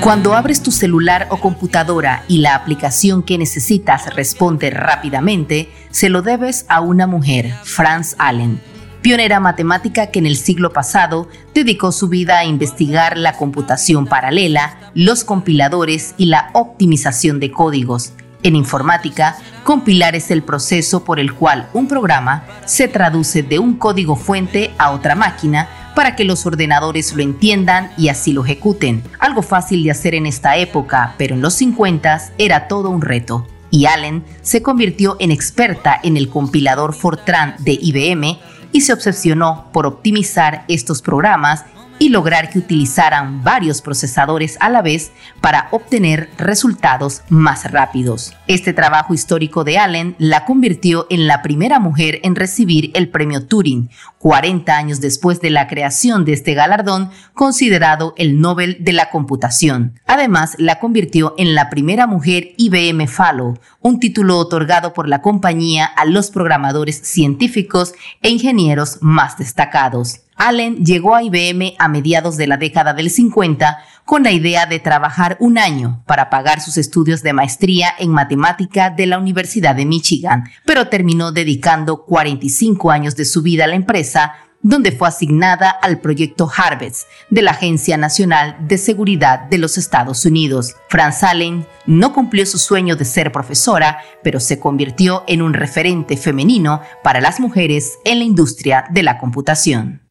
cuando 0.01 0.33
abres 0.33 0.63
tu 0.63 0.71
celular 0.71 1.27
o 1.29 1.37
computadora 1.37 2.23
y 2.27 2.39
la 2.39 2.55
aplicación 2.55 3.21
que 3.21 3.37
necesitas 3.37 4.13
responde 4.15 4.69
rápidamente, 4.69 5.71
se 5.91 6.09
lo 6.09 6.21
debes 6.21 6.65
a 6.67 6.81
una 6.81 7.05
mujer, 7.05 7.53
Franz 7.63 8.15
Allen, 8.17 8.59
pionera 9.01 9.39
matemática 9.39 10.07
que 10.07 10.19
en 10.19 10.25
el 10.25 10.35
siglo 10.35 10.73
pasado 10.73 11.27
dedicó 11.53 11.91
su 11.91 12.07
vida 12.07 12.39
a 12.39 12.45
investigar 12.45 13.17
la 13.17 13.33
computación 13.33 14.07
paralela, 14.07 14.91
los 14.95 15.23
compiladores 15.23 16.15
y 16.17 16.25
la 16.25 16.49
optimización 16.53 17.39
de 17.39 17.51
códigos. 17.51 18.13
En 18.41 18.55
informática, 18.55 19.35
compilar 19.63 20.15
es 20.15 20.31
el 20.31 20.43
proceso 20.43 21.03
por 21.03 21.19
el 21.19 21.33
cual 21.33 21.69
un 21.73 21.87
programa 21.87 22.45
se 22.65 22.87
traduce 22.87 23.43
de 23.43 23.59
un 23.59 23.75
código 23.75 24.15
fuente 24.15 24.73
a 24.77 24.91
otra 24.91 25.13
máquina 25.13 25.67
para 25.99 26.15
que 26.15 26.23
los 26.23 26.45
ordenadores 26.45 27.13
lo 27.13 27.21
entiendan 27.21 27.91
y 27.97 28.07
así 28.07 28.31
lo 28.31 28.45
ejecuten. 28.45 29.03
Algo 29.19 29.41
fácil 29.41 29.83
de 29.83 29.91
hacer 29.91 30.15
en 30.15 30.27
esta 30.27 30.55
época, 30.55 31.13
pero 31.17 31.35
en 31.35 31.41
los 31.41 31.55
50 31.55 32.31
era 32.37 32.69
todo 32.69 32.89
un 32.89 33.01
reto. 33.01 33.45
y 33.69 33.85
Allen 33.85 34.23
se 34.41 34.61
convirtió 34.61 35.17
en 35.19 35.29
experta 35.29 35.99
en 36.01 36.15
el 36.15 36.29
compilador 36.29 36.93
Fortran 36.93 37.55
de 37.59 37.77
IBM 37.81 38.39
y 38.71 38.79
se 38.79 38.93
obsesionó 38.93 39.67
por 39.73 39.85
optimizar 39.85 40.63
estos 40.69 41.01
programas 41.01 41.65
y 41.99 42.09
lograr 42.09 42.49
que 42.49 42.59
utilizaran 42.59 43.43
varios 43.43 43.81
procesadores 43.81 44.57
a 44.61 44.69
la 44.69 44.81
vez 44.81 45.11
para 45.41 45.67
obtener 45.71 46.29
resultados 46.37 47.21
más 47.29 47.69
rápidos. 47.71 48.33
Este 48.47 48.73
trabajo 48.73 49.13
histórico 49.13 49.63
de 49.63 49.77
Allen 49.77 50.15
la 50.17 50.45
convirtió 50.45 51.05
en 51.09 51.27
la 51.27 51.41
primera 51.41 51.79
mujer 51.79 52.19
en 52.23 52.35
recibir 52.35 52.91
el 52.93 53.09
premio 53.09 53.45
Turing, 53.45 53.89
40 54.17 54.75
años 54.75 55.01
después 55.01 55.41
de 55.41 55.49
la 55.49 55.67
creación 55.67 56.25
de 56.25 56.33
este 56.33 56.53
galardón 56.53 57.09
considerado 57.33 58.13
el 58.17 58.39
Nobel 58.41 58.77
de 58.79 58.93
la 58.93 59.09
Computación. 59.09 59.99
Además, 60.07 60.55
la 60.57 60.79
convirtió 60.79 61.35
en 61.37 61.55
la 61.55 61.69
primera 61.69 62.07
mujer 62.07 62.53
IBM 62.57 63.07
Fellow, 63.07 63.57
un 63.81 63.99
título 63.99 64.37
otorgado 64.37 64.93
por 64.93 65.07
la 65.07 65.21
compañía 65.21 65.85
a 65.85 66.05
los 66.05 66.31
programadores 66.31 67.01
científicos 67.03 67.93
e 68.21 68.29
ingenieros 68.29 68.97
más 69.01 69.37
destacados. 69.37 70.21
Allen 70.35 70.85
llegó 70.85 71.15
a 71.15 71.23
IBM 71.23 71.75
a 71.79 71.87
mediados 71.87 72.37
de 72.37 72.47
la 72.47 72.57
década 72.57 72.93
del 72.93 73.09
50 73.09 73.79
con 74.05 74.23
la 74.23 74.31
idea 74.31 74.65
de 74.65 74.79
trabajar 74.79 75.37
un 75.39 75.57
año 75.57 76.01
para 76.07 76.29
pagar 76.29 76.61
sus 76.61 76.77
estudios 76.77 77.21
de 77.21 77.33
maestría 77.33 77.93
en 77.99 78.09
matemática 78.09 78.89
de 78.89 79.05
la 79.05 79.19
Universidad 79.19 79.75
de 79.75 79.85
Michigan, 79.85 80.45
pero 80.65 80.87
terminó 80.87 81.31
dedicando 81.31 82.05
45 82.05 82.89
años 82.89 83.15
de 83.15 83.25
su 83.25 83.41
vida 83.41 83.65
a 83.65 83.67
la 83.67 83.75
empresa 83.75 84.33
donde 84.61 84.91
fue 84.91 85.07
asignada 85.07 85.69
al 85.69 85.99
proyecto 85.99 86.49
Harvest 86.55 87.07
de 87.29 87.41
la 87.41 87.51
Agencia 87.51 87.97
Nacional 87.97 88.57
de 88.67 88.77
Seguridad 88.77 89.41
de 89.41 89.57
los 89.57 89.77
Estados 89.77 90.25
Unidos. 90.25 90.75
Franz 90.89 91.23
Allen 91.23 91.65
no 91.85 92.13
cumplió 92.13 92.45
su 92.45 92.57
sueño 92.57 92.95
de 92.95 93.05
ser 93.05 93.31
profesora, 93.31 93.99
pero 94.23 94.39
se 94.39 94.59
convirtió 94.59 95.23
en 95.27 95.41
un 95.41 95.53
referente 95.53 96.17
femenino 96.17 96.81
para 97.03 97.21
las 97.21 97.39
mujeres 97.39 97.97
en 98.05 98.19
la 98.19 98.25
industria 98.25 98.85
de 98.89 99.03
la 99.03 99.17
computación. 99.17 100.01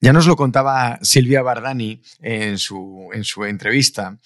Ya 0.00 0.12
nos 0.12 0.26
lo 0.26 0.36
contaba 0.36 0.98
Silvia 1.02 1.42
Bardani 1.42 2.02
en 2.20 2.58
su, 2.58 3.10
en 3.12 3.24
su 3.24 3.44
entrevista, 3.44 4.18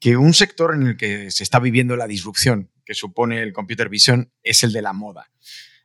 que 0.00 0.16
un 0.16 0.34
sector 0.34 0.74
en 0.74 0.82
el 0.82 0.96
que 0.96 1.30
se 1.30 1.44
está 1.44 1.60
viviendo 1.60 1.96
la 1.96 2.08
disrupción 2.08 2.70
que 2.84 2.94
supone 2.94 3.40
el 3.40 3.52
computer 3.52 3.88
vision 3.88 4.32
es 4.42 4.64
el 4.64 4.72
de 4.72 4.82
la 4.82 4.92
moda. 4.92 5.30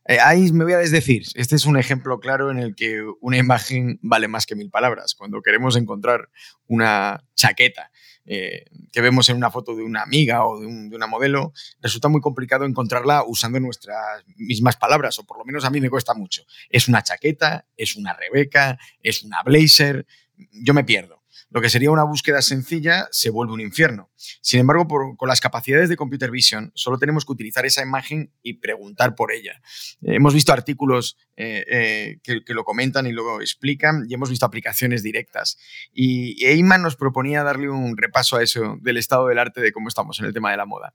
Eh, 0.05 0.19
ahí 0.19 0.51
me 0.53 0.63
voy 0.63 0.73
a 0.73 0.77
desdecir. 0.77 1.23
Este 1.35 1.55
es 1.55 1.65
un 1.65 1.77
ejemplo 1.77 2.19
claro 2.19 2.49
en 2.49 2.57
el 2.57 2.75
que 2.75 3.03
una 3.19 3.38
imagen 3.38 3.99
vale 4.01 4.27
más 4.27 4.45
que 4.45 4.55
mil 4.55 4.71
palabras. 4.71 5.13
Cuando 5.15 5.41
queremos 5.41 5.75
encontrar 5.75 6.29
una 6.65 7.23
chaqueta 7.35 7.91
eh, 8.28 8.65
que 8.91 9.01
vemos 9.01 9.30
en 9.30 9.38
una 9.38 9.49
foto 9.49 9.73
de 9.75 9.84
una 9.84 10.03
amiga 10.03 10.45
o 10.45 10.59
de, 10.59 10.67
una 10.67 11.07
modelo, 11.07 11.53
resulta 11.82 12.09
muy 12.09 12.19
complicado 12.19 12.65
encontrarla 12.65 13.23
usando 13.25 13.59
nuestras 13.59 14.23
mismas 14.36 14.75
palabras, 14.75 15.17
o 15.17 15.25
por 15.25 15.38
lo 15.38 15.45
menos 15.45 15.63
a 15.63 15.69
mí 15.69 15.80
me 15.80 15.89
cuesta 15.89 16.13
mucho. 16.13 16.43
Es 16.69 16.89
una 16.89 17.01
chaqueta, 17.01 17.65
es 17.78 17.95
una 17.95 18.13
Rebeca, 18.13 18.78
es 19.01 19.23
una 19.23 19.41
blazer, 19.43 20.05
yo 20.51 20.73
me 20.73 20.84
pierdo. 20.84 21.16
Lo 21.50 21.62
que 21.62 21.70
sería 21.70 21.91
una 21.91 22.04
búsqueda 22.04 22.41
sencilla 22.41 23.08
se 23.12 23.30
vuelve 23.30 23.54
un 23.54 23.62
infierno. 23.62 24.12
Sin 24.41 24.60
embargo, 24.60 24.86
con 25.16 25.30
las 25.30 25.39
capacidades 25.39 25.88
de 25.88 25.95
Computer 25.95 26.30
Vision, 26.30 26.72
solo 26.76 26.98
tenemos 26.98 27.26
que 27.26 27.32
utilizar 27.32 27.66
esa 27.66 27.82
imagen 27.82 28.34
y 28.43 28.56
preguntar 28.56 29.16
por 29.16 29.32
ella. 29.32 29.62
Eh, 30.02 30.16
hemos 30.16 30.34
visto 30.34 30.52
artículos 30.52 31.18
eh, 31.38 31.64
eh, 31.72 32.20
que, 32.22 32.54
lo 32.54 32.66
comentan 32.66 33.08
y 33.08 33.14
lo 33.14 33.39
explican 33.39 34.06
y 34.10 34.14
hemos 34.14 34.30
visto 34.30 34.45
aplicaciones 34.45 35.04
directas. 35.04 35.58
Y 35.93 36.45
Eyman 36.45 36.82
nos 36.82 36.98
proponía 36.98 37.43
darle 37.43 37.70
un 37.70 37.95
repaso 37.95 38.36
a 38.36 38.43
eso 38.43 38.78
del 38.82 38.98
estado 38.98 39.28
del 39.28 39.39
arte 39.39 39.62
de 39.62 39.72
cómo 39.72 39.88
estamos 39.88 40.20
en 40.20 40.26
el 40.26 40.34
tema 40.34 40.52
de 40.52 40.58
la 40.58 40.66
moda. 40.66 40.93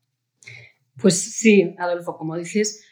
Pues 1.01 1.19
sí, 1.19 1.75
Adolfo, 1.79 2.19
como 2.19 2.37
dices, 2.37 2.85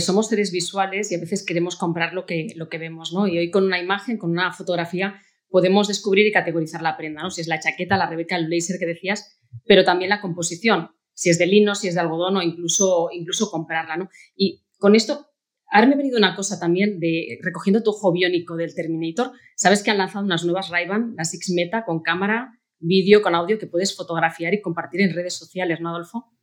somos 0.00 0.28
seres 0.28 0.52
visuales 0.52 1.10
y 1.10 1.14
a 1.14 1.18
veces 1.18 1.44
queremos 1.46 1.76
comprar 1.76 2.12
lo 2.12 2.26
que, 2.26 2.48
lo 2.56 2.68
que 2.68 2.76
vemos, 2.76 3.14
¿no? 3.14 3.26
Y 3.26 3.38
hoy 3.38 3.50
con 3.50 3.64
una 3.64 3.80
imagen, 3.80 4.18
con 4.18 4.30
una 4.30 4.52
fotografía, 4.52 5.22
podemos 5.56 5.88
descubrir 5.88 6.26
y 6.26 6.32
categorizar 6.32 6.82
la 6.82 6.98
prenda, 6.98 7.22
¿no? 7.22 7.30
Si 7.30 7.40
es 7.40 7.48
la 7.48 7.58
chaqueta, 7.58 7.96
la 7.96 8.10
rebeca, 8.10 8.36
el 8.36 8.44
blazer 8.44 8.78
que 8.78 8.84
decías, 8.84 9.40
pero 9.64 9.84
también 9.84 10.10
la 10.10 10.20
composición, 10.20 10.90
si 11.14 11.30
es 11.30 11.38
de 11.38 11.46
lino, 11.46 11.74
si 11.74 11.88
es 11.88 11.94
de 11.94 12.00
algodón 12.02 12.36
o 12.36 12.42
incluso, 12.42 13.08
incluso 13.10 13.50
comprarla, 13.50 13.96
¿no? 13.96 14.10
Y 14.36 14.66
con 14.76 14.94
esto, 14.94 15.28
ahora 15.70 15.86
me 15.86 15.94
ha 15.94 15.96
venido 15.96 16.18
una 16.18 16.36
cosa 16.36 16.60
también 16.60 17.00
de, 17.00 17.38
recogiendo 17.40 17.82
tu 17.82 17.88
ojo 17.88 18.12
biónico 18.12 18.54
del 18.54 18.74
Terminator, 18.74 19.32
sabes 19.56 19.82
que 19.82 19.90
han 19.90 19.96
lanzado 19.96 20.26
unas 20.26 20.44
nuevas 20.44 20.68
Ray-Ban, 20.68 21.14
las 21.16 21.32
X 21.32 21.50
Meta, 21.56 21.86
con 21.86 22.02
cámara, 22.02 22.60
vídeo, 22.78 23.22
con 23.22 23.34
audio, 23.34 23.58
que 23.58 23.66
puedes 23.66 23.96
fotografiar 23.96 24.52
y 24.52 24.60
compartir 24.60 25.00
en 25.00 25.14
redes 25.14 25.38
sociales, 25.38 25.80
¿no, 25.80 25.88
Adolfo? 25.88 26.35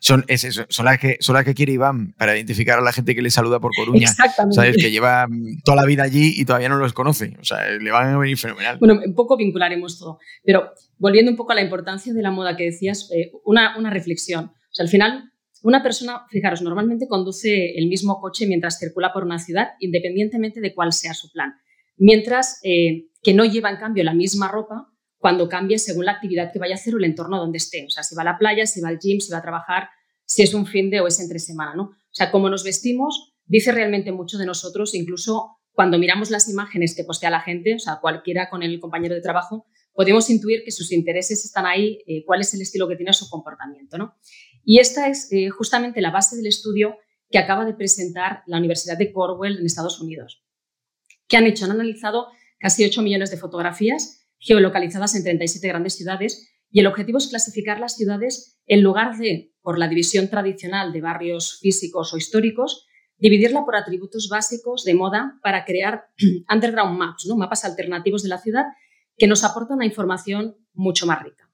Son, 0.00 0.24
son, 0.68 0.84
las 0.84 0.98
que, 0.98 1.16
son 1.20 1.34
las 1.34 1.44
que 1.44 1.54
quiere 1.54 1.72
Iván 1.72 2.14
para 2.18 2.36
identificar 2.36 2.78
a 2.78 2.82
la 2.82 2.92
gente 2.92 3.14
que 3.14 3.22
le 3.22 3.30
saluda 3.30 3.60
por 3.60 3.72
Coruña. 3.74 4.08
Exactamente. 4.08 4.54
¿Sabes? 4.54 4.76
Que 4.76 4.90
lleva 4.90 5.26
mm, 5.28 5.62
toda 5.64 5.76
la 5.76 5.86
vida 5.86 6.02
allí 6.02 6.34
y 6.36 6.44
todavía 6.44 6.68
no 6.68 6.76
los 6.76 6.92
conoce. 6.92 7.36
O 7.40 7.44
sea, 7.44 7.70
le 7.70 7.90
van 7.90 8.14
a 8.14 8.18
venir 8.18 8.36
fenomenal. 8.36 8.78
Bueno, 8.78 9.00
un 9.04 9.14
poco 9.14 9.36
vincularemos 9.36 9.98
todo. 9.98 10.18
Pero 10.44 10.70
volviendo 10.98 11.30
un 11.30 11.36
poco 11.36 11.52
a 11.52 11.54
la 11.54 11.62
importancia 11.62 12.12
de 12.12 12.22
la 12.22 12.30
moda 12.30 12.56
que 12.56 12.64
decías, 12.64 13.10
eh, 13.14 13.32
una, 13.44 13.78
una 13.78 13.90
reflexión. 13.90 14.46
O 14.46 14.72
sea, 14.74 14.84
al 14.84 14.90
final, 14.90 15.30
una 15.62 15.82
persona, 15.82 16.22
fijaros, 16.30 16.62
normalmente 16.62 17.08
conduce 17.08 17.78
el 17.78 17.88
mismo 17.88 18.20
coche 18.20 18.46
mientras 18.46 18.78
circula 18.78 19.12
por 19.12 19.24
una 19.24 19.38
ciudad, 19.38 19.68
independientemente 19.80 20.60
de 20.60 20.74
cuál 20.74 20.92
sea 20.92 21.14
su 21.14 21.30
plan. 21.32 21.54
Mientras 21.96 22.60
eh, 22.62 23.08
que 23.22 23.34
no 23.34 23.44
lleva, 23.44 23.70
en 23.70 23.76
cambio, 23.76 24.04
la 24.04 24.14
misma 24.14 24.48
ropa 24.48 24.89
cuando 25.20 25.48
cambie 25.48 25.78
según 25.78 26.06
la 26.06 26.12
actividad 26.12 26.52
que 26.52 26.58
vaya 26.58 26.74
a 26.74 26.78
hacer 26.78 26.94
o 26.94 26.98
el 26.98 27.04
entorno 27.04 27.38
donde 27.38 27.58
esté. 27.58 27.86
O 27.86 27.90
sea, 27.90 28.02
si 28.02 28.16
va 28.16 28.22
a 28.22 28.24
la 28.24 28.38
playa, 28.38 28.66
si 28.66 28.80
va 28.80 28.88
al 28.88 28.98
gym, 28.98 29.20
si 29.20 29.30
va 29.30 29.38
a 29.38 29.42
trabajar, 29.42 29.88
si 30.24 30.42
es 30.42 30.54
un 30.54 30.66
fin 30.66 30.90
de 30.90 31.00
o 31.00 31.06
es 31.06 31.20
entre 31.20 31.38
semana, 31.38 31.74
¿no? 31.76 31.82
O 31.84 32.14
sea, 32.14 32.32
cómo 32.32 32.50
nos 32.50 32.64
vestimos 32.64 33.30
dice 33.50 33.72
realmente 33.72 34.12
mucho 34.12 34.38
de 34.38 34.46
nosotros, 34.46 34.94
incluso 34.94 35.58
cuando 35.72 35.98
miramos 35.98 36.30
las 36.30 36.48
imágenes 36.48 36.94
que 36.94 37.02
postea 37.02 37.30
la 37.30 37.40
gente, 37.40 37.74
o 37.74 37.78
sea, 37.80 37.98
cualquiera 38.00 38.48
con 38.48 38.62
el 38.62 38.78
compañero 38.78 39.16
de 39.16 39.20
trabajo, 39.20 39.66
podemos 39.92 40.30
intuir 40.30 40.62
que 40.64 40.70
sus 40.70 40.92
intereses 40.92 41.44
están 41.44 41.66
ahí, 41.66 41.98
eh, 42.06 42.24
cuál 42.24 42.42
es 42.42 42.54
el 42.54 42.62
estilo 42.62 42.86
que 42.86 42.94
tiene 42.94 43.12
su 43.12 43.28
comportamiento, 43.28 43.98
¿no? 43.98 44.14
Y 44.64 44.78
esta 44.78 45.08
es 45.08 45.32
eh, 45.32 45.48
justamente 45.50 46.00
la 46.00 46.12
base 46.12 46.36
del 46.36 46.46
estudio 46.46 46.96
que 47.28 47.38
acaba 47.38 47.64
de 47.64 47.74
presentar 47.74 48.44
la 48.46 48.58
Universidad 48.58 48.96
de 48.96 49.12
Cornwall 49.12 49.58
en 49.58 49.66
Estados 49.66 50.00
Unidos. 50.00 50.44
¿Qué 51.26 51.36
han 51.36 51.46
hecho? 51.46 51.64
Han 51.64 51.72
analizado 51.72 52.28
casi 52.60 52.84
8 52.84 53.02
millones 53.02 53.32
de 53.32 53.36
fotografías 53.36 54.19
geolocalizadas 54.40 55.14
en 55.14 55.22
37 55.22 55.68
grandes 55.68 55.94
ciudades 55.94 56.50
y 56.70 56.80
el 56.80 56.86
objetivo 56.86 57.18
es 57.18 57.28
clasificar 57.28 57.78
las 57.78 57.96
ciudades 57.96 58.58
en 58.66 58.82
lugar 58.82 59.16
de 59.18 59.52
por 59.62 59.78
la 59.78 59.88
división 59.88 60.28
tradicional 60.28 60.92
de 60.92 61.00
barrios 61.00 61.58
físicos 61.60 62.14
o 62.14 62.16
históricos, 62.16 62.86
dividirla 63.18 63.64
por 63.64 63.76
atributos 63.76 64.28
básicos 64.30 64.84
de 64.84 64.94
moda 64.94 65.38
para 65.42 65.64
crear 65.64 66.06
underground 66.52 66.98
maps, 66.98 67.26
mapas 67.36 67.64
alternativos 67.64 68.22
de 68.22 68.30
la 68.30 68.38
ciudad 68.38 68.64
que 69.16 69.26
nos 69.26 69.44
aportan 69.44 69.76
una 69.76 69.86
información 69.86 70.56
mucho 70.72 71.06
más 71.06 71.22
rica. 71.22 71.50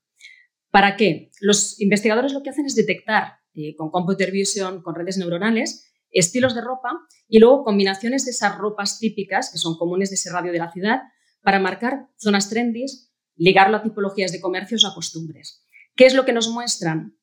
¿Para 0.71 0.97
qué? 0.97 1.31
Los 1.41 1.81
investigadores 1.81 2.33
lo 2.33 2.43
que 2.43 2.51
hacen 2.51 2.67
es 2.67 2.77
detectar 2.77 3.39
eh, 3.55 3.75
con 3.75 3.91
computer 3.91 4.31
vision, 4.31 4.83
con 4.83 4.95
redes 4.95 5.17
neuronales, 5.17 5.91
estilos 6.11 6.55
de 6.55 6.61
ropa 6.61 6.91
y 7.29 7.41
luego 7.41 7.65
combinaciones 7.65 8.25
de 8.25 8.31
esas 8.31 8.57
ropas 8.57 8.99
típicas 8.99 9.51
que 9.51 9.59
son 9.59 9.77
comunes 9.77 10.11
de 10.11 10.15
ese 10.15 10.31
radio 10.31 10.53
de 10.53 10.59
la 10.59 10.71
ciudad 10.71 11.01
para 11.47 11.61
marcar 11.61 12.09
zonas 12.19 12.51
trendy, 12.51 12.87
ligarlo 13.37 13.77
a 13.77 13.83
tipologías 13.85 14.33
de 14.33 14.41
comercios 14.41 14.83
o 14.83 14.89
a 14.89 14.95
costumbres. 14.95 15.65
¿Qué 15.95 16.05
es 16.05 16.13
lo 16.13 16.25
que 16.25 16.33
nos 16.33 16.49
muestran? 16.49 17.17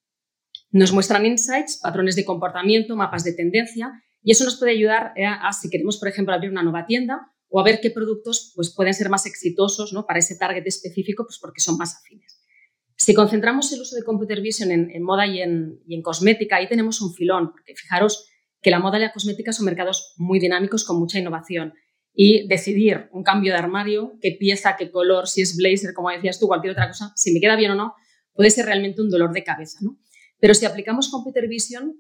Nos 0.72 0.94
muestran 0.94 1.26
insights, 1.26 1.82
patrones 1.84 2.16
de 2.16 2.24
comportamiento, 2.24 2.96
mapas 2.96 3.26
de 3.26 3.34
tendencia, 3.34 3.92
y 4.22 4.32
eso 4.32 4.46
nos 4.46 4.56
puede 4.56 4.72
ayudar 4.72 5.14
a, 5.28 5.52
si 5.52 5.70
queremos, 5.70 5.98
por 5.98 6.08
ejemplo, 6.08 6.34
abrir 6.34 6.52
una 6.52 6.64
nueva 6.64 6.86
tienda 6.86 7.34
o 7.50 7.60
a 7.60 7.66
ver 7.66 7.82
qué 7.82 7.92
productos 7.92 8.54
pues, 8.56 8.74
pueden 8.74 8.94
ser 8.94 9.10
más 9.10 9.26
exitosos 9.26 9.92
¿no? 9.92 10.06
para 10.06 10.20
ese 10.20 10.38
target 10.38 10.66
específico, 10.66 11.26
pues 11.26 11.38
porque 11.38 11.60
son 11.60 11.76
más 11.78 11.94
afines. 11.98 12.42
Si 12.96 13.14
concentramos 13.14 13.74
el 13.74 13.82
uso 13.82 13.98
de 13.98 14.04
computer 14.04 14.40
vision 14.40 14.72
en, 14.72 15.04
moda 15.04 15.28
y 15.28 15.42
en, 15.42 15.82
y 15.86 15.96
en, 15.96 16.02
cosmética, 16.02 16.56
ahí 16.56 16.70
tenemos 16.70 17.02
un 17.02 17.14
filón, 17.14 17.52
porque 17.52 17.76
fijaros 17.76 18.30
que 18.62 18.72
la 18.72 18.80
moda 18.80 19.00
y 19.00 19.02
la 19.02 19.12
cosmética 19.12 19.52
son 19.52 19.66
mercados 19.66 20.14
muy 20.16 20.40
dinámicos 20.40 20.86
con 20.86 20.98
mucha 20.98 21.20
innovación 21.20 21.74
y 22.14 22.48
decidir 22.48 23.10
un 23.12 23.24
cambio 23.24 23.52
de 23.54 23.60
armario, 23.60 24.18
qué 24.22 24.36
pieza, 24.40 24.76
qué 24.78 24.92
color, 24.92 25.28
si 25.28 25.42
es 25.42 25.58
blazer, 25.58 25.94
como 25.94 26.10
decías 26.12 26.40
tú, 26.40 26.48
cualquier 26.48 26.74
otra 26.74 26.88
cosa, 26.88 27.12
si 27.16 27.34
me 27.34 27.40
queda 27.40 27.56
bien 27.56 27.72
o 27.72 27.76
no, 27.76 27.96
puede 28.34 28.52
ser 28.52 28.66
realmente 28.66 29.02
un 29.02 29.10
dolor 29.10 29.34
de 29.34 29.44
cabeza. 29.44 29.80
¿no? 29.82 29.98
Pero 30.40 30.54
si 30.54 30.66
aplicamos 30.66 31.10
Computer 31.10 31.48
Vision, 31.48 31.96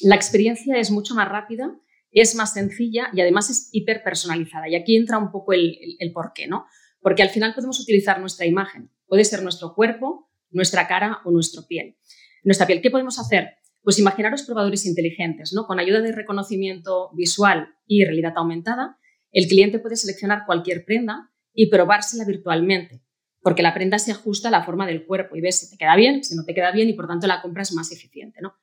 la 0.00 0.14
experiencia 0.14 0.76
es 0.78 0.90
mucho 0.90 1.14
más 1.14 1.28
rápida, 1.28 1.74
es 2.12 2.34
más 2.34 2.52
sencilla 2.52 3.08
y 3.12 3.20
además 3.20 3.50
es 3.50 3.68
hiper 3.72 4.02
personalizada. 4.02 4.68
Y 4.68 4.74
aquí 4.74 4.96
entra 4.96 5.18
un 5.18 5.30
poco 5.30 5.52
el, 5.52 5.76
el, 5.98 6.12
por 6.12 6.32
qué, 6.34 6.46
¿no? 6.46 6.66
Porque 7.00 7.22
al 7.22 7.30
final 7.30 7.54
podemos 7.54 7.80
utilizar 7.80 8.20
nuestra 8.20 8.46
imagen. 8.46 8.90
Puede 9.06 9.24
ser 9.24 9.42
nuestro 9.42 9.74
cuerpo, 9.74 10.30
nuestra 10.50 10.86
cara 10.86 11.20
o 11.24 11.30
nuestra 11.30 11.62
piel. 11.66 11.96
Nuestra 12.42 12.66
piel, 12.66 12.80
¿qué 12.80 12.90
podemos 12.90 13.18
hacer? 13.18 13.54
Pues 13.82 13.98
imaginaros 13.98 14.42
probadores 14.42 14.86
inteligentes, 14.86 15.52
¿no? 15.52 15.66
Con 15.66 15.78
ayuda 15.78 16.00
de 16.00 16.12
reconocimiento 16.12 17.10
visual 17.14 17.68
y 17.86 18.04
realidad 18.04 18.32
aumentada, 18.36 18.98
el 19.36 19.48
cliente 19.48 19.78
puede 19.78 19.96
seleccionar 19.96 20.46
cualquier 20.46 20.86
prenda 20.86 21.30
y 21.52 21.68
probársela 21.68 22.24
virtualmente, 22.24 23.02
porque 23.42 23.62
la 23.62 23.74
prenda 23.74 23.98
se 23.98 24.10
ajusta 24.10 24.48
a 24.48 24.50
la 24.50 24.64
forma 24.64 24.86
del 24.86 25.04
cuerpo 25.04 25.36
y 25.36 25.42
ves 25.42 25.58
si 25.58 25.70
te 25.70 25.76
queda 25.76 25.94
bien, 25.94 26.24
si 26.24 26.34
no 26.34 26.44
te 26.46 26.54
queda 26.54 26.72
bien 26.72 26.88
y 26.88 26.94
por 26.94 27.06
tanto 27.06 27.26
la 27.26 27.42
compra 27.42 27.62
es 27.62 27.74
más 27.74 27.92
eficiente, 27.92 28.40
¿no? 28.40 28.54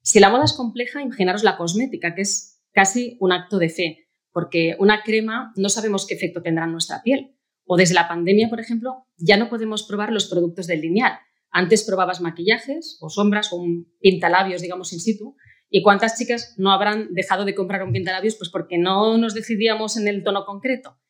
Si 0.00 0.20
la 0.20 0.30
moda 0.30 0.44
es 0.44 0.52
compleja, 0.52 1.02
imaginaros 1.02 1.42
la 1.42 1.56
cosmética, 1.56 2.14
que 2.14 2.22
es 2.22 2.62
casi 2.70 3.16
un 3.18 3.32
acto 3.32 3.58
de 3.58 3.68
fe, 3.68 4.08
porque 4.30 4.76
una 4.78 5.02
crema 5.02 5.52
no 5.56 5.68
sabemos 5.68 6.06
qué 6.06 6.14
efecto 6.14 6.40
tendrá 6.40 6.66
en 6.66 6.72
nuestra 6.72 7.02
piel. 7.02 7.36
O 7.64 7.76
desde 7.76 7.94
la 7.94 8.06
pandemia, 8.06 8.48
por 8.48 8.60
ejemplo, 8.60 9.08
ya 9.16 9.36
no 9.36 9.48
podemos 9.48 9.82
probar 9.82 10.12
los 10.12 10.26
productos 10.26 10.68
del 10.68 10.82
lineal, 10.82 11.18
antes 11.50 11.82
probabas 11.82 12.20
maquillajes 12.20 12.96
o 13.00 13.10
sombras 13.10 13.52
o 13.52 13.56
un 13.56 13.92
pintalabios, 14.00 14.62
digamos, 14.62 14.92
in 14.92 15.00
situ. 15.00 15.34
¿Y 15.74 15.82
cuántas 15.82 16.18
chicas 16.18 16.54
no 16.58 16.70
habrán 16.70 17.14
dejado 17.14 17.46
de 17.46 17.54
comprar 17.54 17.82
un 17.82 17.92
pintalabios 17.92 18.36
pues 18.36 18.50
porque 18.50 18.76
no 18.76 19.16
nos 19.16 19.32
decidíamos 19.32 19.96
en 19.96 20.06
el 20.06 20.22
tono 20.22 20.44
concreto? 20.44 21.00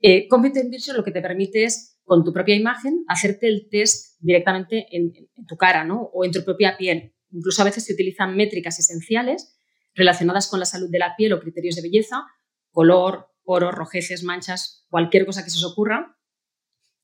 Eh, 0.00 0.26
Vision 0.70 0.96
lo 0.96 1.04
que 1.04 1.10
te 1.10 1.20
permite 1.20 1.64
es, 1.64 2.00
con 2.04 2.24
tu 2.24 2.32
propia 2.32 2.54
imagen, 2.54 3.04
hacerte 3.06 3.48
el 3.48 3.68
test 3.70 4.18
directamente 4.18 4.86
en, 4.92 5.12
en, 5.14 5.44
tu 5.46 5.58
cara 5.58 5.84
¿no? 5.84 6.08
o 6.14 6.24
en 6.24 6.32
tu 6.32 6.42
propia 6.42 6.78
piel. 6.78 7.12
Incluso 7.32 7.60
a 7.60 7.66
veces 7.66 7.84
se 7.84 7.92
utilizan 7.92 8.34
métricas 8.34 8.78
esenciales 8.78 9.60
relacionadas 9.94 10.48
con 10.48 10.58
la 10.58 10.64
salud 10.64 10.88
de 10.90 11.00
la 11.00 11.14
piel 11.14 11.34
o 11.34 11.40
criterios 11.40 11.76
de 11.76 11.82
belleza, 11.82 12.22
color, 12.70 13.28
poros, 13.44 13.74
rojeces, 13.74 14.24
manchas, 14.24 14.86
cualquier 14.88 15.26
cosa 15.26 15.44
que 15.44 15.50
se 15.50 15.58
os 15.58 15.70
ocurra, 15.70 16.16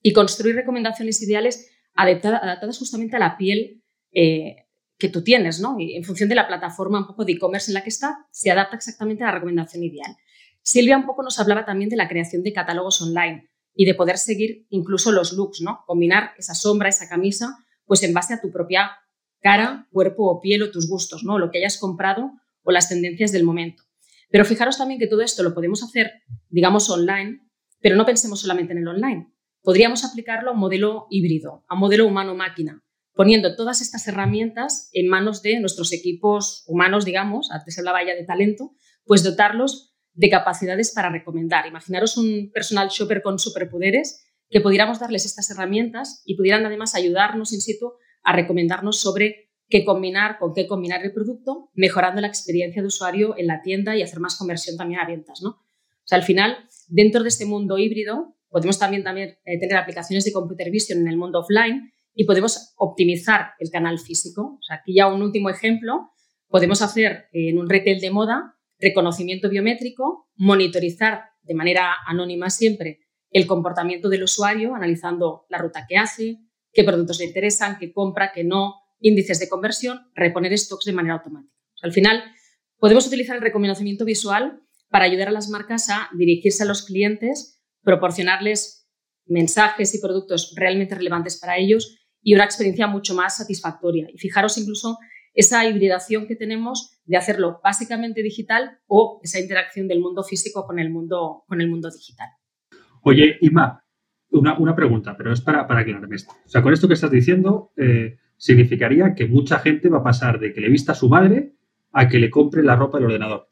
y 0.00 0.14
construir 0.14 0.56
recomendaciones 0.56 1.20
ideales 1.22 1.70
adaptadas 1.94 2.78
justamente 2.78 3.16
a 3.16 3.18
la 3.18 3.36
piel 3.36 3.82
eh, 4.12 4.63
que 4.98 5.08
tú 5.08 5.22
tienes, 5.22 5.60
¿no? 5.60 5.78
Y 5.78 5.96
en 5.96 6.04
función 6.04 6.28
de 6.28 6.34
la 6.34 6.46
plataforma 6.46 7.00
un 7.00 7.06
poco 7.06 7.24
de 7.24 7.32
e-commerce 7.32 7.70
en 7.70 7.74
la 7.74 7.82
que 7.82 7.88
está, 7.88 8.26
se 8.30 8.50
adapta 8.50 8.76
exactamente 8.76 9.24
a 9.24 9.26
la 9.26 9.32
recomendación 9.32 9.82
ideal. 9.82 10.16
Silvia 10.62 10.96
un 10.96 11.06
poco 11.06 11.22
nos 11.22 11.38
hablaba 11.38 11.64
también 11.64 11.90
de 11.90 11.96
la 11.96 12.08
creación 12.08 12.42
de 12.42 12.52
catálogos 12.52 13.02
online 13.02 13.50
y 13.74 13.84
de 13.84 13.94
poder 13.94 14.18
seguir 14.18 14.66
incluso 14.70 15.12
los 15.12 15.32
looks, 15.32 15.60
¿no? 15.60 15.80
Combinar 15.86 16.32
esa 16.38 16.54
sombra, 16.54 16.88
esa 16.88 17.08
camisa, 17.08 17.58
pues 17.86 18.02
en 18.02 18.14
base 18.14 18.34
a 18.34 18.40
tu 18.40 18.50
propia 18.50 18.92
cara, 19.40 19.88
cuerpo 19.92 20.30
o 20.30 20.40
piel 20.40 20.62
o 20.62 20.70
tus 20.70 20.88
gustos, 20.88 21.24
¿no? 21.24 21.38
Lo 21.38 21.50
que 21.50 21.58
hayas 21.58 21.76
comprado 21.78 22.30
o 22.62 22.72
las 22.72 22.88
tendencias 22.88 23.32
del 23.32 23.44
momento. 23.44 23.82
Pero 24.30 24.44
fijaros 24.44 24.78
también 24.78 24.98
que 24.98 25.06
todo 25.06 25.20
esto 25.20 25.42
lo 25.42 25.54
podemos 25.54 25.82
hacer, 25.82 26.12
digamos, 26.48 26.88
online, 26.88 27.40
pero 27.80 27.96
no 27.96 28.06
pensemos 28.06 28.40
solamente 28.40 28.72
en 28.72 28.78
el 28.78 28.88
online 28.88 29.34
podríamos 29.64 30.04
aplicarlo 30.04 30.50
a 30.50 30.52
un 30.52 30.60
modelo 30.60 31.06
híbrido, 31.10 31.64
a 31.66 31.74
un 31.74 31.80
modelo 31.80 32.06
humano-máquina, 32.06 32.83
poniendo 33.14 33.56
todas 33.56 33.80
estas 33.80 34.06
herramientas 34.08 34.90
en 34.92 35.08
manos 35.08 35.42
de 35.42 35.60
nuestros 35.60 35.92
equipos 35.92 36.64
humanos, 36.66 37.04
digamos, 37.04 37.50
antes 37.50 37.78
hablaba 37.78 38.04
ya 38.04 38.14
de 38.14 38.24
talento, 38.24 38.72
pues 39.04 39.22
dotarlos 39.22 39.94
de 40.12 40.30
capacidades 40.30 40.92
para 40.92 41.10
recomendar. 41.10 41.66
Imaginaros 41.66 42.16
un 42.16 42.50
personal 42.52 42.88
shopper 42.88 43.22
con 43.22 43.38
superpoderes 43.38 44.24
que 44.48 44.60
pudiéramos 44.60 45.00
darles 45.00 45.24
estas 45.24 45.50
herramientas 45.50 46.22
y 46.24 46.36
pudieran 46.36 46.64
además 46.66 46.94
ayudarnos 46.94 47.52
in 47.52 47.60
situ 47.60 47.94
a 48.22 48.34
recomendarnos 48.34 49.00
sobre 49.00 49.50
qué 49.68 49.84
combinar, 49.84 50.38
con 50.38 50.52
qué 50.54 50.66
combinar 50.66 51.04
el 51.04 51.12
producto, 51.12 51.70
mejorando 51.74 52.20
la 52.20 52.28
experiencia 52.28 52.82
de 52.82 52.88
usuario 52.88 53.36
en 53.36 53.46
la 53.46 53.62
tienda 53.62 53.96
y 53.96 54.02
hacer 54.02 54.20
más 54.20 54.36
conversión 54.36 54.76
también 54.76 55.00
a 55.00 55.06
ventas. 55.06 55.40
¿no? 55.42 55.50
O 55.50 56.06
sea, 56.06 56.18
al 56.18 56.24
final, 56.24 56.68
dentro 56.88 57.22
de 57.22 57.28
este 57.28 57.46
mundo 57.46 57.78
híbrido, 57.78 58.34
Podemos 58.54 58.78
también, 58.78 59.02
también 59.02 59.36
eh, 59.46 59.58
tener 59.58 59.76
aplicaciones 59.76 60.24
de 60.24 60.32
computer 60.32 60.70
vision 60.70 61.00
en 61.00 61.08
el 61.08 61.16
mundo 61.16 61.40
offline 61.40 61.92
y 62.14 62.24
podemos 62.24 62.74
optimizar 62.76 63.52
el 63.58 63.70
canal 63.70 63.98
físico. 63.98 64.58
Aquí 64.70 64.94
ya 64.94 65.08
un 65.08 65.22
último 65.22 65.50
ejemplo. 65.50 66.10
Podemos 66.48 66.82
hacer 66.82 67.26
en 67.32 67.58
un 67.58 67.68
retail 67.68 68.00
de 68.00 68.10
moda 68.10 68.54
reconocimiento 68.78 69.48
biométrico, 69.48 70.28
monitorizar 70.36 71.24
de 71.42 71.54
manera 71.54 71.94
anónima 72.06 72.50
siempre 72.50 73.00
el 73.30 73.46
comportamiento 73.46 74.08
del 74.08 74.24
usuario, 74.24 74.74
analizando 74.74 75.46
la 75.48 75.58
ruta 75.58 75.86
que 75.88 75.96
hace, 75.96 76.38
qué 76.72 76.84
productos 76.84 77.18
le 77.18 77.26
interesan, 77.26 77.78
qué 77.78 77.92
compra, 77.92 78.32
qué 78.32 78.44
no, 78.44 78.74
índices 79.00 79.38
de 79.40 79.48
conversión, 79.48 80.00
reponer 80.14 80.56
stocks 80.56 80.84
de 80.84 80.92
manera 80.92 81.14
automática. 81.14 81.52
al 81.82 81.92
final, 81.92 82.22
podemos 82.78 83.06
utilizar 83.06 83.36
el 83.36 83.42
reconocimiento 83.42 84.04
visual 84.04 84.60
para 84.88 85.04
ayudar 85.04 85.28
a 85.28 85.32
las 85.32 85.48
marcas 85.48 85.90
a 85.90 86.08
dirigirse 86.16 86.62
a 86.62 86.66
los 86.66 86.84
clientes 86.84 87.62
proporcionarles 87.82 88.88
mensajes 89.26 89.94
y 89.94 90.00
productos 90.00 90.54
realmente 90.56 90.94
relevantes 90.94 91.38
para 91.38 91.58
ellos 91.58 91.98
y 92.24 92.34
una 92.34 92.44
experiencia 92.44 92.88
mucho 92.88 93.14
más 93.14 93.36
satisfactoria. 93.36 94.08
Y 94.12 94.18
fijaros 94.18 94.58
incluso 94.58 94.98
esa 95.34 95.64
hibridación 95.68 96.26
que 96.26 96.34
tenemos 96.34 96.98
de 97.04 97.16
hacerlo 97.16 97.60
básicamente 97.62 98.22
digital 98.22 98.78
o 98.86 99.20
esa 99.22 99.38
interacción 99.38 99.86
del 99.86 100.00
mundo 100.00 100.24
físico 100.24 100.66
con 100.66 100.78
el 100.78 100.90
mundo, 100.90 101.44
con 101.46 101.60
el 101.60 101.68
mundo 101.68 101.90
digital. 101.90 102.28
Oye, 103.02 103.36
Ima, 103.42 103.84
una, 104.30 104.58
una 104.58 104.74
pregunta, 104.74 105.14
pero 105.16 105.32
es 105.32 105.40
para, 105.40 105.66
para 105.66 105.80
aclararme 105.80 106.16
esto. 106.16 106.32
O 106.44 106.48
sea, 106.48 106.62
con 106.62 106.72
esto 106.72 106.88
que 106.88 106.94
estás 106.94 107.10
diciendo, 107.10 107.72
eh, 107.76 108.16
significaría 108.36 109.14
que 109.14 109.26
mucha 109.26 109.58
gente 109.58 109.88
va 109.88 109.98
a 109.98 110.04
pasar 110.04 110.40
de 110.40 110.52
que 110.52 110.60
le 110.60 110.70
vista 110.70 110.92
a 110.92 110.96
su 110.96 111.08
madre 111.08 111.52
a 111.92 112.08
que 112.08 112.18
le 112.18 112.30
compre 112.30 112.62
la 112.62 112.74
ropa 112.74 112.98
del 112.98 113.06
ordenador. 113.06 113.48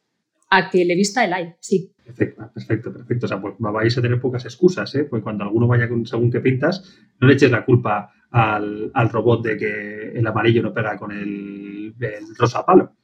A 0.50 0.68
que 0.68 0.84
le 0.84 0.94
vista 0.94 1.24
el 1.24 1.32
AI, 1.32 1.54
sí. 1.60 1.94
Perfecto, 2.04 2.50
perfecto, 2.52 2.92
perfecto. 2.92 3.26
O 3.26 3.28
sea, 3.28 3.40
pues 3.40 3.54
vais 3.58 3.96
a 3.96 4.02
tener 4.02 4.20
pocas 4.20 4.44
excusas, 4.44 4.94
¿eh? 4.94 5.04
Porque 5.04 5.22
cuando 5.22 5.44
alguno 5.44 5.66
vaya 5.66 5.88
con 5.88 6.04
según 6.04 6.30
qué 6.30 6.40
pintas, 6.40 6.98
no 7.20 7.28
le 7.28 7.34
eches 7.34 7.50
la 7.50 7.64
culpa 7.64 8.12
al, 8.32 9.10
robot 9.10 9.44
de 9.44 9.56
que 9.56 10.12
el 10.18 10.26
amarillo 10.26 10.62
no 10.62 10.72
pega 10.72 10.96
con 10.96 11.12
el, 11.12 11.94
rosa 12.36 12.64
palo. 12.64 12.96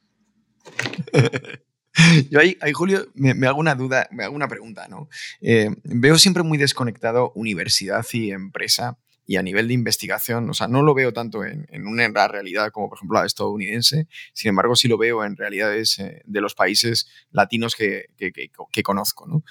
Yo 2.29 2.39
ahí, 2.39 2.57
Julio, 2.73 3.07
me, 3.13 3.47
hago 3.47 3.59
una 3.59 3.75
duda, 3.75 4.07
me 4.11 4.23
hago 4.23 4.35
una 4.35 4.47
pregunta, 4.47 4.87
¿no? 4.87 5.09
Eh, 5.41 5.69
veo 5.83 6.17
siempre 6.17 6.43
muy 6.43 6.57
desconectado 6.57 7.31
universidad 7.35 8.05
y 8.13 8.31
empresa 8.31 8.97
y 9.29 9.37
a 9.37 9.43
nivel 9.43 9.67
de 9.67 9.75
investigación, 9.75 10.49
o 10.49 10.55
sea, 10.55 10.67
no 10.67 10.81
lo 10.81 10.95
veo 10.95 11.13
tanto 11.13 11.45
en, 11.45 11.67
una 11.85 12.27
realidad 12.27 12.71
como 12.71 12.89
por 12.89 12.97
ejemplo 12.97 13.19
la 13.19 13.27
estadounidense, 13.27 14.07
sin 14.33 14.49
embargo 14.49 14.75
sí 14.75 14.87
lo 14.87 14.97
veo 14.97 15.23
en 15.23 15.37
realidades 15.37 15.99
eh, 15.99 16.23
de 16.25 16.41
los 16.41 16.55
países 16.55 17.07
latinos 17.29 17.75
que, 17.75 18.05
que, 18.17 18.81
conozco. 18.81 19.27
¿no? 19.27 19.43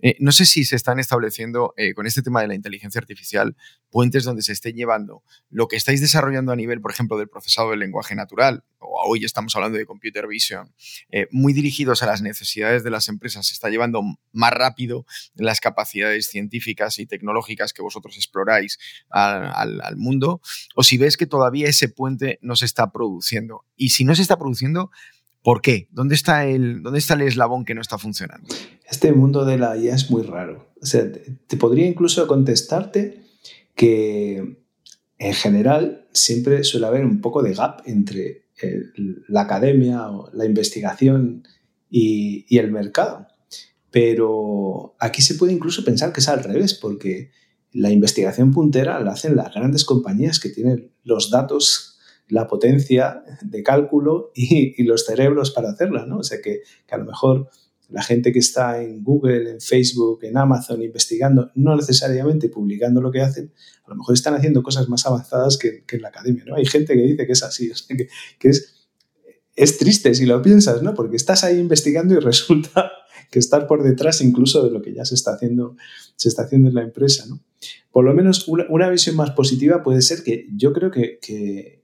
Eh, 0.00 0.16
no 0.18 0.32
sé 0.32 0.46
si 0.46 0.64
se 0.64 0.74
están 0.74 0.98
estableciendo 0.98 1.74
eh, 1.76 1.94
con 1.94 2.08
este 2.08 2.22
tema 2.22 2.40
de 2.40 2.48
la 2.48 2.56
inteligencia 2.56 2.98
artificial 2.98 3.54
puentes 3.90 4.24
donde 4.24 4.42
se 4.42 4.52
esté 4.52 4.72
llevando 4.72 5.22
lo 5.50 5.68
que 5.68 5.76
estáis 5.76 6.00
desarrollando 6.00 6.52
a 6.52 6.56
nivel, 6.56 6.80
por 6.80 6.90
ejemplo, 6.90 7.18
del 7.18 7.28
procesado 7.28 7.70
del 7.70 7.80
lenguaje 7.80 8.14
natural, 8.14 8.64
o 8.78 9.02
hoy 9.06 9.24
estamos 9.24 9.54
hablando 9.56 9.78
de 9.78 9.86
computer 9.86 10.26
vision, 10.26 10.72
eh, 11.10 11.26
muy 11.30 11.52
dirigidos 11.52 12.02
a 12.02 12.06
las 12.06 12.22
necesidades 12.22 12.84
de 12.84 12.90
las 12.90 13.08
empresas, 13.08 13.46
se 13.46 13.54
está 13.54 13.68
llevando 13.68 14.02
más 14.32 14.52
rápido 14.52 15.06
las 15.34 15.60
capacidades 15.60 16.28
científicas 16.28 16.98
y 16.98 17.06
tecnológicas 17.06 17.72
que 17.72 17.82
vosotros 17.82 18.16
exploráis 18.16 18.78
al, 19.10 19.96
mundo, 19.96 20.40
o 20.74 20.82
si 20.82 20.98
ves 20.98 21.16
que 21.16 21.26
todavía 21.26 21.68
ese 21.68 21.88
puente 21.88 22.38
no 22.42 22.56
se 22.56 22.64
está 22.64 22.92
produciendo. 22.92 23.64
Y 23.76 23.90
si 23.90 24.04
no 24.04 24.14
se 24.14 24.22
está 24.22 24.38
produciendo, 24.38 24.90
¿Por 25.42 25.62
qué? 25.62 25.88
¿Dónde 25.90 26.14
está, 26.14 26.44
el, 26.44 26.82
¿Dónde 26.82 26.98
está 26.98 27.14
el 27.14 27.22
eslabón 27.22 27.64
que 27.64 27.74
no 27.74 27.80
está 27.80 27.96
funcionando? 27.96 28.46
Este 28.86 29.10
mundo 29.12 29.46
de 29.46 29.56
la 29.56 29.74
IA 29.74 29.94
es 29.94 30.10
muy 30.10 30.22
raro. 30.22 30.70
O 30.82 30.86
sea, 30.86 31.10
te, 31.10 31.56
podría 31.56 31.86
incluso 31.86 32.26
contestarte 32.26 33.24
que 33.80 34.58
en 35.16 35.32
general 35.32 36.06
siempre 36.12 36.64
suele 36.64 36.86
haber 36.86 37.06
un 37.06 37.22
poco 37.22 37.42
de 37.42 37.54
gap 37.54 37.80
entre 37.86 38.44
la 39.26 39.40
academia, 39.40 40.10
o 40.10 40.28
la 40.34 40.44
investigación 40.44 41.44
y, 41.88 42.44
y, 42.46 42.58
el 42.58 42.70
mercado. 42.70 43.26
Pero 43.90 44.96
aquí 44.98 45.22
se 45.22 45.36
puede 45.36 45.54
incluso 45.54 45.82
pensar 45.82 46.12
que 46.12 46.20
es 46.20 46.28
al 46.28 46.44
revés, 46.44 46.74
porque 46.74 47.30
la 47.72 47.90
investigación 47.90 48.52
puntera 48.52 49.00
la 49.00 49.12
hacen 49.12 49.34
las 49.34 49.54
grandes 49.54 49.86
compañías 49.86 50.40
que 50.40 50.50
tienen 50.50 50.92
los 51.02 51.30
datos 51.30 51.98
la 52.28 52.46
potencia 52.48 53.24
de 53.40 53.62
cálculo 53.62 54.30
y, 54.34 54.82
los 54.84 55.06
cerebros 55.06 55.52
para 55.52 55.70
hacerla, 55.70 56.04
¿no? 56.04 56.18
O 56.18 56.22
sea 56.22 56.42
que, 56.42 56.60
a 56.90 56.98
lo 56.98 57.06
mejor 57.06 57.48
la 57.90 58.02
gente 58.02 58.32
que 58.32 58.38
está 58.38 58.82
en 58.82 59.02
Google, 59.02 59.50
en 59.50 59.60
Facebook, 59.60 60.20
en 60.22 60.36
Amazon 60.36 60.82
investigando, 60.82 61.50
no 61.54 61.76
necesariamente 61.76 62.48
publicando 62.48 63.00
lo 63.00 63.10
que 63.10 63.20
hacen, 63.20 63.52
a 63.84 63.90
lo 63.90 63.96
mejor 63.96 64.14
están 64.14 64.34
haciendo 64.34 64.62
cosas 64.62 64.88
más 64.88 65.06
avanzadas 65.06 65.58
que, 65.58 65.84
en 65.90 66.02
la 66.02 66.08
academia, 66.08 66.44
¿no? 66.46 66.56
Hay 66.56 66.66
gente 66.66 66.94
que 66.94 67.02
dice 67.02 67.26
que 67.26 67.32
es 67.32 67.42
así, 67.42 67.70
o 67.72 67.74
sea 67.74 67.96
que, 67.96 68.08
que 68.38 68.48
es, 68.48 68.88
es 69.56 69.78
triste 69.78 70.14
si 70.14 70.26
lo 70.26 70.40
piensas, 70.42 70.82
¿no? 70.82 70.94
Porque 70.94 71.16
estás 71.16 71.44
ahí 71.44 71.58
investigando 71.58 72.14
y 72.14 72.18
resulta 72.20 72.92
que 73.30 73.38
estar 73.38 73.66
por 73.66 73.82
detrás 73.82 74.20
incluso 74.20 74.64
de 74.64 74.70
lo 74.70 74.82
que 74.82 74.92
ya 74.92 75.04
se 75.04 75.14
está 75.14 75.32
haciendo, 75.32 75.76
se 76.16 76.28
está 76.28 76.42
haciendo 76.42 76.68
en 76.68 76.74
la 76.74 76.82
empresa, 76.82 77.26
¿no? 77.26 77.40
Por 77.90 78.04
lo 78.04 78.14
menos 78.14 78.46
una, 78.48 78.88
visión 78.88 79.16
más 79.16 79.32
positiva 79.32 79.82
puede 79.82 80.02
ser 80.02 80.22
que 80.22 80.46
yo 80.54 80.72
creo 80.72 80.90
que, 80.90 81.18
que, 81.20 81.82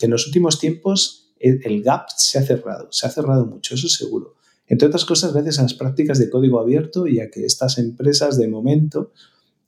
en 0.00 0.10
los 0.10 0.26
últimos 0.26 0.58
tiempos 0.58 1.32
el, 1.38 1.82
gap 1.82 2.06
se 2.16 2.38
ha 2.38 2.42
cerrado, 2.42 2.88
se 2.90 3.06
ha 3.06 3.10
cerrado 3.10 3.46
mucho, 3.46 3.74
eso 3.74 3.88
seguro. 3.88 4.36
Entre 4.70 4.86
otras 4.86 5.04
cosas, 5.04 5.32
gracias 5.32 5.58
a 5.58 5.62
las 5.62 5.74
prácticas 5.74 6.20
de 6.20 6.30
código 6.30 6.60
abierto 6.60 7.08
y 7.08 7.18
a 7.18 7.28
que 7.28 7.44
estas 7.44 7.76
empresas 7.78 8.38
de 8.38 8.46
momento 8.46 9.12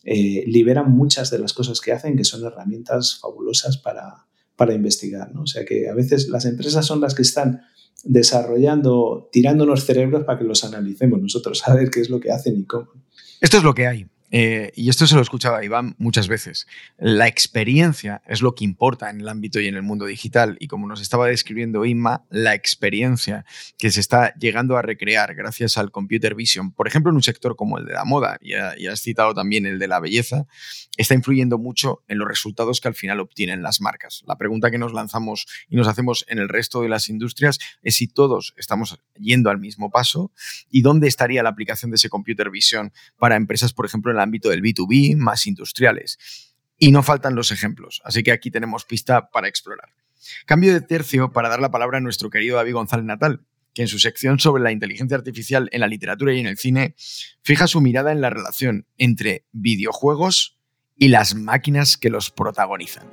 eh, 0.04 0.44
liberan 0.46 0.92
muchas 0.92 1.28
de 1.28 1.40
las 1.40 1.52
cosas 1.52 1.80
que 1.80 1.90
hacen, 1.90 2.16
que 2.16 2.22
son 2.22 2.44
herramientas 2.44 3.18
fabulosas 3.20 3.78
para, 3.78 4.28
para 4.54 4.74
investigar. 4.74 5.34
¿no? 5.34 5.42
O 5.42 5.46
sea 5.46 5.64
que 5.64 5.88
a 5.88 5.94
veces 5.94 6.28
las 6.28 6.44
empresas 6.44 6.86
son 6.86 7.00
las 7.00 7.16
que 7.16 7.22
están 7.22 7.62
desarrollando, 8.04 9.28
tirándonos 9.32 9.84
cerebros 9.84 10.22
para 10.22 10.38
que 10.38 10.44
los 10.44 10.62
analicemos 10.62 11.20
nosotros, 11.20 11.62
a 11.66 11.74
ver 11.74 11.90
qué 11.90 12.00
es 12.00 12.08
lo 12.08 12.20
que 12.20 12.30
hacen 12.30 12.56
y 12.56 12.64
cómo. 12.64 12.92
Esto 13.40 13.56
es 13.56 13.64
lo 13.64 13.74
que 13.74 13.88
hay. 13.88 14.06
Eh, 14.34 14.72
y 14.74 14.88
esto 14.88 15.06
se 15.06 15.14
lo 15.14 15.20
escuchaba 15.20 15.62
Iván 15.62 15.94
muchas 15.98 16.26
veces. 16.26 16.66
La 16.96 17.28
experiencia 17.28 18.22
es 18.26 18.40
lo 18.40 18.54
que 18.54 18.64
importa 18.64 19.10
en 19.10 19.20
el 19.20 19.28
ámbito 19.28 19.60
y 19.60 19.68
en 19.68 19.74
el 19.74 19.82
mundo 19.82 20.06
digital. 20.06 20.56
Y 20.58 20.68
como 20.68 20.88
nos 20.88 21.02
estaba 21.02 21.26
describiendo 21.26 21.84
Inma, 21.84 22.24
la 22.30 22.54
experiencia 22.54 23.44
que 23.76 23.90
se 23.90 24.00
está 24.00 24.34
llegando 24.36 24.78
a 24.78 24.82
recrear 24.82 25.34
gracias 25.34 25.76
al 25.76 25.90
computer 25.90 26.34
vision, 26.34 26.72
por 26.72 26.88
ejemplo, 26.88 27.10
en 27.10 27.16
un 27.16 27.22
sector 27.22 27.56
como 27.56 27.76
el 27.76 27.84
de 27.84 27.92
la 27.92 28.04
moda, 28.04 28.38
y, 28.40 28.54
has 28.54 29.00
citado 29.00 29.34
también 29.34 29.66
el 29.66 29.78
de 29.78 29.88
la 29.88 30.00
belleza, 30.00 30.46
está 30.96 31.14
influyendo 31.14 31.58
mucho 31.58 32.02
en 32.08 32.18
los 32.18 32.26
resultados 32.26 32.80
que 32.80 32.88
al 32.88 32.94
final 32.94 33.20
obtienen 33.20 33.62
las 33.62 33.82
marcas. 33.82 34.22
La 34.26 34.36
pregunta 34.36 34.70
que 34.70 34.78
nos 34.78 34.94
lanzamos 34.94 35.46
y 35.68 35.76
nos 35.76 35.88
hacemos 35.88 36.24
en 36.28 36.38
el 36.38 36.48
resto 36.48 36.80
de 36.80 36.88
las 36.88 37.10
industrias 37.10 37.58
es 37.82 37.96
si 37.96 38.08
todos 38.08 38.54
estamos 38.56 38.98
yendo 39.18 39.50
al 39.50 39.58
mismo 39.58 39.90
paso 39.90 40.32
y 40.70 40.80
dónde 40.80 41.08
estaría 41.08 41.42
la 41.42 41.50
aplicación 41.50 41.90
de 41.90 41.96
ese 41.96 42.08
computer 42.08 42.50
vision 42.50 42.92
para 43.18 43.36
empresas, 43.36 43.74
por 43.74 43.84
ejemplo, 43.84 44.10
en 44.10 44.16
la 44.16 44.21
ámbito 44.22 44.48
del 44.48 44.62
B2B, 44.62 45.16
más 45.16 45.46
industriales. 45.46 46.18
Y 46.78 46.90
no 46.90 47.02
faltan 47.02 47.34
los 47.34 47.50
ejemplos, 47.50 48.00
así 48.04 48.22
que 48.22 48.32
aquí 48.32 48.50
tenemos 48.50 48.86
pista 48.86 49.28
para 49.28 49.48
explorar. 49.48 49.90
Cambio 50.46 50.72
de 50.72 50.80
tercio 50.80 51.32
para 51.32 51.50
dar 51.50 51.60
la 51.60 51.70
palabra 51.70 51.98
a 51.98 52.00
nuestro 52.00 52.30
querido 52.30 52.56
David 52.56 52.72
González 52.72 53.04
Natal, 53.04 53.44
que 53.74 53.82
en 53.82 53.88
su 53.88 53.98
sección 53.98 54.38
sobre 54.38 54.62
la 54.62 54.72
inteligencia 54.72 55.16
artificial 55.16 55.68
en 55.72 55.80
la 55.80 55.88
literatura 55.88 56.32
y 56.32 56.40
en 56.40 56.46
el 56.46 56.58
cine 56.58 56.94
fija 57.42 57.66
su 57.66 57.80
mirada 57.80 58.12
en 58.12 58.20
la 58.20 58.30
relación 58.30 58.86
entre 58.98 59.46
videojuegos 59.52 60.58
y 60.96 61.08
las 61.08 61.34
máquinas 61.34 61.96
que 61.96 62.10
los 62.10 62.30
protagonizan. 62.30 63.08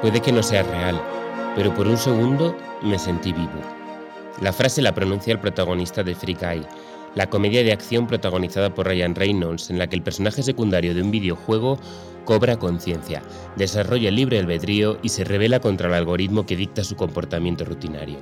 Puede 0.00 0.20
que 0.20 0.32
no 0.32 0.42
sea 0.42 0.62
real, 0.62 1.00
pero 1.54 1.74
por 1.74 1.86
un 1.86 1.96
segundo 1.96 2.56
me 2.82 2.98
sentí 2.98 3.32
vivo. 3.32 3.60
La 4.40 4.52
frase 4.52 4.82
la 4.82 4.94
pronuncia 4.94 5.32
el 5.32 5.40
protagonista 5.40 6.02
de 6.02 6.14
Free 6.14 6.34
Guy, 6.34 6.66
la 7.14 7.30
comedia 7.30 7.62
de 7.62 7.72
acción 7.72 8.06
protagonizada 8.06 8.74
por 8.74 8.86
Ryan 8.86 9.14
Reynolds, 9.14 9.70
en 9.70 9.78
la 9.78 9.86
que 9.86 9.96
el 9.96 10.02
personaje 10.02 10.42
secundario 10.42 10.94
de 10.94 11.02
un 11.02 11.10
videojuego 11.10 11.78
cobra 12.24 12.56
conciencia, 12.56 13.22
desarrolla 13.56 14.08
el 14.08 14.16
libre 14.16 14.38
albedrío 14.38 14.98
y 15.02 15.10
se 15.10 15.24
revela 15.24 15.60
contra 15.60 15.88
el 15.88 15.94
algoritmo 15.94 16.46
que 16.46 16.56
dicta 16.56 16.82
su 16.82 16.96
comportamiento 16.96 17.64
rutinario. 17.64 18.18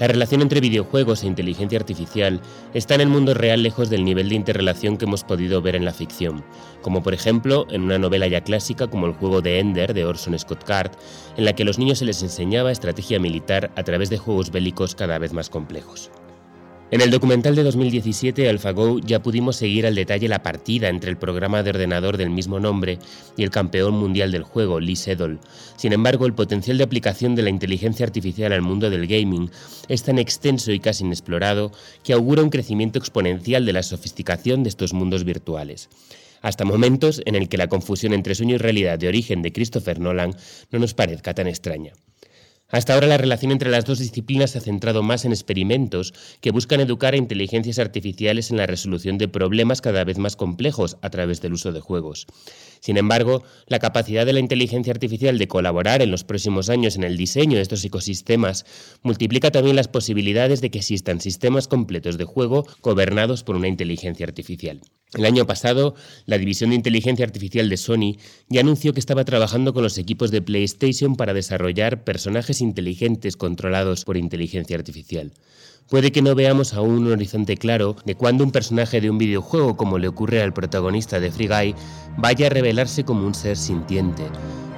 La 0.00 0.08
relación 0.08 0.40
entre 0.40 0.62
videojuegos 0.62 1.22
e 1.22 1.26
inteligencia 1.26 1.78
artificial 1.78 2.40
está 2.72 2.94
en 2.94 3.02
el 3.02 3.08
mundo 3.08 3.34
real 3.34 3.62
lejos 3.62 3.90
del 3.90 4.02
nivel 4.02 4.30
de 4.30 4.34
interrelación 4.34 4.96
que 4.96 5.04
hemos 5.04 5.24
podido 5.24 5.60
ver 5.60 5.76
en 5.76 5.84
la 5.84 5.92
ficción, 5.92 6.42
como 6.80 7.02
por 7.02 7.12
ejemplo 7.12 7.66
en 7.68 7.82
una 7.82 7.98
novela 7.98 8.26
ya 8.26 8.40
clásica 8.40 8.86
como 8.86 9.04
el 9.04 9.12
juego 9.12 9.42
de 9.42 9.58
Ender 9.58 9.92
de 9.92 10.06
Orson 10.06 10.38
Scott 10.38 10.64
Card, 10.64 10.92
en 11.36 11.44
la 11.44 11.52
que 11.52 11.64
a 11.64 11.66
los 11.66 11.78
niños 11.78 11.98
se 11.98 12.06
les 12.06 12.22
enseñaba 12.22 12.72
estrategia 12.72 13.20
militar 13.20 13.70
a 13.76 13.82
través 13.82 14.08
de 14.08 14.16
juegos 14.16 14.50
bélicos 14.50 14.94
cada 14.94 15.18
vez 15.18 15.34
más 15.34 15.50
complejos. 15.50 16.10
En 16.92 17.00
el 17.00 17.12
documental 17.12 17.54
de 17.54 17.62
2017, 17.62 18.48
AlphaGo, 18.48 18.98
ya 18.98 19.22
pudimos 19.22 19.54
seguir 19.54 19.86
al 19.86 19.94
detalle 19.94 20.26
la 20.26 20.42
partida 20.42 20.88
entre 20.88 21.08
el 21.08 21.16
programa 21.16 21.62
de 21.62 21.70
ordenador 21.70 22.16
del 22.16 22.30
mismo 22.30 22.58
nombre 22.58 22.98
y 23.36 23.44
el 23.44 23.50
campeón 23.50 23.94
mundial 23.94 24.32
del 24.32 24.42
juego, 24.42 24.80
Lee 24.80 24.96
Sedol. 24.96 25.38
Sin 25.76 25.92
embargo, 25.92 26.26
el 26.26 26.34
potencial 26.34 26.78
de 26.78 26.84
aplicación 26.84 27.36
de 27.36 27.42
la 27.42 27.50
inteligencia 27.50 28.04
artificial 28.04 28.52
al 28.52 28.62
mundo 28.62 28.90
del 28.90 29.06
gaming 29.06 29.52
es 29.86 30.02
tan 30.02 30.18
extenso 30.18 30.72
y 30.72 30.80
casi 30.80 31.04
inexplorado 31.04 31.70
que 32.02 32.12
augura 32.12 32.42
un 32.42 32.50
crecimiento 32.50 32.98
exponencial 32.98 33.64
de 33.64 33.72
la 33.72 33.84
sofisticación 33.84 34.64
de 34.64 34.70
estos 34.70 34.92
mundos 34.92 35.22
virtuales 35.22 35.88
hasta 36.42 36.64
momentos 36.64 37.20
en 37.26 37.34
el 37.34 37.50
que 37.50 37.58
la 37.58 37.68
confusión 37.68 38.14
entre 38.14 38.34
sueño 38.34 38.54
y 38.54 38.58
realidad 38.58 38.98
de 38.98 39.08
origen 39.08 39.42
de 39.42 39.52
Christopher 39.52 40.00
Nolan 40.00 40.34
no 40.70 40.78
nos 40.78 40.94
parezca 40.94 41.34
tan 41.34 41.46
extraña. 41.46 41.92
Hasta 42.70 42.94
ahora 42.94 43.08
la 43.08 43.18
relación 43.18 43.50
entre 43.50 43.70
las 43.70 43.84
dos 43.84 43.98
disciplinas 43.98 44.52
se 44.52 44.58
ha 44.58 44.60
centrado 44.60 45.02
más 45.02 45.24
en 45.24 45.32
experimentos 45.32 46.14
que 46.40 46.52
buscan 46.52 46.80
educar 46.80 47.14
a 47.14 47.16
inteligencias 47.16 47.80
artificiales 47.80 48.50
en 48.50 48.58
la 48.58 48.66
resolución 48.66 49.18
de 49.18 49.26
problemas 49.26 49.80
cada 49.80 50.04
vez 50.04 50.18
más 50.18 50.36
complejos 50.36 50.96
a 51.02 51.10
través 51.10 51.40
del 51.40 51.54
uso 51.54 51.72
de 51.72 51.80
juegos. 51.80 52.26
Sin 52.78 52.96
embargo, 52.96 53.42
la 53.66 53.80
capacidad 53.80 54.24
de 54.24 54.32
la 54.32 54.40
inteligencia 54.40 54.92
artificial 54.92 55.36
de 55.36 55.48
colaborar 55.48 56.00
en 56.00 56.12
los 56.12 56.22
próximos 56.22 56.70
años 56.70 56.94
en 56.94 57.02
el 57.02 57.16
diseño 57.16 57.56
de 57.56 57.62
estos 57.62 57.84
ecosistemas 57.84 58.64
multiplica 59.02 59.50
también 59.50 59.76
las 59.76 59.88
posibilidades 59.88 60.60
de 60.60 60.70
que 60.70 60.78
existan 60.78 61.20
sistemas 61.20 61.66
completos 61.66 62.18
de 62.18 62.24
juego 62.24 62.66
gobernados 62.82 63.42
por 63.42 63.56
una 63.56 63.68
inteligencia 63.68 64.26
artificial. 64.26 64.80
El 65.14 65.24
año 65.24 65.44
pasado, 65.44 65.94
la 66.26 66.38
división 66.38 66.70
de 66.70 66.76
inteligencia 66.76 67.24
artificial 67.24 67.68
de 67.68 67.76
Sony 67.76 68.16
ya 68.48 68.60
anunció 68.60 68.92
que 68.92 69.00
estaba 69.00 69.24
trabajando 69.24 69.74
con 69.74 69.82
los 69.82 69.98
equipos 69.98 70.30
de 70.30 70.40
PlayStation 70.40 71.16
para 71.16 71.34
desarrollar 71.34 72.04
personajes 72.04 72.60
inteligentes 72.60 73.36
controlados 73.36 74.04
por 74.04 74.16
inteligencia 74.16 74.76
artificial. 74.76 75.32
Puede 75.88 76.12
que 76.12 76.22
no 76.22 76.36
veamos 76.36 76.74
aún 76.74 77.06
un 77.06 77.12
horizonte 77.12 77.56
claro 77.56 77.96
de 78.04 78.14
cuándo 78.14 78.44
un 78.44 78.52
personaje 78.52 79.00
de 79.00 79.10
un 79.10 79.18
videojuego, 79.18 79.76
como 79.76 79.98
le 79.98 80.06
ocurre 80.06 80.40
al 80.40 80.52
protagonista 80.52 81.18
de 81.18 81.32
Free 81.32 81.48
Guy, 81.48 81.74
vaya 82.16 82.46
a 82.46 82.50
revelarse 82.50 83.02
como 83.02 83.26
un 83.26 83.34
ser 83.34 83.56
sintiente. 83.56 84.22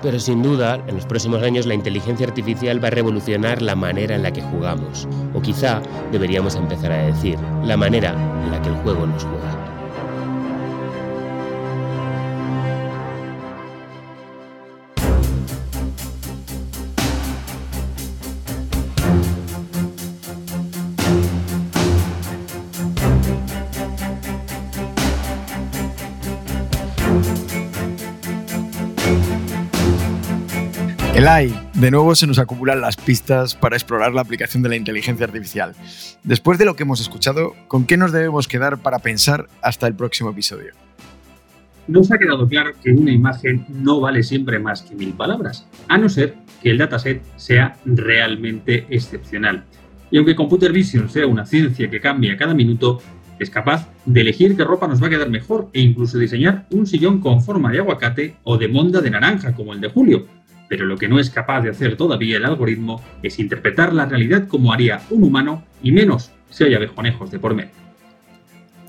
Pero 0.01 0.19
sin 0.19 0.43
duda, 0.43 0.83
en 0.89 0.97
los 0.97 1.05
próximos 1.05 1.43
años 1.43 1.67
la 1.67 1.75
inteligencia 1.75 2.27
artificial 2.27 2.83
va 2.83 2.89
a 2.89 2.93
revolucionar 2.93 3.61
la 3.61 3.77
manera 3.77 4.17
en 4.17 4.23
la 4.23 4.33
que 4.33 4.41
jugamos. 4.41 5.07
O 5.35 5.43
quizá 5.43 5.83
deberíamos 6.11 6.57
empezar 6.57 6.91
a 6.91 7.07
decir, 7.07 7.39
la 7.65 7.77
manera 7.77 8.13
en 8.43 8.51
la 8.51 8.63
que 8.63 8.71
el 8.71 8.77
juego 8.77 9.07
nos 9.07 9.23
juega. 9.23 9.62
De 31.23 31.93
nuevo 31.93 32.17
se 32.17 32.27
nos 32.27 32.41
acumulan 32.41 32.81
las 32.81 32.97
pistas 32.97 33.55
para 33.55 33.77
explorar 33.77 34.13
la 34.13 34.23
aplicación 34.23 34.61
de 34.65 34.71
la 34.71 34.75
inteligencia 34.75 35.25
artificial. 35.25 35.73
Después 36.25 36.59
de 36.59 36.65
lo 36.65 36.75
que 36.75 36.83
hemos 36.83 37.01
escuchado, 37.01 37.55
¿con 37.69 37.87
qué 37.87 37.97
nos 37.97 38.11
debemos 38.11 38.49
quedar 38.49 38.79
para 38.79 38.99
pensar 38.99 39.47
hasta 39.63 39.87
el 39.87 39.95
próximo 39.95 40.31
episodio? 40.31 40.73
Nos 41.87 42.11
ha 42.11 42.19
quedado 42.19 42.49
claro 42.49 42.73
que 42.83 42.91
una 42.91 43.13
imagen 43.13 43.65
no 43.69 44.01
vale 44.01 44.25
siempre 44.25 44.59
más 44.59 44.83
que 44.83 44.97
mil 44.97 45.13
palabras, 45.13 45.65
a 45.87 45.97
no 45.97 46.09
ser 46.09 46.35
que 46.61 46.71
el 46.71 46.79
dataset 46.79 47.23
sea 47.37 47.77
realmente 47.85 48.85
excepcional. 48.91 49.63
Y 50.11 50.17
aunque 50.17 50.35
Computer 50.35 50.73
Vision 50.73 51.09
sea 51.09 51.29
una 51.29 51.47
ciencia 51.47 51.89
que 51.89 52.01
cambia 52.01 52.37
cada 52.37 52.53
minuto, 52.53 53.01
es 53.39 53.49
capaz 53.49 53.89
de 54.07 54.23
elegir 54.23 54.57
qué 54.57 54.65
ropa 54.65 54.89
nos 54.89 55.01
va 55.01 55.07
a 55.07 55.11
quedar 55.11 55.31
mejor 55.31 55.71
e 55.73 55.83
incluso 55.83 56.19
diseñar 56.19 56.67
un 56.73 56.85
sillón 56.85 57.21
con 57.21 57.41
forma 57.41 57.71
de 57.71 57.79
aguacate 57.79 58.35
o 58.43 58.59
de 58.59 58.67
monda 58.67 59.01
de 59.01 59.11
naranja 59.11 59.55
como 59.55 59.73
el 59.73 59.81
de 59.81 59.89
Julio, 59.89 60.27
pero 60.73 60.87
lo 60.87 60.97
que 60.97 61.07
no 61.07 61.21
es 61.21 61.29
capaz 61.29 61.61
de 61.61 61.69
hacer 61.69 61.99
todavía 61.99 62.39
el 62.39 62.47
algoritmo 62.47 63.05
es 63.23 63.39
interpretar 63.39 63.93
la 63.93 64.07
realidad 64.07 64.49
como 64.49 64.73
haría 64.73 65.03
un 65.11 65.23
humano 65.23 65.63
y 65.83 65.93
menos 65.93 66.31
si 66.49 66.65
hay 66.65 66.73
abejonejos 66.73 67.31
de 67.31 67.39
por 67.39 67.55
medio. 67.55 67.73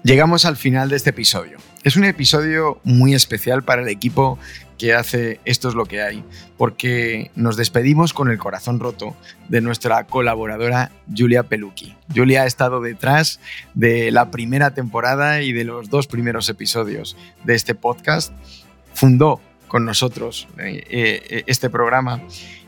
Llegamos 0.01 0.45
al 0.45 0.55
final 0.55 0.88
de 0.88 0.95
este 0.95 1.09
episodio. 1.09 1.57
Es 1.84 1.97
un 1.97 2.05
episodio 2.05 2.79
muy 2.86 3.13
especial 3.13 3.63
para 3.63 3.81
el 3.81 3.89
equipo 3.89 4.39
que 4.77 4.93
hace 4.93 5.41
Esto 5.43 5.67
es 5.67 5.75
lo 5.75 5.84
que 5.84 6.01
hay, 6.01 6.23
porque 6.55 7.31
nos 7.36 7.57
despedimos 7.57 8.13
con 8.13 8.31
el 8.31 8.38
corazón 8.38 8.79
roto 8.79 9.13
de 9.49 9.59
nuestra 9.59 10.05
colaboradora 10.05 10.89
Julia 11.13 11.43
Pelucchi. 11.43 11.97
Julia 12.15 12.43
ha 12.43 12.45
estado 12.45 12.79
detrás 12.79 13.41
de 13.73 14.09
la 14.09 14.31
primera 14.31 14.73
temporada 14.73 15.41
y 15.41 15.51
de 15.51 15.65
los 15.65 15.89
dos 15.89 16.07
primeros 16.07 16.47
episodios 16.47 17.17
de 17.43 17.55
este 17.55 17.75
podcast. 17.75 18.31
Fundó 18.93 19.41
con 19.74 19.86
nosotros 19.86 20.47
eh, 20.59 20.84
eh, 20.88 21.43
este 21.47 21.67
programa 21.67 22.21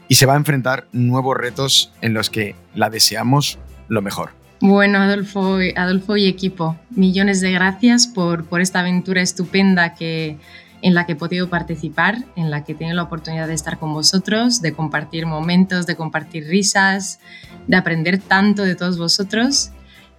y 0.07 0.15
se 0.15 0.25
va 0.25 0.33
a 0.33 0.37
enfrentar 0.37 0.87
nuevos 0.91 1.37
retos 1.37 1.93
en 2.01 2.15
los 2.15 2.31
que 2.31 2.55
la 2.73 2.89
deseamos 2.89 3.59
lo 3.89 4.01
mejor. 4.01 4.31
Bueno, 4.59 4.97
Adolfo, 4.97 5.59
Adolfo 5.75 6.17
y 6.17 6.25
equipo, 6.25 6.79
millones 6.89 7.41
de 7.41 7.51
gracias 7.51 8.07
por, 8.07 8.45
por 8.45 8.59
esta 8.59 8.79
aventura 8.79 9.21
estupenda 9.21 9.93
que, 9.93 10.39
en 10.81 10.95
la 10.95 11.05
que 11.05 11.11
he 11.11 11.15
podido 11.15 11.47
participar, 11.47 12.25
en 12.35 12.49
la 12.49 12.63
que 12.63 12.71
he 12.71 12.75
tenido 12.75 12.95
la 12.95 13.03
oportunidad 13.03 13.47
de 13.47 13.53
estar 13.53 13.77
con 13.77 13.93
vosotros, 13.93 14.63
de 14.63 14.73
compartir 14.73 15.27
momentos, 15.27 15.85
de 15.85 15.95
compartir 15.95 16.47
risas, 16.47 17.19
de 17.67 17.77
aprender 17.77 18.17
tanto 18.17 18.63
de 18.63 18.73
todos 18.73 18.97
vosotros. 18.97 19.69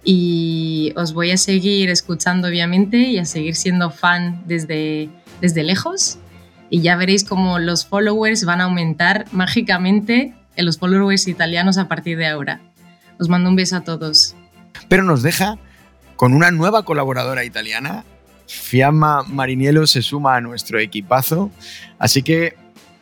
Y 0.05 0.93
os 0.95 1.13
voy 1.13 1.31
a 1.31 1.37
seguir 1.37 1.89
escuchando, 1.89 2.47
obviamente, 2.47 2.97
y 2.97 3.17
a 3.17 3.25
seguir 3.25 3.57
siendo 3.57 3.91
fan 3.91 4.41
desde, 4.45 5.09
desde 5.41 5.63
lejos 5.63 6.19
y 6.69 6.81
ya 6.81 6.95
veréis 6.95 7.23
cómo 7.23 7.59
los 7.59 7.85
followers 7.85 8.45
van 8.45 8.61
a 8.61 8.65
aumentar 8.65 9.25
mágicamente 9.31 10.33
en 10.55 10.65
los 10.65 10.77
followers 10.77 11.27
italianos 11.27 11.77
a 11.77 11.87
partir 11.87 12.17
de 12.17 12.27
ahora. 12.27 12.61
Os 13.19 13.29
mando 13.29 13.49
un 13.49 13.55
beso 13.55 13.75
a 13.75 13.81
todos. 13.81 14.35
Pero 14.87 15.03
nos 15.03 15.23
deja 15.23 15.57
con 16.15 16.33
una 16.33 16.51
nueva 16.51 16.83
colaboradora 16.83 17.45
italiana. 17.45 18.03
Fiamma 18.47 19.23
Mariniello 19.23 19.87
se 19.87 20.01
suma 20.01 20.35
a 20.35 20.41
nuestro 20.41 20.79
equipazo. 20.79 21.51
Así 21.99 22.23
que, 22.23 22.55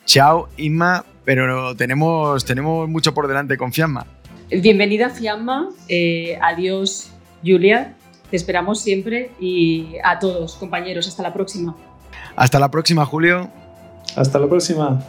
chao 0.06 0.50
Inma, 0.58 1.06
pero 1.24 1.76
tenemos, 1.76 2.46
tenemos 2.46 2.88
mucho 2.90 3.14
por 3.14 3.28
delante 3.28 3.58
con 3.58 3.72
Fiamma. 3.74 4.06
Bienvenida 4.50 5.10
Fiamma, 5.10 5.70
eh, 5.90 6.38
adiós 6.40 7.10
Julia, 7.44 7.96
te 8.30 8.38
esperamos 8.38 8.82
siempre 8.82 9.32
y 9.40 9.96
a 10.04 10.20
todos 10.20 10.56
compañeros, 10.56 11.08
hasta 11.08 11.24
la 11.24 11.34
próxima. 11.34 11.76
Hasta 12.36 12.60
la 12.60 12.70
próxima 12.70 13.06
Julio. 13.06 13.50
Hasta 14.16 14.40
la 14.40 14.48
próxima. 14.48 15.02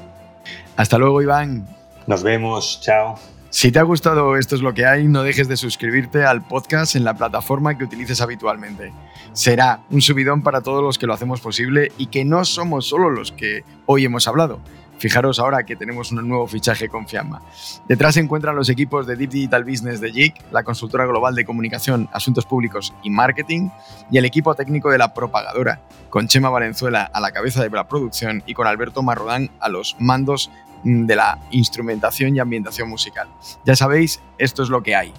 Hasta 0.77 0.99
luego 0.99 1.23
Iván. 1.23 1.67
Nos 2.07 2.23
vemos, 2.23 2.81
chao. 2.81 3.19
Si 3.51 3.73
te 3.73 3.79
ha 3.79 3.83
gustado 3.83 4.37
Esto 4.37 4.55
es 4.55 4.61
lo 4.61 4.75
que 4.75 4.85
hay, 4.85 5.09
no 5.09 5.23
dejes 5.23 5.49
de 5.49 5.57
suscribirte 5.57 6.25
al 6.25 6.47
podcast 6.47 6.95
en 6.95 7.05
la 7.05 7.15
plataforma 7.15 7.77
que 7.79 7.85
utilices 7.85 8.21
habitualmente. 8.21 8.93
Será 9.33 9.81
un 9.91 10.03
subidón 10.03 10.43
para 10.43 10.61
todos 10.61 10.83
los 10.83 10.99
que 10.99 11.07
lo 11.07 11.15
hacemos 11.15 11.41
posible 11.41 11.91
y 11.97 12.07
que 12.07 12.25
no 12.25 12.45
somos 12.45 12.87
solo 12.87 13.11
los 13.11 13.33
que 13.33 13.65
hoy 13.87 14.05
hemos 14.05 14.29
hablado. 14.29 14.61
Fijaros 14.99 15.39
ahora 15.39 15.65
que 15.65 15.77
tenemos 15.77 16.11
un 16.13 16.27
nuevo 16.27 16.47
fichaje 16.47 16.89
con 16.89 17.07
Fiamma. 17.07 17.43
Detrás 17.87 18.15
se 18.15 18.21
encuentran 18.21 18.57
los 18.57 18.69
equipos 18.69 19.07
de 19.07 19.17
Deep 19.17 19.31
Digital 19.31 19.65
Business 19.65 20.01
de 20.01 20.13
JIC, 20.13 20.53
la 20.53 20.63
consultora 20.63 21.07
global 21.07 21.35
de 21.35 21.45
comunicación, 21.45 22.09
asuntos 22.13 22.47
públicos 22.47 22.95
y 23.03 23.11
marketing, 23.11 23.69
y 24.11 24.19
el 24.19 24.25
equipo 24.25 24.55
técnico 24.55 24.91
de 24.91 24.99
la 24.99 25.13
propagadora, 25.13 25.83
con 26.09 26.29
Chema 26.29 26.49
Valenzuela 26.49 27.03
a 27.13 27.21
la 27.21 27.33
cabeza 27.33 27.63
de 27.63 27.71
la 27.71 27.89
producción 27.89 28.43
y 28.47 28.55
con 28.55 28.67
Alberto 28.67 29.03
Marrodán 29.03 29.51
a 29.61 29.69
los 29.69 29.97
mandos 29.99 30.51
mm, 30.85 31.07
de 31.07 31.17
la 31.17 31.39
instrumentación 31.51 32.35
y 32.35 32.41
ambientación 32.41 32.89
musical. 32.89 33.29
Ya 33.65 33.77
sabéis, 33.77 34.21
esto 34.39 34.63
es 34.63 34.71
lo 34.71 34.83
que 34.83 34.97
hay. 34.97 35.13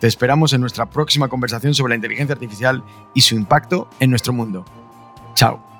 Te 0.00 0.08
esperamos 0.08 0.52
en 0.52 0.60
nuestra 0.60 0.86
próxima 0.86 1.28
conversación 1.28 1.74
sobre 1.74 1.90
la 1.90 1.96
inteligencia 1.96 2.32
artificial 2.32 2.82
y 3.14 3.20
su 3.20 3.36
impacto 3.36 3.88
en 4.00 4.10
nuestro 4.10 4.32
mundo. 4.32 4.64
Chao. 5.34 5.71